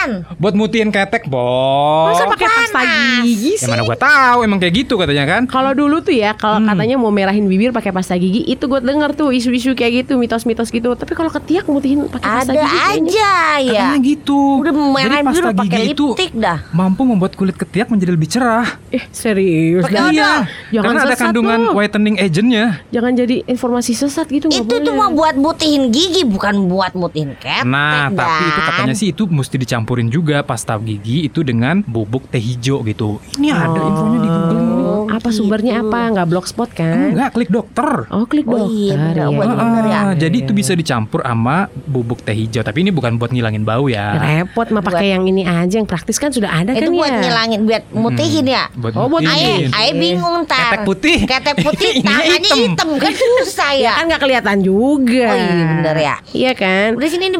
apaan? 0.00 0.36
buat 0.36 0.54
mutiin 0.54 0.88
ketek, 0.88 1.26
Bos. 1.26 2.16
Masa 2.16 2.24
pakai 2.26 2.48
pasta 2.48 2.80
gigi 3.22 3.52
Ya 3.52 3.58
sih? 3.58 3.68
mana 3.68 3.82
gua 3.82 3.96
tahu 3.96 4.38
emang 4.42 4.58
kayak 4.58 4.74
gitu 4.78 4.94
katanya 4.96 5.24
kan. 5.26 5.42
Kalau 5.46 5.72
dulu 5.72 6.00
tuh 6.00 6.14
ya, 6.14 6.32
kalau 6.34 6.58
Hmm. 6.58 6.68
katanya 6.68 6.96
mau 6.96 7.10
merahin 7.10 7.44
bibir 7.44 7.70
pakai 7.70 7.90
pasta 7.90 8.16
gigi, 8.16 8.44
itu 8.46 8.64
gue 8.64 8.80
denger 8.80 9.12
tuh 9.14 9.28
isu-isu 9.30 9.72
kayak 9.72 10.04
gitu, 10.04 10.16
mitos-mitos 10.16 10.70
gitu. 10.70 10.92
Tapi 10.94 11.12
kalau 11.12 11.28
ketiak 11.30 11.66
mutihin 11.66 12.08
pakai 12.08 12.28
pasta 12.38 12.50
Ada 12.50 12.62
gigi 12.62 12.70
kayaknya- 12.70 13.10
aja 13.10 13.32
ya. 13.60 13.80
Katanya 13.82 14.00
gitu. 14.02 14.40
Udah 14.58 14.72
merahin 14.72 15.24
pasta 15.26 15.48
pakai 15.52 15.68
gigi 15.78 15.92
itu 15.92 16.06
lipstick 16.10 16.32
dah. 16.34 16.58
mampu 16.70 17.02
membuat 17.04 17.32
kulit 17.34 17.56
ketiak 17.56 17.88
menjadi 17.88 18.10
lebih 18.10 18.28
cerah. 18.28 18.68
Eh 18.88 19.04
serius? 19.10 19.84
Odol. 19.84 20.08
Iya, 20.10 20.48
Jangan 20.70 20.84
karena 20.86 21.00
ada 21.02 21.16
kandungan 21.16 21.60
lu. 21.62 21.76
whitening 21.76 22.16
agentnya. 22.16 22.64
Jangan 22.90 23.12
jadi 23.14 23.36
informasi 23.44 23.92
sesat 23.92 24.26
gitu. 24.28 24.48
Itu 24.48 24.74
tuh 24.76 24.92
mau 24.92 25.10
buat 25.10 25.36
mutihin 25.36 25.90
gigi 25.90 26.24
bukan 26.24 26.66
buat 26.66 26.92
mutihin 26.92 27.36
ketek. 27.36 27.62
Nah, 27.62 28.08
tapi 28.08 28.42
itu 28.44 28.56
Dan- 28.56 28.68
katanya 28.68 28.94
sih 28.94 29.08
itu 29.10 29.22
mesti 29.26 29.56
dicampurin 29.90 30.06
juga 30.06 30.46
pasta 30.46 30.78
gigi 30.78 31.26
itu 31.26 31.42
dengan 31.42 31.82
bubuk 31.82 32.30
teh 32.30 32.38
hijau 32.38 32.86
gitu. 32.86 33.18
Ini 33.34 33.50
ada 33.50 33.74
Oh. 33.74 33.88
infonya 33.90 34.18
di 34.18 34.28
Google 34.30 34.60
nih. 34.62 34.78
Apa 35.10 35.28
sumbernya 35.34 35.74
apa? 35.82 36.00
Nggak 36.14 36.26
blogspot 36.30 36.70
kan? 36.70 37.10
Enggak, 37.10 37.34
klik 37.34 37.50
dokter. 37.50 38.06
Oh 38.08 38.22
klik 38.22 38.46
Oh, 38.46 38.70
dokter 38.70 38.94
iya, 38.94 38.94
ya. 39.18 39.26
Buat 39.28 39.48
Ah, 39.50 39.82
ya. 39.82 40.00
Jadi 40.16 40.46
itu 40.46 40.54
bisa 40.54 40.72
dicampur 40.72 41.26
sama 41.26 41.66
bubuk 41.84 42.22
teh 42.22 42.30
hijau. 42.32 42.62
Tapi 42.62 42.86
ini 42.86 42.94
bukan 42.94 43.18
buat 43.18 43.34
ngilangin 43.34 43.66
bau 43.66 43.90
ya. 43.90 44.14
Repot 44.14 44.70
mah 44.70 44.78
pakai 44.78 45.10
yang 45.10 45.26
ini 45.26 45.42
aja 45.42 45.74
yang 45.74 45.90
praktis 45.90 46.22
kan 46.22 46.30
sudah 46.30 46.54
ada 46.54 46.70
Itu 46.70 46.86
kan 46.86 46.90
buat 46.94 47.10
ya. 47.10 47.20
ngilangin, 47.20 47.60
buat 47.66 47.82
mutihin 47.90 48.46
ya. 48.46 48.64
Buat 48.72 48.94
Oh, 48.94 49.10
buat 49.10 49.26
mutihin. 49.26 49.74
Aye, 49.74 49.90
aye 49.90 49.90
bingung 49.92 50.46
ntar. 50.46 50.70
Ketek 50.70 50.80
putih. 50.86 51.18
Ketek 51.26 51.56
putih, 51.58 51.92
tangannya 52.06 52.38
hitam. 52.38 52.58
hitam. 52.62 52.88
kan 52.94 53.12
susah 53.42 53.70
ya. 53.74 53.92
Kan 53.98 54.04
nggak 54.06 54.22
kelihatan 54.22 54.56
juga. 54.62 55.26
Oh 55.26 55.36
iya 55.36 55.64
bener 55.74 55.96
ya. 55.98 56.14
Iya 56.30 56.52
kan? 56.54 56.88
Udah 56.94 57.08
sini 57.10 57.26
ini 57.26 57.38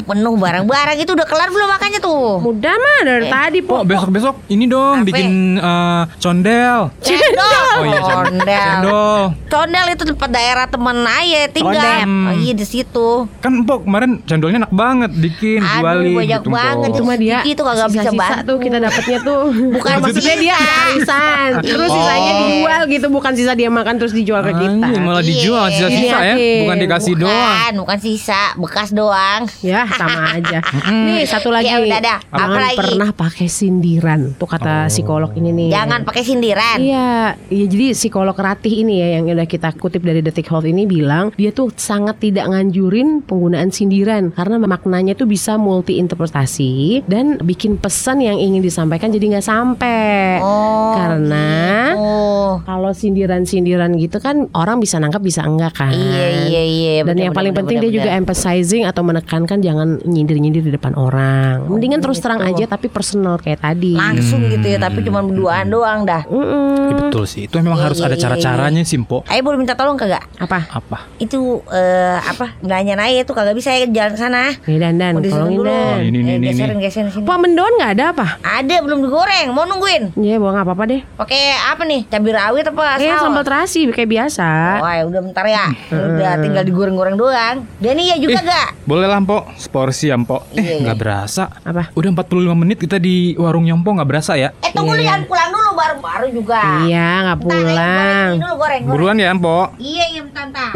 penuh 0.00 0.34
barang-barang 0.34 0.96
itu 0.96 1.12
udah 1.12 1.26
kelar 1.28 1.52
belum 1.52 1.68
makannya 1.82 1.98
tuh? 1.98 2.38
Mudah 2.38 2.74
mah 2.78 2.98
dari 3.02 3.26
tadi 3.26 3.58
Pok, 3.58 3.74
po. 3.74 3.82
besok-besok 3.82 4.34
ini 4.46 4.70
dong 4.70 5.02
Apa? 5.02 5.06
bikin 5.10 5.30
eh, 5.58 6.02
condel. 6.16 6.78
Cendol. 7.02 7.66
Oh 7.74 7.82
iya, 7.82 7.98
cendol. 7.98 8.22
Condel. 8.22 8.62
Cendol. 8.62 9.20
Condel 9.50 9.86
itu 9.90 10.02
tempat 10.06 10.30
daerah 10.30 10.66
teman 10.70 10.96
Aye 11.02 11.50
tinggal. 11.50 11.74
Condel. 11.74 12.30
Oh 12.30 12.34
iya 12.38 12.52
di 12.54 12.62
situ. 12.62 13.08
Kan 13.42 13.66
Pok 13.66 13.82
kemarin 13.82 14.22
cendolnya 14.22 14.62
enak 14.62 14.72
banget 14.72 15.10
bikin 15.12 15.58
Aduh, 15.58 15.74
jualin 15.82 16.14
banyak 16.14 16.40
gitu, 16.40 16.50
banget. 16.50 16.90
Cuma 16.94 17.12
dia 17.18 17.38
tuh 17.42 17.64
kagak 17.64 17.88
bisa 17.90 18.10
bantu. 18.12 18.46
tuh 18.46 18.56
kita 18.60 18.76
dapatnya 18.78 19.18
tuh. 19.20 19.40
Bukan 19.74 19.92
maksudnya 19.98 20.36
dia 20.38 20.54
sisa. 20.54 20.78
arisan. 20.86 21.48
Terus 21.64 21.90
Oh. 21.90 21.98
sisanya 21.98 22.32
dijual 22.38 22.80
gitu 22.86 23.06
bukan 23.10 23.32
sisa 23.34 23.52
dia 23.52 23.66
makan 23.68 23.94
terus 23.98 24.14
dijual 24.14 24.40
ke 24.40 24.54
kita. 24.54 24.86
Malah 24.94 25.18
Iya. 25.18 25.26
dijual 25.26 25.64
sisa-sisa 25.68 26.18
ya, 26.22 26.34
bukan 26.62 26.76
dikasih 26.78 27.14
doang. 27.18 27.72
Bukan 27.74 27.98
sisa, 27.98 28.54
bekas 28.54 28.94
doang. 28.94 29.50
Ya 29.60 29.82
sama 29.88 30.36
aja. 30.36 30.62
Nih 30.86 31.26
satu 31.26 31.50
lagi. 31.50 31.71
Ya 31.72 31.76
udah 31.80 32.00
dah. 32.00 32.18
Apa 32.28 32.36
Jangan 32.38 32.60
lagi? 32.60 32.78
pernah 32.78 33.10
pakai 33.10 33.46
sindiran. 33.48 34.20
Tuh 34.36 34.44
kata 34.44 34.74
psikolog 34.92 35.32
ini 35.32 35.50
nih. 35.50 35.68
Jangan 35.72 36.00
pakai 36.04 36.22
sindiran. 36.22 36.76
Iya, 36.76 37.08
iya 37.48 37.64
jadi 37.66 37.86
psikolog 37.96 38.36
Ratih 38.36 38.84
ini 38.84 39.00
ya 39.00 39.16
yang 39.16 39.24
udah 39.24 39.48
kita 39.48 39.72
kutip 39.74 40.02
dari 40.02 40.20
Detik 40.20 40.46
Health 40.46 40.66
ini 40.66 40.84
bilang 40.84 41.32
dia 41.32 41.48
tuh 41.50 41.72
sangat 41.72 42.20
tidak 42.20 42.50
nganjurin 42.50 43.24
penggunaan 43.24 43.72
sindiran 43.72 44.28
karena 44.28 44.60
maknanya 44.60 45.16
tuh 45.16 45.24
bisa 45.24 45.56
multi 45.56 45.96
interpretasi 45.96 47.04
dan 47.06 47.40
bikin 47.40 47.78
pesan 47.78 48.20
yang 48.20 48.36
ingin 48.36 48.60
disampaikan 48.60 49.08
jadi 49.08 49.38
nggak 49.38 49.46
sampai. 49.46 50.38
Oh. 50.42 50.92
Karena 50.92 51.48
Oh. 51.92 52.52
kalau 52.64 52.90
sindiran-sindiran 52.92 53.94
gitu 53.96 54.18
kan 54.18 54.48
orang 54.52 54.80
bisa 54.80 54.98
nangkap 54.98 55.22
bisa 55.22 55.44
enggak 55.44 55.72
kan. 55.72 55.92
Iya 55.94 56.26
iya 56.50 56.62
iya. 56.62 56.92
Dan 57.06 57.16
bener, 57.16 57.24
yang 57.30 57.34
paling 57.34 57.52
bener, 57.52 57.60
penting 57.64 57.78
bener, 57.80 57.88
dia 57.88 57.96
juga 57.96 58.10
bener. 58.10 58.20
emphasizing 58.24 58.82
atau 58.84 59.02
menekankan 59.02 59.58
jangan 59.60 59.88
nyindir-nyindir 60.02 60.62
di 60.66 60.72
depan 60.72 60.92
orang. 60.96 61.61
Mendingan 61.64 61.98
terus 61.98 62.18
terang 62.18 62.40
aja 62.40 62.64
tapi 62.66 62.86
personal 62.86 63.36
kayak 63.36 63.60
tadi. 63.60 63.94
langsung 63.94 64.42
gitu 64.44 64.64
ya, 64.64 64.78
tapi 64.78 65.00
cuma 65.00 65.20
berduaan 65.20 65.66
doang 65.66 66.02
dah. 66.02 66.22
Mm-mm. 66.24 66.74
Ya, 66.82 66.94
betul 67.00 67.24
sih. 67.24 67.44
Itu 67.44 67.58
memang 67.58 67.74
Iya, 67.74 67.84
harus 67.84 67.98
iya, 67.98 68.06
ada 68.06 68.14
iya, 68.14 68.22
cara-caranya 68.22 68.82
sih, 68.82 68.98
Pok. 68.98 69.26
Ayo 69.26 69.40
boleh 69.40 69.58
minta 69.58 69.72
tolong 69.72 69.94
kagak? 69.94 70.24
Apa? 70.36 70.66
Apa? 70.68 70.98
Itu 71.16 71.38
eh, 71.68 72.18
apa 72.18 72.56
belanja 72.58 72.94
Naya 72.94 73.20
itu 73.20 73.32
kagak 73.32 73.52
bisa 73.52 73.70
ya 73.70 73.84
jalan 73.84 74.12
ke 74.12 74.18
sana. 74.18 74.42
Nih 74.60 74.78
Dan-Dan, 74.78 75.12
Mau 75.12 75.20
tolongin 75.20 75.24
disentuh 75.24 75.56
dulu. 75.56 75.68
Dan. 75.68 75.96
Ini, 76.02 76.16
ini, 76.16 76.30
Eh, 76.30 76.36
ini, 76.36 76.46
geserin 76.48 76.78
geserin 76.78 77.08
sini. 77.10 77.24
Pak 77.24 77.36
mendoan 77.38 77.72
nggak 77.74 77.92
ada 77.92 78.04
apa? 78.10 78.26
Ada 78.40 78.76
belum 78.80 78.98
digoreng, 79.00 79.46
mau 79.50 79.64
nungguin. 79.64 80.02
Ya 80.16 80.36
bawa 80.36 80.50
nggak 80.52 80.66
apa-apa 80.66 80.84
deh. 80.86 81.00
Pakai 81.14 81.42
apa 81.64 81.82
nih? 81.82 82.00
Cabai 82.06 82.32
rawit 82.32 82.64
apa? 82.64 82.84
Saus? 82.94 83.20
sambal 83.22 83.42
terasi 83.42 83.80
kayak 83.88 84.10
biasa. 84.10 84.48
Oh 84.78 84.88
ya 84.88 85.02
udah 85.04 85.20
bentar 85.20 85.44
ya. 85.44 85.66
Udah 85.88 86.32
tinggal 86.38 86.62
digoreng-goreng 86.62 87.14
doang. 87.14 87.64
Dan 87.76 87.96
iya 87.96 88.16
juga 88.16 88.38
Ih, 88.38 88.44
gak? 88.44 88.68
Boleh 88.82 89.06
lah, 89.06 89.20
Pok. 89.20 89.54
Seporsi 89.54 90.08
ya, 90.08 90.16
Pok. 90.16 90.48
Iya, 90.50 90.58
Eh, 90.58 90.64
iya. 90.64 90.76
nggak 90.82 90.96
berasa. 90.96 91.44
Apa? 91.62 91.92
Udah 91.92 92.10
45 92.10 92.52
menit 92.54 92.78
kita 92.78 92.96
di 92.96 93.36
warung 93.36 93.64
Nyompo 93.64 93.92
nggak 93.92 94.08
berasa 94.08 94.32
ya? 94.34 94.50
Eh 94.60 94.70
tunggu 94.70 94.92
nih 94.94 95.04
jangan 95.04 95.24
pulang 95.24 95.50
dulu 95.50 95.70
baru-baru 95.72 96.26
juga. 96.30 96.60
Iya 96.82 97.08
nggak 97.22 97.38
Bentar, 97.38 97.56
pulang. 97.58 97.72
goreng 97.72 98.32
ini 98.32 98.38
dulu 98.38 98.54
goreng. 98.54 98.82
goreng. 98.82 98.82
Buruan 98.88 99.16
ya, 99.16 99.30
Pok. 99.32 99.66
Iya 99.76 100.04
iya 100.08 100.20
bentar 100.22 100.44
bentar. 100.46 100.70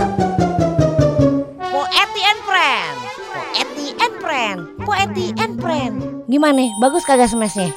Po 1.59 1.81
Eti 1.89 2.23
and 2.23 2.41
Friend. 2.43 2.97
Po 3.27 3.41
Eti 3.55 3.87
and 3.97 4.15
Friend. 4.19 4.59
Po 4.81 4.93
Eti 4.93 5.27
and 5.37 5.55
Friend. 5.57 5.95
Gimana? 6.27 6.63
Bagus 6.79 7.05
kagak 7.05 7.29
smashnya? 7.29 7.71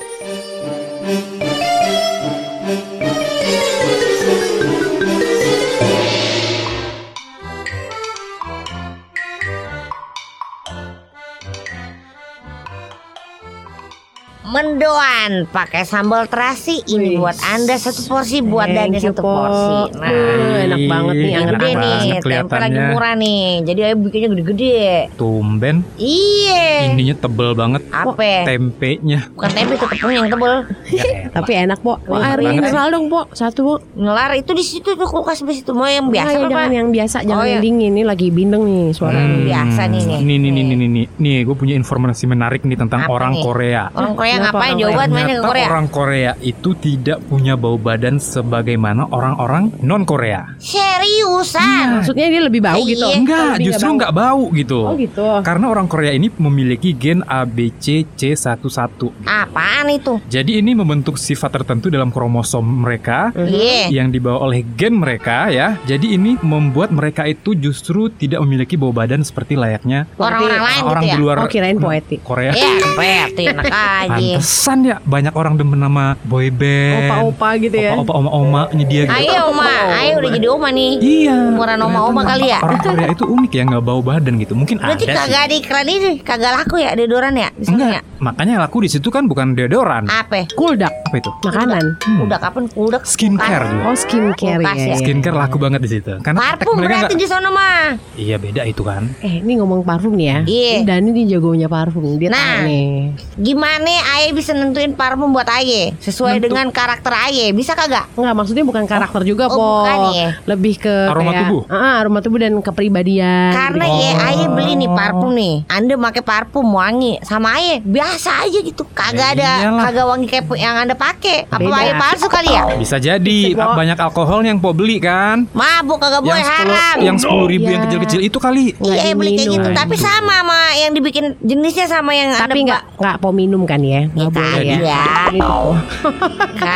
Mendoan 14.79 15.43
pakai 15.51 15.83
sambal 15.83 16.23
terasi 16.23 16.79
ini 16.87 17.11
Wih. 17.11 17.19
buat 17.19 17.35
anda 17.43 17.75
satu 17.75 17.99
porsi 18.07 18.39
buat 18.39 18.63
Thank 18.63 18.95
Dani 18.95 19.03
satu 19.03 19.19
Po. 19.19 19.27
porsi. 19.27 19.75
Nah, 19.91 20.07
Uh, 20.09 20.55
enak 20.61 20.79
banget 20.87 21.13
nih 21.13 21.27
Ih, 21.27 21.35
anget 21.35 21.51
gede 21.51 21.67
enak 21.67 21.75
nih, 21.75 21.91
banget 21.91 22.23
tempe 22.23 22.55
lagi 22.55 22.79
murah 22.87 23.13
nih. 23.13 23.43
Jadi 23.61 23.79
ayo 23.81 23.95
bikinnya 23.99 24.29
gede-gede. 24.31 24.79
Tumben. 25.13 25.75
Iya. 25.99 26.63
Ininya 26.89 27.15
tebel 27.17 27.51
banget. 27.53 27.81
Apa? 27.91 28.47
Tempenya. 28.47 29.19
Bukan 29.29 29.49
tempe 29.51 29.73
itu 29.75 29.85
tepung 29.85 30.11
yang 30.13 30.25
tebel. 30.25 30.53
Ya. 30.87 31.03
Tapi 31.35 31.51
enak 31.59 31.79
po. 31.81 31.93
Air 32.09 32.39
banget 32.39 32.63
mineral 32.63 32.87
dong 32.87 33.05
po. 33.07 33.27
Satu 33.33 33.59
po. 33.61 33.73
Nelar 33.93 34.31
itu 34.33 34.51
di 34.53 34.63
situ 34.63 34.95
tuh 34.95 35.03
kulkas 35.05 35.43
di 35.43 35.59
situ 35.59 35.75
mau 35.75 35.91
yang 35.91 36.07
biasa 36.07 36.31
Nah, 36.31 36.39
apa? 36.39 36.51
jangan 36.55 36.71
yang 36.71 36.87
biasa, 36.89 37.17
jangan 37.21 37.35
Oh, 37.35 37.43
yang 37.45 37.59
iya. 37.59 37.67
dingin. 37.67 37.91
Ini 37.91 38.03
lagi 38.07 38.27
bindeng 38.31 38.63
nih 38.63 38.95
suara. 38.95 39.19
Hmm. 39.19 39.43
biasa 39.43 39.81
nih, 39.87 40.01
nih. 40.05 40.19
Nih, 40.19 40.37
nih, 40.37 40.49
nih, 40.49 40.63
nih, 40.63 40.75
nih, 40.77 40.89
nih. 40.89 41.05
Nih, 41.19 41.37
gue 41.43 41.51
punya 41.53 41.75
informasi 41.75 42.23
menarik 42.25 42.63
nih 42.63 42.79
tentang 42.79 43.03
Apa 43.03 43.11
orang 43.11 43.35
nih? 43.35 43.43
Korea. 43.43 43.83
Orang 43.91 44.15
Korea 44.15 44.35
ngapain 44.39 44.68
Korea? 44.75 44.97
mainnya 44.99 45.23
ke 45.25 45.41
Korea? 45.41 45.65
orang 45.67 45.87
Korea 45.87 46.31
itu 46.39 46.69
tidak 46.75 47.17
punya 47.25 47.53
bau 47.55 47.75
badan 47.75 48.15
sebagaimana 48.17 49.07
orang-orang 49.07 49.71
non 49.81 50.03
Korea. 50.03 50.43
Seriusan? 50.59 52.01
Maksudnya 52.01 52.25
dia 52.27 52.41
lebih 52.41 52.59
bau 52.59 52.81
gitu. 52.81 53.01
Iya. 53.01 53.15
Enggak, 53.15 53.49
Lebih 53.55 53.65
justru 53.65 53.87
nggak 53.95 54.11
bau 54.13 54.43
gitu. 54.51 54.79
Oh 54.83 54.93
gitu. 54.93 55.23
Karena 55.41 55.65
orang 55.67 55.85
Korea 55.85 56.11
ini 56.11 56.27
memiliki 56.31 56.91
gen 56.91 57.21
ABCC11. 57.23 59.25
Apaan 59.25 59.85
itu? 59.89 60.17
Jadi 60.27 60.59
ini 60.59 60.71
membentuk 60.73 61.15
sifat 61.15 61.49
tertentu 61.51 61.87
dalam 61.87 62.09
kromosom 62.09 62.85
mereka 62.85 63.29
Iya. 63.33 63.89
yang 63.89 64.09
dibawa 64.09 64.45
oleh 64.45 64.61
gen 64.75 64.97
mereka 64.97 65.47
ya. 65.49 65.77
Jadi 65.83 66.13
ini 66.13 66.35
membuat 66.39 66.89
mereka 66.89 67.23
itu 67.23 67.53
justru 67.53 68.07
tidak 68.09 68.41
memiliki 68.41 68.75
bau 68.75 68.91
badan 68.91 69.21
seperti 69.21 69.55
layaknya 69.55 70.05
Orang-orang 70.15 70.61
lain 70.61 70.81
orang 70.83 71.03
gitu 71.03 71.09
ya? 71.09 71.15
di 71.15 71.19
luar 71.19 71.35
Oh 71.39 71.47
kirain 71.47 71.77
poetik. 71.79 72.19
Korea. 72.21 72.51
Iya, 72.53 73.31
enak 73.39 73.71
aja. 73.71 74.35
Pantesan 74.59 74.83
ya 74.83 74.99
banyak 74.99 75.31
orang 75.33 75.55
demen 75.55 75.79
nama 75.79 76.19
boyband. 76.19 77.07
Opa-opa 77.07 77.55
gitu 77.57 77.79
ya. 77.79 77.95
Opa-opa 77.95 78.11
oma-oma 78.19 78.67
ini 78.75 78.83
dia 78.83 79.07
gitu. 79.07 79.15
Ayo 79.15 79.55
Oma, 79.55 79.71
ayo 79.95 80.19
udah 80.19 80.31
jadi 80.35 80.47
Oma 80.51 80.67
nih. 80.67 80.91
Iya. 80.99 81.35
Umuran 81.47 81.79
oma-oma 81.79 82.27
kali 82.27 82.51
ya? 82.51 82.59
Orang 82.59 82.83
Korea 82.83 83.07
itu 83.07 83.23
unik 83.23 83.51
ya 83.55 83.63
nggak 83.63 83.83
bau 83.87 84.03
badan 84.03 84.35
gitu. 84.35 84.59
Mungkin 84.59 84.75
Berarti 84.75 85.07
ada 85.07 85.15
sih. 85.15 85.19
kagak 85.23 85.41
ada 85.47 85.55
iklan 85.55 85.87
ini, 85.87 86.11
kagak 86.19 86.51
laku 86.59 86.75
ya 86.75 86.91
deodoran 86.91 87.39
ya? 87.39 87.47
Di 87.55 87.63
sana 87.63 87.75
Enggak. 87.79 87.91
ya? 87.95 88.01
Makanya 88.19 88.53
laku 88.59 88.77
di 88.83 88.89
situ 88.91 89.07
kan 89.07 89.23
bukan 89.23 89.55
deodoran. 89.55 90.03
Apa? 90.11 90.43
Kuldak. 90.51 90.91
Apa 91.07 91.15
itu? 91.15 91.31
Makanan. 91.39 91.83
Hmm. 92.03 92.19
Udah 92.27 92.37
kapan 92.37 92.63
udah 92.75 92.99
Skincare 92.99 93.63
juga. 93.65 93.83
Oh 93.85 93.95
skincare 93.95 94.59
Kulkas 94.59 94.75
ya. 94.75 94.87
ya. 94.91 94.95
Skincare 94.99 95.37
laku 95.39 95.55
banget 95.55 95.79
di 95.79 95.89
situ. 95.89 96.19
Karena 96.19 96.39
Parfum 96.51 96.75
mereka 96.75 97.07
berarti 97.07 97.15
nggak- 97.15 97.23
di 97.23 97.27
sana 97.31 97.47
mah. 97.47 97.95
Iya 98.19 98.35
beda 98.35 98.67
itu 98.67 98.83
kan. 98.83 99.07
Eh 99.23 99.39
ini 99.39 99.55
ngomong 99.55 99.87
parfum 99.87 100.11
nih 100.11 100.27
ya. 100.27 100.37
Iya. 100.43 100.75
Dan 100.83 101.07
ini 101.07 101.23
jagonya 101.25 101.71
parfum. 101.71 102.19
Dia 102.19 102.27
Nah. 102.27 102.67
nih. 102.67 103.15
Gimana 103.39 103.87
Aye 104.11 104.35
bisa 104.35 104.48
nentuin 104.51 104.91
parfum 104.91 105.29
buat 105.29 105.47
Aye 105.47 105.93
sesuai 105.99 106.37
Nentu- 106.37 106.45
dengan 106.49 106.67
karakter 106.69 107.11
Aye? 107.11 107.51
Bisa 107.51 107.73
kagak? 107.73 108.09
Enggak 108.13 108.33
maksudnya 108.33 108.63
bukan 108.63 108.83
karakter 108.85 109.21
juga 109.23 109.45
oh, 109.45 109.53
po. 109.53 109.65
bukan 109.81 109.97
ya? 110.13 110.29
Lebih 110.45 110.73
ke 110.79 110.95
Aroma 111.07 111.31
kayak, 111.31 111.41
tubuh? 111.43 111.61
Ah, 111.67 111.93
aroma 111.99 112.19
tubuh 112.19 112.39
dan 112.39 112.53
kepribadian. 112.59 113.51
Karena 113.51 113.85
gitu. 113.85 113.99
ya 113.99 114.11
Aye 114.25 114.45
beli 114.47 114.73
nih 114.75 114.89
Oh. 114.89 114.95
parfum 114.95 115.31
nih. 115.31 115.55
Anda 115.67 115.93
pakai 115.95 116.23
parfum 116.23 116.67
wangi 116.67 117.21
sama 117.21 117.53
Aye 117.53 117.79
biasa 117.79 118.47
aja 118.47 118.59
gitu. 118.59 118.83
Kagak 118.89 119.15
Ya 119.15 119.35
ada 119.35 119.51
iyalah. 119.61 119.83
kagak 119.85 120.05
wangi 120.07 120.25
kayak 120.25 120.45
yang 120.55 120.75
Anda 120.77 120.95
pakai. 120.95 121.45
Apa. 121.45 121.69
Aye 121.69 121.93
palsu 121.95 122.27
kali 122.27 122.49
ya? 122.49 122.63
Bisa 122.73 122.97
jadi 122.97 123.39
Bisa, 123.51 123.75
banyak 123.75 123.97
alkohol 123.97 124.41
yang 124.41 124.57
po 124.57 124.71
beli 124.71 124.97
kan. 124.97 125.45
Mabuk 125.51 125.99
kagak 125.99 126.21
boleh 126.21 126.41
haram. 126.41 126.97
yang 126.99 127.15
sepuluh 127.15 127.45
ribu 127.45 127.67
yang 127.67 127.81
Iya. 127.81 127.87
kecil-kecil 127.87 128.21
itu 128.21 128.37
kali. 128.37 128.73
Iya 128.75 129.13
beli 129.13 129.35
kayak 129.35 129.49
gitu 129.51 129.69
Tapi 129.71 129.95
sama 129.95 130.17
sama 130.39 130.71
yang 130.73 130.91
dibikin 130.93 131.35
jenisnya 131.39 131.85
sama 131.85 132.11
yang 132.11 132.31
Tapi 132.31 132.63
nggak 132.63 132.97
nggak 132.97 133.15
po 133.17 133.29
minum 133.29 133.65
kan 133.65 133.81
ya? 133.81 134.07
Nggak 134.07 134.29
Ya, 134.39 134.47
boleh 134.55 134.79
ya. 134.79 135.03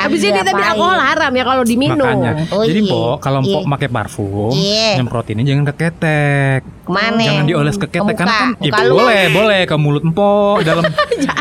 Habis 0.04 0.22
ini 0.22 0.40
tapi 0.40 0.56
Pak. 0.56 0.70
alkohol 0.70 0.98
haram 0.98 1.32
ya 1.32 1.44
kalau 1.44 1.64
diminum. 1.64 2.04
Makanya. 2.04 2.32
Oh, 2.50 2.64
Jadi 2.64 2.82
iya. 2.82 2.92
po 2.92 3.02
kalau 3.18 3.40
Iya. 3.42 3.54
po 3.54 3.58
pakai 3.70 3.90
parfum, 3.90 4.52
Iya. 4.52 4.90
nyemprotinnya 5.00 5.44
jangan 5.44 5.64
ke 5.66 5.74
ketek. 5.78 6.62
Ke 6.84 6.90
mana? 6.90 7.22
Jangan 7.22 7.44
dioles 7.46 7.76
ke 7.76 7.88
ketek 7.88 8.04
muka. 8.04 8.20
karena 8.20 8.34
kan 8.34 8.50
ya, 8.58 8.70
Muka 8.70 8.82
lu. 8.84 8.96
boleh, 8.98 9.24
boleh 9.30 9.62
ke 9.64 9.76
mulut 9.76 10.04
empok 10.04 10.58
dalam 10.68 10.84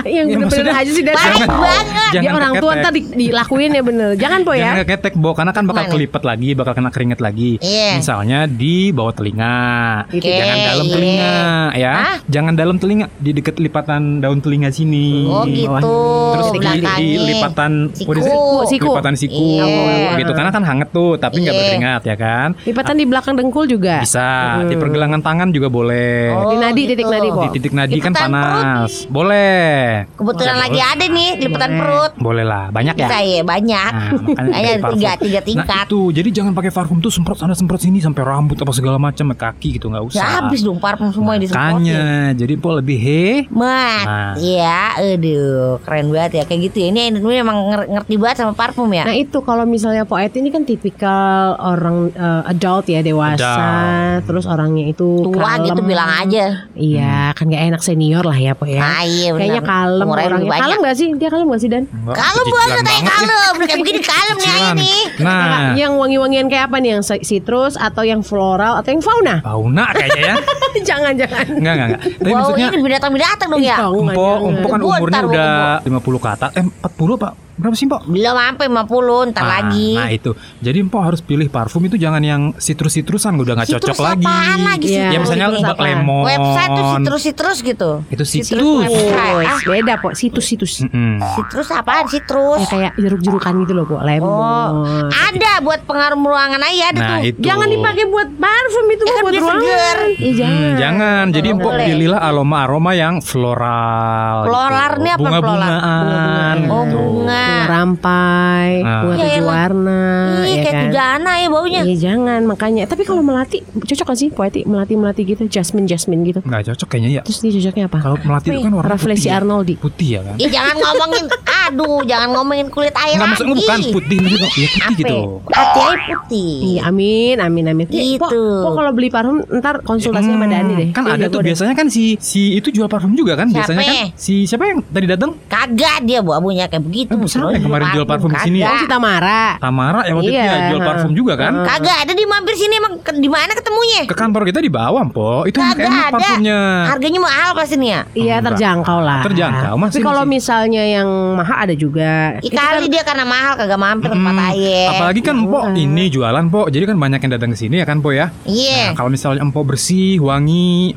yang 0.04 0.26
Ya, 0.28 0.36
bener-bener 0.36 0.70
aja 0.72 0.88
sih 0.88 1.02
dan 1.02 1.14
Baik 1.14 1.26
Jangan- 1.32 1.48
banget. 1.52 1.84
dia 1.84 2.20
jangan 2.20 2.34
orang 2.36 2.52
ke 2.52 2.60
tua 2.60 2.70
ketek. 2.70 2.80
ntar 2.80 2.92
di- 2.92 3.08
dilakuin 3.18 3.70
ya 3.70 3.82
bener. 3.82 4.10
Jangan 4.14 4.40
po 4.40 4.52
Jangan 4.52 4.62
ya. 4.72 4.80
ke 4.80 4.88
ketek, 4.88 5.14
Bo, 5.14 5.30
karena 5.32 5.50
kan 5.50 5.64
bakal 5.64 5.82
Gimana? 5.82 5.92
kelipet 5.92 6.22
lagi, 6.22 6.48
bakal 6.52 6.72
kena 6.72 6.90
keringet 6.90 7.20
lagi. 7.20 7.50
Iya. 7.58 7.90
Misalnya 7.96 8.38
di 8.46 8.76
bawah 8.88 9.12
telinga. 9.12 9.58
Oke, 10.06 10.22
Jangan 10.22 10.56
dalam 10.64 10.84
iya. 10.84 10.92
telinga 10.92 11.34
ya. 11.74 11.92
Hah? 11.92 12.16
Jangan 12.24 12.52
dalam 12.54 12.76
telinga, 12.76 13.06
di 13.16 13.30
deket 13.32 13.56
lipatan 13.56 14.02
daun 14.18 14.38
telinga 14.38 14.68
sini. 14.68 15.26
Oh 15.26 15.42
gitu. 15.44 15.98
Terus 16.32 16.48
di, 16.54 16.60
di 16.78 17.08
lipatan 17.20 17.72
Siku. 17.90 18.10
it? 18.12 18.24
Siku. 18.68 18.88
lipatan 18.92 19.14
siku 19.14 19.46
Iya. 19.58 20.16
gitu 20.16 20.32
karena 20.32 20.50
kan 20.50 20.62
hangat 20.62 20.88
tuh 20.90 21.16
tapi 21.16 21.40
nggak 21.40 21.50
Iya. 21.50 21.60
berkeringat 21.60 22.02
ya 22.04 22.16
kan 22.16 22.48
Lipatan 22.62 22.94
di 22.94 23.04
belakang 23.04 23.34
dengkul 23.34 23.64
juga. 23.64 24.00
bisa 24.00 24.28
di 24.64 24.74
pergelangan 24.74 25.18
tangan 25.18 25.31
juga 25.48 25.68
boleh 25.68 26.28
Oh, 26.32 26.50
Di 26.50 26.56
nadi, 26.58 26.82
titik 26.86 27.06
nadi, 27.06 27.28
Po. 27.28 27.42
di 27.42 27.48
titik 27.54 27.72
nadi 27.72 27.96
kan 27.96 28.12
Lipatan 28.12 28.30
panas 28.30 28.92
boleh 29.06 30.04
Kebetulan 30.12 30.56
lagi 30.58 30.80
ada 30.80 31.04
nih 31.04 31.30
lipatan 31.38 31.70
perut. 31.74 32.12
boleh 32.16 32.42
lah 32.42 32.64
banyak 32.68 32.94
ya 32.94 33.06
Bisa 33.06 33.18
ya 33.18 33.42
banyak. 33.42 33.90
Nah, 33.92 34.76
parfum. 34.78 34.96
tiga 34.96 35.12
tiga 35.16 35.38
Nah 35.38 35.44
tingkat. 35.44 35.84
itu 35.86 36.00
jadi 36.12 36.28
jangan 36.32 36.52
pakai 36.52 36.70
parfum 36.70 36.98
tuh 36.98 37.08
semprot 37.08 37.36
sana 37.36 37.52
semprot 37.52 37.78
sini 37.78 37.98
sampai 37.98 38.22
rambut 38.22 38.56
apa 38.56 38.72
segala 38.72 38.96
macam 38.96 39.30
kaki 39.30 39.76
gitu 39.76 39.86
nggak 39.86 40.04
usah. 40.04 40.18
Ya 40.18 40.26
habis 40.38 40.60
dong 40.60 40.76
parfum 40.76 41.08
semua 41.08 41.34
yang 41.34 41.42
disemprotin. 41.42 41.72
Makanya 41.78 42.02
jadi 42.34 42.54
po 42.56 42.68
lebih 42.74 42.96
he. 42.96 43.22
Mat, 43.48 44.04
Nah. 44.04 44.32
ya, 44.36 44.96
aduh, 44.96 45.78
keren 45.80 46.10
banget 46.10 46.32
ya 46.34 46.44
kayak 46.44 46.60
gitu 46.64 46.76
ya. 46.78 46.86
Ini 46.88 47.00
ini 47.12 47.38
memang 47.38 47.56
nger- 47.64 47.88
ngerti 47.88 48.14
banget 48.16 48.36
sama 48.38 48.52
parfum 48.52 48.88
ya. 48.88 49.04
Nah 49.04 49.14
itu 49.14 49.38
kalau 49.40 49.62
misalnya 49.64 50.02
Poet 50.02 50.32
ini 50.32 50.48
kan 50.48 50.62
tipikal 50.62 51.54
orang 51.56 52.10
eh, 52.10 52.42
adult 52.46 52.86
ya 52.86 53.00
dewasa, 53.00 53.46
Adult. 53.46 54.26
terus 54.26 54.44
orangnya 54.44 54.88
itu 54.88 55.21
Tua 55.24 55.42
kalem. 55.52 55.64
gitu 55.64 55.80
bilang 55.82 56.10
aja. 56.16 56.44
Iya 56.72 57.16
kan 57.32 57.44
gak 57.46 57.62
enak 57.64 57.80
senior 57.80 58.22
lah 58.22 58.34
ya 58.34 58.52
Po 58.52 58.64
ya. 58.64 58.78
Ah, 58.78 59.02
iya. 59.02 59.30
Kayaknya 59.30 59.62
kalem 59.62 60.04
Umurnya 60.04 60.26
orangnya. 60.28 60.48
banyak. 60.48 60.62
Kalem 60.64 60.78
gak 60.80 60.96
sih? 60.96 61.08
Dia 61.12 61.28
kalem 61.28 61.46
gak 61.46 61.60
sih 61.60 61.68
Dan? 61.68 61.84
Enggak, 61.86 62.16
Kalem 62.16 62.46
banget 62.48 62.76
kayak 62.78 62.98
ya. 62.98 63.08
kalem. 63.08 63.54
Kayak 63.62 63.78
begini 63.80 64.00
kalem 64.00 64.36
nih 64.36 64.48
ayah 64.48 64.52
Kecicilan. 64.52 64.76
nih. 64.76 65.02
Nah, 65.18 65.72
Yang 65.74 65.92
wangi-wangian 65.94 66.46
kayak 66.46 66.64
apa 66.66 66.76
nih? 66.78 66.90
Yang 66.92 67.02
citrus 67.22 67.74
atau 67.74 68.02
yang 68.02 68.20
floral 68.20 68.72
atau 68.76 68.90
yang 68.90 69.00
fauna? 69.00 69.36
fauna 69.40 69.84
kayaknya 69.92 70.22
ya. 70.24 70.36
jangan 70.88 71.12
jangan. 71.14 71.44
Enggak 71.52 71.72
enggak 71.72 71.86
enggak. 71.88 72.00
Tapi 72.02 72.24
Wow, 72.24 72.36
maksudnya 72.36 72.66
ini 72.66 72.78
binatang-binatang 72.80 73.48
dong 73.48 73.62
ya. 73.62 73.76
Jangan, 73.78 73.92
Empo, 73.92 74.10
jangan. 74.32 74.52
Empo 74.52 74.66
kan 74.68 74.80
umurnya 74.80 75.20
udah 75.22 75.50
50 75.82 76.18
ke 76.18 76.28
atas. 76.30 76.50
Eh 76.54 76.64
40 76.64 77.16
Pak. 77.16 77.32
Berapa 77.62 77.72
sih, 77.72 77.86
Pak? 77.86 78.02
Belum 78.04 78.34
sampai 78.34 78.66
50 78.66 79.30
ntar 79.30 79.40
Ah, 79.40 79.50
lagi. 79.56 79.94
Nah 79.94 80.10
itu 80.10 80.30
Jadi 80.58 80.76
Empo 80.78 80.98
harus 80.98 81.20
pilih 81.20 81.46
parfum 81.46 81.78
itu 81.80 81.94
Jangan 81.94 82.18
yang 82.20 82.42
sitrus-sitrusan 82.52 83.38
Udah 83.38 83.54
gak 83.56 83.70
cocok 83.70 83.96
lagi 83.96 84.26
lagi 84.26 84.88
Iya. 84.90 85.08
Ya 85.08 85.18
misalnya 85.18 85.46
obat 85.48 85.78
lemon 85.78 86.24
Website 86.24 86.70
tuh 86.72 86.84
sitrus-sitrus 86.92 87.58
gitu. 87.62 87.90
Itu 88.08 88.24
Sitrus 88.24 88.50
sitrus. 88.50 88.90
Oh, 88.90 89.38
Ah, 89.38 89.58
beda 89.62 89.94
Po, 89.96 90.10
situs-situs. 90.10 90.82
Mm-mm. 90.82 91.22
Sitrus 91.32 91.70
apaan 91.70 92.06
sitrus? 92.06 92.58
Ya 92.58 92.66
kayak 92.66 92.92
jeruk-jerukan 92.96 93.52
gitu 93.62 93.72
loh, 93.72 93.84
Po. 93.84 93.96
Lemon. 93.96 94.26
Oh, 94.26 95.06
ada 95.06 95.52
buat 95.60 95.80
pengaruh 95.82 96.18
ruangan 96.18 96.58
aja 96.58 96.84
ada 96.88 96.98
Nah 96.98 97.08
tuh. 97.14 97.28
itu 97.28 97.38
Jangan 97.40 97.68
dipakai 97.68 98.04
buat 98.04 98.28
parfum 98.34 98.86
itu 98.88 99.02
Ya 99.02 99.12
kan 99.12 99.22
buat 99.22 99.34
ruangan. 99.34 99.60
seger. 99.62 99.98
Iya 100.16 100.32
jangan. 100.34 100.58
Hmm, 100.58 100.74
jangan. 100.76 101.24
Jadi 101.28 101.46
Nggak 101.46 101.58
empok 101.58 101.72
boleh. 101.72 101.86
pilihlah 101.86 102.20
aroma-aroma 102.22 102.90
yang 102.92 103.14
floral. 103.20 104.36
Floral 104.42 104.90
gitu. 104.90 104.98
ini 104.98 105.10
apa 105.10 105.20
Bunga-bungaan. 105.20 106.56
Oh 106.64 106.82
gitu. 106.82 106.96
bunga. 106.98 107.51
Bunga 107.52 107.68
rampai, 107.68 108.68
bunga 108.82 109.12
Ya 109.12 109.22
tujuh 109.22 109.38
elah. 109.38 109.52
warna, 109.54 110.02
Ih, 110.42 110.48
ya 110.48 110.56
kayak 110.58 110.72
kan. 110.72 110.82
tujana 110.88 111.32
ya 111.34 111.48
baunya. 111.48 111.80
Iya 111.82 111.96
jangan 112.02 112.40
makanya. 112.42 112.84
Tapi 112.84 113.02
kalau 113.02 113.20
melati 113.20 113.58
cocok 113.62 114.06
gak 114.06 114.18
sih 114.18 114.28
poeti 114.28 114.60
melati 114.64 114.94
melati 114.94 115.22
gitu, 115.24 115.42
jasmine 115.46 115.84
jasmine 115.84 116.22
gitu. 116.24 116.40
Nggak 116.40 116.62
cocok 116.68 116.86
kayaknya 116.88 117.10
ya. 117.12 117.22
Terus 117.22 117.38
dia 117.38 117.52
cocoknya 117.54 117.84
apa? 117.86 117.98
Kalau 118.00 118.16
melati 118.18 118.46
itu 118.48 118.60
kan 118.60 118.72
warna 118.72 118.88
Raflesi 118.88 119.18
putih. 119.18 119.28
ya. 119.28 119.38
Arnoldi. 119.38 119.74
Putih 119.76 120.08
ya 120.08 120.20
kan? 120.22 120.34
Ih 120.36 120.48
jangan 120.48 120.76
ngomongin 120.76 121.24
Aduh 121.62 122.02
jangan 122.02 122.28
ngomongin 122.32 122.66
kulit 122.68 122.90
air 122.92 123.14
Enggak 123.14 123.22
lagi 123.22 123.32
maksudnya 123.38 123.54
bukan 123.54 123.78
putih 123.92 124.18
ya 124.18 124.38
putih 124.42 124.66
Ape? 124.82 124.94
gitu. 124.98 125.16
Hati 125.48 125.78
air 125.80 125.98
putih 126.02 126.52
Iya 126.66 126.80
amin 126.84 127.36
amin 127.38 127.64
amin. 127.68 127.86
Gitu. 127.86 128.18
Pok, 128.18 128.30
pok 128.34 128.72
kalau 128.74 128.90
beli 128.90 129.08
parfum 129.08 129.38
ntar 129.52 129.78
konsultasi 129.80 130.26
sama 130.26 130.40
Hmm, 130.42 130.52
Dani 130.52 130.72
deh. 130.74 130.88
Kan 130.90 131.04
Dia 131.04 131.14
ada 131.14 131.26
tuh 131.28 131.38
deh. 131.38 131.46
biasanya 131.48 131.72
kan 131.72 131.86
si 131.86 132.18
si 132.18 132.56
itu 132.56 132.68
jual 132.68 132.86
parfum 132.86 133.12
juga 133.12 133.34
kan 133.34 133.46
Siapa? 133.46 133.56
biasanya 133.62 133.82
kan 133.84 133.96
si 134.12 134.34
siapa 134.42 134.64
yang 134.66 134.82
tadi 134.84 135.06
datang? 135.06 135.30
Kagak 135.46 136.02
dia 136.02 136.18
bu 136.18 136.32
abunya 136.32 136.66
kayak 136.66 136.82
begitu 136.82 137.10
Eh, 137.12 137.18
siapa 137.32 137.50
yang 137.50 137.64
kemarin 137.64 137.86
jual 137.90 138.04
parfum 138.04 138.28
di 138.28 138.40
sini 138.42 138.58
ya? 138.60 138.68
Oh 138.68 138.76
si 138.76 138.86
Tamara. 138.86 139.42
Tamara 139.56 140.00
yang 140.04 140.16
waktu 140.16 140.28
itu 140.28 140.36
Iya, 140.36 140.44
ya 140.44 140.56
jual 140.68 140.80
parfum 140.82 141.12
juga 141.12 141.32
kan? 141.34 141.52
Kagak 141.62 141.96
ada 141.98 142.12
di 142.12 142.24
mampir 142.24 142.54
sini 142.54 142.74
emang 142.74 142.92
ke- 142.98 143.14
di 143.14 143.26
mana 143.26 143.52
ketemunya 143.52 144.00
Ke 144.04 144.14
kantor 144.14 144.42
kita 144.44 144.58
di 144.58 144.68
bawah, 144.68 145.02
Po. 145.08 145.42
Itu 145.42 145.56
Kagak 145.56 145.82
enak 145.82 146.04
ada. 146.04 146.12
parfumnya. 146.12 146.58
Harganya 146.88 147.20
mahal 147.20 147.50
pasti 147.52 147.74
nih 147.74 147.88
ya 147.88 148.00
Iya 148.12 148.36
terjangkau 148.42 148.98
lah. 149.00 149.20
Terjangkau, 149.22 149.74
masih- 149.76 149.94
Tapi 149.94 150.04
kalau 150.04 150.22
misalnya 150.24 150.82
yang 150.84 151.08
mahal 151.32 151.56
ada 151.58 151.72
juga. 151.72 152.36
Itu 152.38 152.52
kan- 152.52 152.76
kali 152.76 152.86
dia 152.86 153.02
karena 153.02 153.24
mahal 153.24 153.52
kagak 153.54 153.78
mampir 153.78 154.08
tempat 154.08 154.32
Hmm, 154.32 154.48
ayah 154.50 154.88
Apalagi 154.92 155.20
kan 155.20 155.34
Empok 155.34 155.64
ini 155.74 156.04
jualan 156.06 156.44
Po 156.46 156.66
Jadi 156.66 156.84
kan 156.84 156.96
banyak 156.96 157.18
yang 157.18 157.32
datang 157.32 157.50
ke 157.50 157.56
sini 157.56 157.76
ya 157.76 157.84
kan 157.84 157.98
Po 157.98 158.10
ya 158.10 158.28
Iya 158.42 158.82
Nah, 158.84 158.94
kalau 158.94 159.08
misalnya 159.08 159.40
Empok 159.40 159.64
bersih, 159.66 160.18
wangi, 160.18 160.92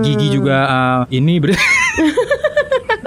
gigi 0.00 0.28
juga 0.30 0.58
uh, 0.62 1.00
ini 1.08 1.36
ber 1.36 1.54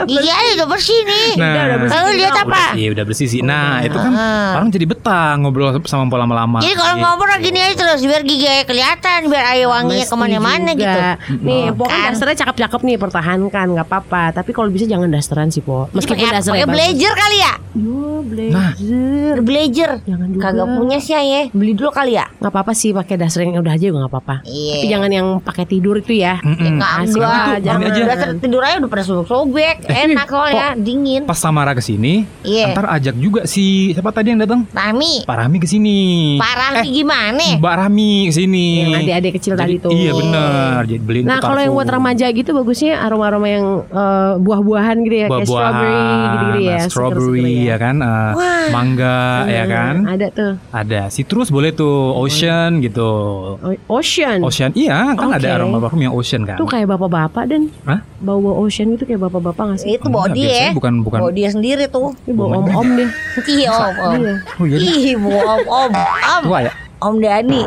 Aja 0.06 0.32
udah 0.56 0.68
bersih 0.68 1.00
nih 1.02 1.30
Nah, 1.36 1.52
Lalu 1.84 2.10
lihat 2.18 2.36
apa 2.38 2.62
Iya 2.74 2.90
udah 2.92 3.04
bersih 3.04 3.28
sih. 3.28 3.42
Nah 3.42 3.82
itu 3.82 3.96
kan 3.96 4.12
Ah. 4.14 4.56
orang 4.56 4.70
jadi 4.70 4.86
betah 4.86 5.36
ngobrol 5.36 5.70
sama 5.84 6.04
Empok 6.04 6.18
lama-lama. 6.18 6.60
Jadi 6.60 6.74
kalau 6.74 6.94
Gitu. 6.94 7.04
ngobrol 7.04 7.38
gini 7.40 7.60
aja 7.60 7.76
terus 7.76 8.02
biar 8.02 8.22
gigi 8.22 8.46
ayah 8.46 8.64
kelihatan 8.64 9.20
biar 9.26 9.46
ayah 9.52 9.68
wanginya 9.70 10.04
ke 10.04 10.16
mana-mana 10.16 10.72
juga. 10.72 11.18
gitu. 11.20 11.42
Nih, 11.42 11.64
Hmm. 11.66 11.76
Po 11.76 11.84
kan 11.84 11.94
Kan. 11.94 12.12
dasternya 12.12 12.38
cakep-cakep 12.40 12.82
nih, 12.84 12.98
pertahankan, 12.98 13.66
nggak 13.70 13.86
apa-apa. 13.86 14.24
Tapi 14.34 14.52
kalau 14.52 14.68
bisa 14.68 14.86
jangan 14.86 15.08
dasteran 15.08 15.48
sih, 15.48 15.60
Po. 15.60 15.88
Meskipun 15.92 16.24
apa? 16.24 16.36
dasternya 16.36 16.64
Pakai 16.64 16.74
blazer 16.74 17.14
kali 17.14 17.38
ya? 17.38 17.54
Yo, 17.74 18.22
Nah. 18.50 18.72
blazer. 18.74 19.36
Blazer. 19.40 19.92
Jangan 20.04 20.28
juga. 20.30 20.42
Kagak 20.44 20.68
punya 20.74 20.98
sih 20.98 21.14
ayah. 21.14 21.46
Beli 21.50 21.74
dulu 21.74 21.90
kali 21.90 22.14
ya? 22.14 22.26
Nggak 22.36 22.52
apa-apa 22.52 22.72
sih 22.74 22.92
pakai 22.92 23.16
daster 23.16 23.42
yang 23.44 23.58
udah 23.58 23.72
aja 23.72 23.86
juga 23.86 24.00
nggak 24.00 24.12
apa-apa. 24.12 24.36
Iya. 24.44 24.74
Tapi 24.74 24.88
jangan 24.88 25.10
yang 25.12 25.28
pakai 25.40 25.66
tidur 25.66 25.96
itu 25.96 26.14
ya. 26.14 26.38
Mm-mm. 26.40 26.78
Asik 26.80 27.18
Kagak. 27.18 27.24
lah, 27.24 27.46
Itu, 27.50 27.64
jangan. 27.64 27.80
ini 27.80 27.90
aja. 27.90 28.02
Dasar 28.06 28.30
tidur 28.36 28.62
aja 28.62 28.76
udah 28.78 28.90
pada 28.90 29.04
sobek-sobek. 29.04 29.76
Enak 29.96 30.28
soalnya, 30.28 30.68
dingin. 30.76 31.22
Pas 31.24 31.36
Samara 31.36 31.72
ke 31.72 31.80
sini, 31.80 32.26
Iya. 32.42 32.72
ntar 32.72 32.86
ajak 32.92 33.16
juga 33.16 33.42
si 33.44 33.92
siapa 33.92 34.10
tadi 34.10 34.30
yang 34.30 34.40
datang? 34.40 34.66
Rami. 34.68 35.24
Pak 35.24 35.36
Rami 35.38 35.58
ke 35.58 35.68
sini. 35.68 35.98
Parah 36.36 36.72
Eh, 36.76 36.90
gimana? 36.90 37.44
Mbak 37.56 37.76
Rami 37.78 38.28
ke 38.28 38.34
sini. 38.34 38.68
Yang 38.84 39.00
adik-adik 39.00 39.32
kecil 39.36 39.54
tadi 39.54 39.76
tuh. 39.78 39.90
Iya 39.90 40.12
bener. 40.12 40.80
Jadi 40.86 41.00
beliin 41.00 41.26
Nah 41.26 41.38
kalau 41.38 41.60
yang 41.60 41.72
buat 41.72 41.88
remaja 41.88 42.26
gitu 42.28 42.50
bagusnya 42.52 43.00
aroma-aroma 43.00 43.48
yang 43.48 43.66
eh, 43.86 44.34
buah-buahan 44.38 44.98
gitu 45.02 45.16
ya, 45.16 45.28
kayak 45.28 45.32
Buah-buahan, 45.46 45.74
strawberry 45.74 46.02
gitu-gitu 46.24 46.60
ya, 46.60 46.74
nah, 46.74 46.84
strawberry 46.84 47.22
seger-seger 47.44 47.64
ya 47.64 47.76
kan, 47.78 47.96
eh, 47.98 48.32
Wah. 48.34 48.66
mangga 48.70 49.18
ya 49.46 49.64
Hmm, 49.64 49.70
kan, 49.70 49.96
Ada 50.08 50.28
tuh 50.30 50.52
ada 50.72 51.02
citrus 51.08 51.48
boleh 51.48 51.72
tuh, 51.72 51.94
ocean 52.16 52.80
gitu, 52.80 53.10
O- 53.56 53.82
Ocean. 53.94 54.40
ocean 54.42 54.72
iya 54.74 55.14
kan 55.14 55.30
ada 55.32 55.44
Oke. 55.44 55.56
aroma 55.56 55.78
parfum 55.80 56.00
yang 56.00 56.12
ocean 56.12 56.44
kan, 56.44 56.56
Tuh 56.56 56.66
kayak 56.66 56.88
bapak-bapak 56.88 57.44
dan 57.46 57.62
Hah? 57.84 58.00
bau-bau 58.18 58.62
ocean 58.62 58.92
gitu 58.92 59.04
kayak 59.04 59.22
bapak-bapak 59.22 59.64
nggak? 59.66 59.80
Itu 59.84 60.08
bawa 60.08 60.28
dia. 60.32 60.72
bukan 60.72 61.04
bukan, 61.04 61.20
Bawa 61.20 61.32
dia 61.36 61.50
sendiri 61.52 61.86
tuh. 61.92 62.16
Ini 62.24 62.34
bau 62.34 62.50
om-om 62.52 62.88
deh. 62.96 63.10
Iya 63.44 63.70
om 63.72 63.96
om. 64.00 64.20
Iya. 64.20 64.34
oh 64.60 64.66
iya 64.68 65.14
bawa 65.20 65.42
om 65.44 65.64
om. 65.68 65.92
Om. 65.94 66.44
tua 66.48 66.60
ya, 66.64 66.72
Om 67.04 67.16
Dani. 67.20 67.64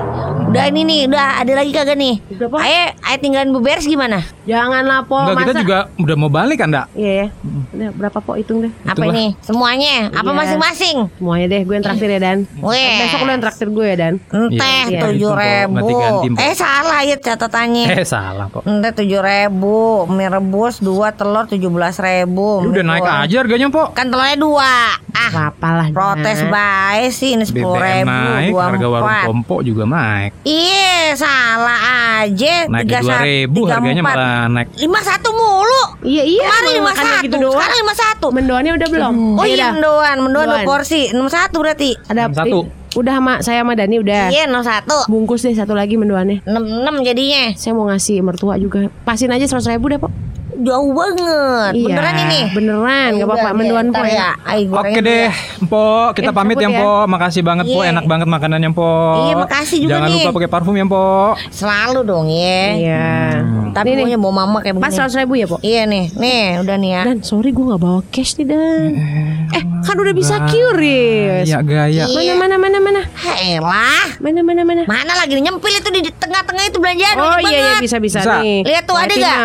Udah 0.56 0.66
ini 0.66 0.80
nih, 0.82 1.00
udah 1.06 1.26
ada 1.36 1.52
lagi 1.52 1.70
kagak 1.70 1.94
nih? 1.94 2.14
Udah, 2.30 2.48
Pak. 2.48 2.60
Ayo, 2.62 2.82
ayo 2.98 3.16
tinggalin 3.20 3.50
beberes 3.52 3.84
gimana? 3.84 4.24
Janganlah 4.42 5.04
po 5.04 5.20
enggak 5.20 5.36
kita 5.38 5.52
juga 5.60 5.78
udah 5.94 6.16
mau 6.16 6.30
balik 6.30 6.56
kan, 6.56 6.70
Dak? 6.70 6.86
Iya 6.92 7.12
ya. 7.12 7.26
Udah 7.70 7.88
berapa 7.92 8.18
po 8.18 8.32
hitung 8.34 8.58
deh. 8.60 8.72
Apa 8.82 8.96
Itulah. 8.96 9.12
ini? 9.12 9.26
Semuanya? 9.38 9.94
Apa 10.10 10.24
Iya. 10.26 10.38
masing-masing? 10.38 10.96
Semuanya 11.12 11.46
deh 11.46 11.60
gue 11.60 11.74
yang 11.74 11.84
traktir 11.84 12.08
ya 12.08 12.18
Dan. 12.18 12.38
Weh. 12.58 12.96
Besok 12.98 13.20
lu 13.20 13.30
yang 13.30 13.42
traktir 13.42 13.68
gue 13.68 13.84
ya 13.84 13.96
Dan. 13.98 14.14
Enteh 14.26 14.80
Iya, 14.86 15.00
tujuh 15.02 15.30
ribu. 15.30 15.86
Eh 16.36 16.54
salah 16.54 17.00
ya 17.02 17.16
catatannya. 17.16 17.84
Eh 17.92 18.02
salah 18.02 18.48
kok, 18.48 18.64
Enteh 18.64 18.92
tujuh 18.94 19.20
ribu. 19.20 19.76
Mie 20.08 20.26
rebus 20.26 20.80
dua 20.80 21.10
telur 21.10 21.44
tujuh 21.44 21.68
belas 21.68 21.98
ribu. 21.98 22.64
Ya 22.64 22.68
udah 22.72 22.84
naik 22.86 23.04
aja 23.04 23.36
harganya 23.36 23.68
po, 23.68 23.92
Kan 23.92 24.08
telurnya 24.08 24.36
dua. 24.36 24.72
Ah, 25.12 25.48
Apa 25.48 25.68
lah. 25.74 25.86
protes 25.90 26.38
baik 26.46 27.08
sih 27.08 27.34
ini 27.34 27.42
sepuluh 27.42 27.74
BBM 27.74 28.04
ribu. 28.04 28.12
naik, 28.12 28.50
dua 28.52 28.62
harga 28.62 28.86
warung 28.86 29.08
empat. 29.10 29.24
kompo 29.26 29.56
juga 29.60 29.82
naik, 29.82 30.30
Iya 30.46 31.18
salah 31.18 31.80
aja. 32.22 32.70
naik 32.70 32.86
dua 32.86 33.18
ribu 33.18 33.66
harganya 33.66 33.98
malah 33.98 34.46
naik, 34.46 34.78
lima 34.78 35.02
satu 35.02 35.34
mulu. 35.34 35.98
Iya 36.06 36.22
iya. 36.22 36.46
Kemarin 36.46 36.70
lima 36.72 36.86
makannya 36.86 37.10
satu. 37.12 37.26
gitu 37.26 37.36
doang. 37.42 37.54
Sekarang 37.58 37.78
lima 37.82 37.94
satu. 37.94 38.26
Mendoannya 38.30 38.72
udah 38.78 38.88
belum? 38.88 39.14
Oh 39.34 39.42
Ya 39.42 39.50
iya 39.50 39.56
udah. 39.58 39.70
mendoan, 39.74 40.16
mendoan 40.22 40.46
dua 40.46 40.60
porsi, 40.62 41.10
enam 41.10 41.26
satu 41.26 41.56
berarti. 41.58 41.98
Ada 42.06 42.30
satu. 42.30 42.70
Udah 42.96 43.12
sama 43.12 43.34
saya 43.42 43.60
sama 43.60 43.74
Dani 43.74 44.00
udah. 44.00 44.30
Iya 44.30 44.46
enam 44.46 44.62
satu, 44.62 45.04
Bungkus 45.10 45.42
deh 45.42 45.52
satu 45.52 45.74
lagi 45.74 45.98
mendoannya. 45.98 46.46
enam 46.46 46.62
enam 46.62 46.94
jadinya. 47.02 47.52
Saya 47.52 47.74
mau 47.74 47.90
ngasih 47.90 48.22
mertua 48.22 48.54
juga. 48.56 48.86
Pasin 49.02 49.28
aja 49.28 49.44
seratus 49.44 49.68
ribu 49.68 49.90
deh, 49.90 49.98
Pok. 49.98 50.08
Jauh 50.58 50.92
banget. 50.92 51.72
Iya, 51.72 51.84
Beneran 51.86 52.14
ini. 52.20 52.40
Beneran, 52.50 53.08
nggak 53.14 53.26
apa-apa. 53.26 53.48
Mendoan 53.52 53.86
ntar 53.88 54.00
po 54.00 54.04
ya. 54.06 54.30
Oke 54.72 55.00
deh. 55.00 55.28
Mpok. 55.62 56.08
Kita 56.14 56.30
Eh, 56.30 56.34
pamit 56.34 56.56
ya, 56.56 56.66
ya. 56.66 56.68
Mpok. 56.72 57.04
Makasih 57.06 57.42
banget, 57.42 57.64
Mpok. 57.66 57.82
Iya. 57.82 57.92
Enak 57.92 58.04
banget 58.04 58.28
makanannya, 58.28 58.68
Mpok. 58.70 59.14
Iya, 59.18 59.34
makasih 59.36 59.78
juga 59.80 59.90
Jangan 59.92 60.08
nih. 60.08 60.22
lupa 60.22 60.30
pakai 60.34 60.50
parfum 60.50 60.74
ya, 60.74 60.84
Mpok. 60.84 61.32
Selalu 61.50 62.00
dong 62.02 62.26
ya. 62.28 62.62
Iya. 62.72 63.06
Tapi 63.72 63.88
Nih, 63.92 64.16
bawa 64.16 64.34
mama 64.38 64.58
kayak 64.60 64.76
Pas 64.76 64.88
begini. 64.88 64.96
seratus 64.96 65.16
ribu 65.16 65.34
ya, 65.36 65.46
Po? 65.46 65.56
Iya 65.60 65.82
nih, 65.84 66.04
nih 66.14 66.42
udah 66.64 66.76
nih 66.76 66.90
ya. 66.90 67.02
Dan 67.04 67.18
sorry 67.20 67.52
gue 67.52 67.60
nggak 67.62 67.76
bawa 67.76 68.00
cash 68.08 68.36
nih 68.36 68.46
Dan. 68.48 68.88
Eh 69.52 69.62
kan 69.84 69.96
udah 69.96 70.14
bisa 70.16 70.34
QRIS. 70.48 71.44
Ya 71.44 71.60
gaya. 71.60 72.08
Iya. 72.08 72.34
Mana 72.34 72.56
mana 72.56 72.56
mana 72.56 72.78
mana 72.80 73.00
Helah. 73.14 74.16
mana 74.18 74.40
mana 74.40 74.62
mana. 74.64 74.82
Mana 74.84 75.12
lagi 75.14 75.36
nyempil 75.36 75.68
itu 75.70 75.90
di 75.92 76.00
tengah-tengah 76.08 76.64
itu 76.64 76.78
belanjaan 76.78 77.16
Oh 77.16 77.38
iya 77.38 77.58
iya 77.60 77.74
bisa 77.78 78.00
bisa, 78.00 78.20
Bisa. 78.20 78.40
nih. 78.40 78.64
Lihat 78.64 78.84
tuh, 78.84 78.96
ada 78.96 79.12
nggak? 79.12 79.38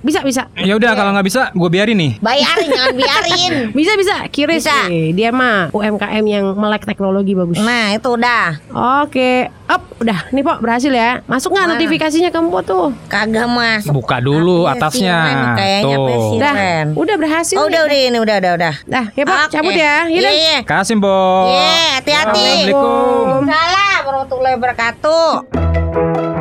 Bisa 0.00 0.20
bisa. 0.22 0.42
Ya 0.54 0.78
udah 0.78 0.94
kalau 0.94 1.10
nggak 1.10 1.26
bisa, 1.26 1.50
gue 1.50 1.66
biarin 1.66 1.98
nih. 1.98 2.12
Bayarin 2.22 2.68
jangan 2.70 2.94
biarin. 2.94 3.52
Bisa 3.78 3.92
bisa. 3.98 4.14
QRIS 4.28 4.62
Bisa. 4.62 4.86
nih. 4.86 5.10
Dia 5.10 5.30
mah 5.30 5.74
UMKM 5.74 6.24
yang 6.24 6.54
melek 6.54 6.86
teknologi 6.86 7.34
bagus. 7.34 7.58
Nah 7.58 7.90
itu 7.90 8.06
udah 8.08 8.62
Oke, 9.02 9.50
up 9.66 9.82
udah. 9.98 10.30
Nih 10.30 10.40
Pok 10.40 10.62
berhasil 10.62 10.88
ya. 10.88 11.26
Masuk 11.26 11.50
nggak 11.50 11.74
notifikasinya 11.74 12.30
ke 12.30 12.38
Mpok 12.38 12.62
tuh? 12.62 12.86
kagak 13.06 13.50
mas. 13.50 13.82
Buka 13.84 14.22
dulu 14.22 14.64
sih, 14.64 14.72
atasnya. 14.72 15.18
Kayaknya 15.54 15.96
Tuh. 15.96 16.38
Dah, 16.38 16.54
Ren? 16.54 16.86
udah 16.94 17.16
berhasil. 17.18 17.56
Oh 17.58 17.66
nih. 17.66 17.70
udah 17.74 17.80
udah 17.84 17.98
ini 17.98 18.18
udah 18.20 18.36
udah 18.38 18.52
udah. 18.54 18.74
Dah, 18.86 19.06
ya 19.10 19.24
Pok, 19.26 19.34
Oke. 19.36 19.50
cabut 19.50 19.74
ya. 19.74 19.96
Iya 20.06 20.20
Yaudah. 20.22 20.34
iya. 20.34 20.58
Kasih, 20.62 20.94
Mpok. 20.96 21.44
Iya, 21.50 21.74
hati-hati. 21.98 22.46
Assalamualaikum. 22.70 23.42
Salam 23.44 24.00
warahmatullahi 24.06 24.54
wabarakatuh. 24.54 26.33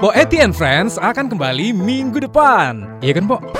Bo 0.00 0.08
Eti 0.16 0.40
and 0.40 0.56
Friends 0.56 0.96
akan 0.96 1.28
kembali 1.28 1.76
minggu 1.76 2.24
depan. 2.24 2.88
Iya 3.04 3.20
kan, 3.20 3.28
Pok? 3.28 3.52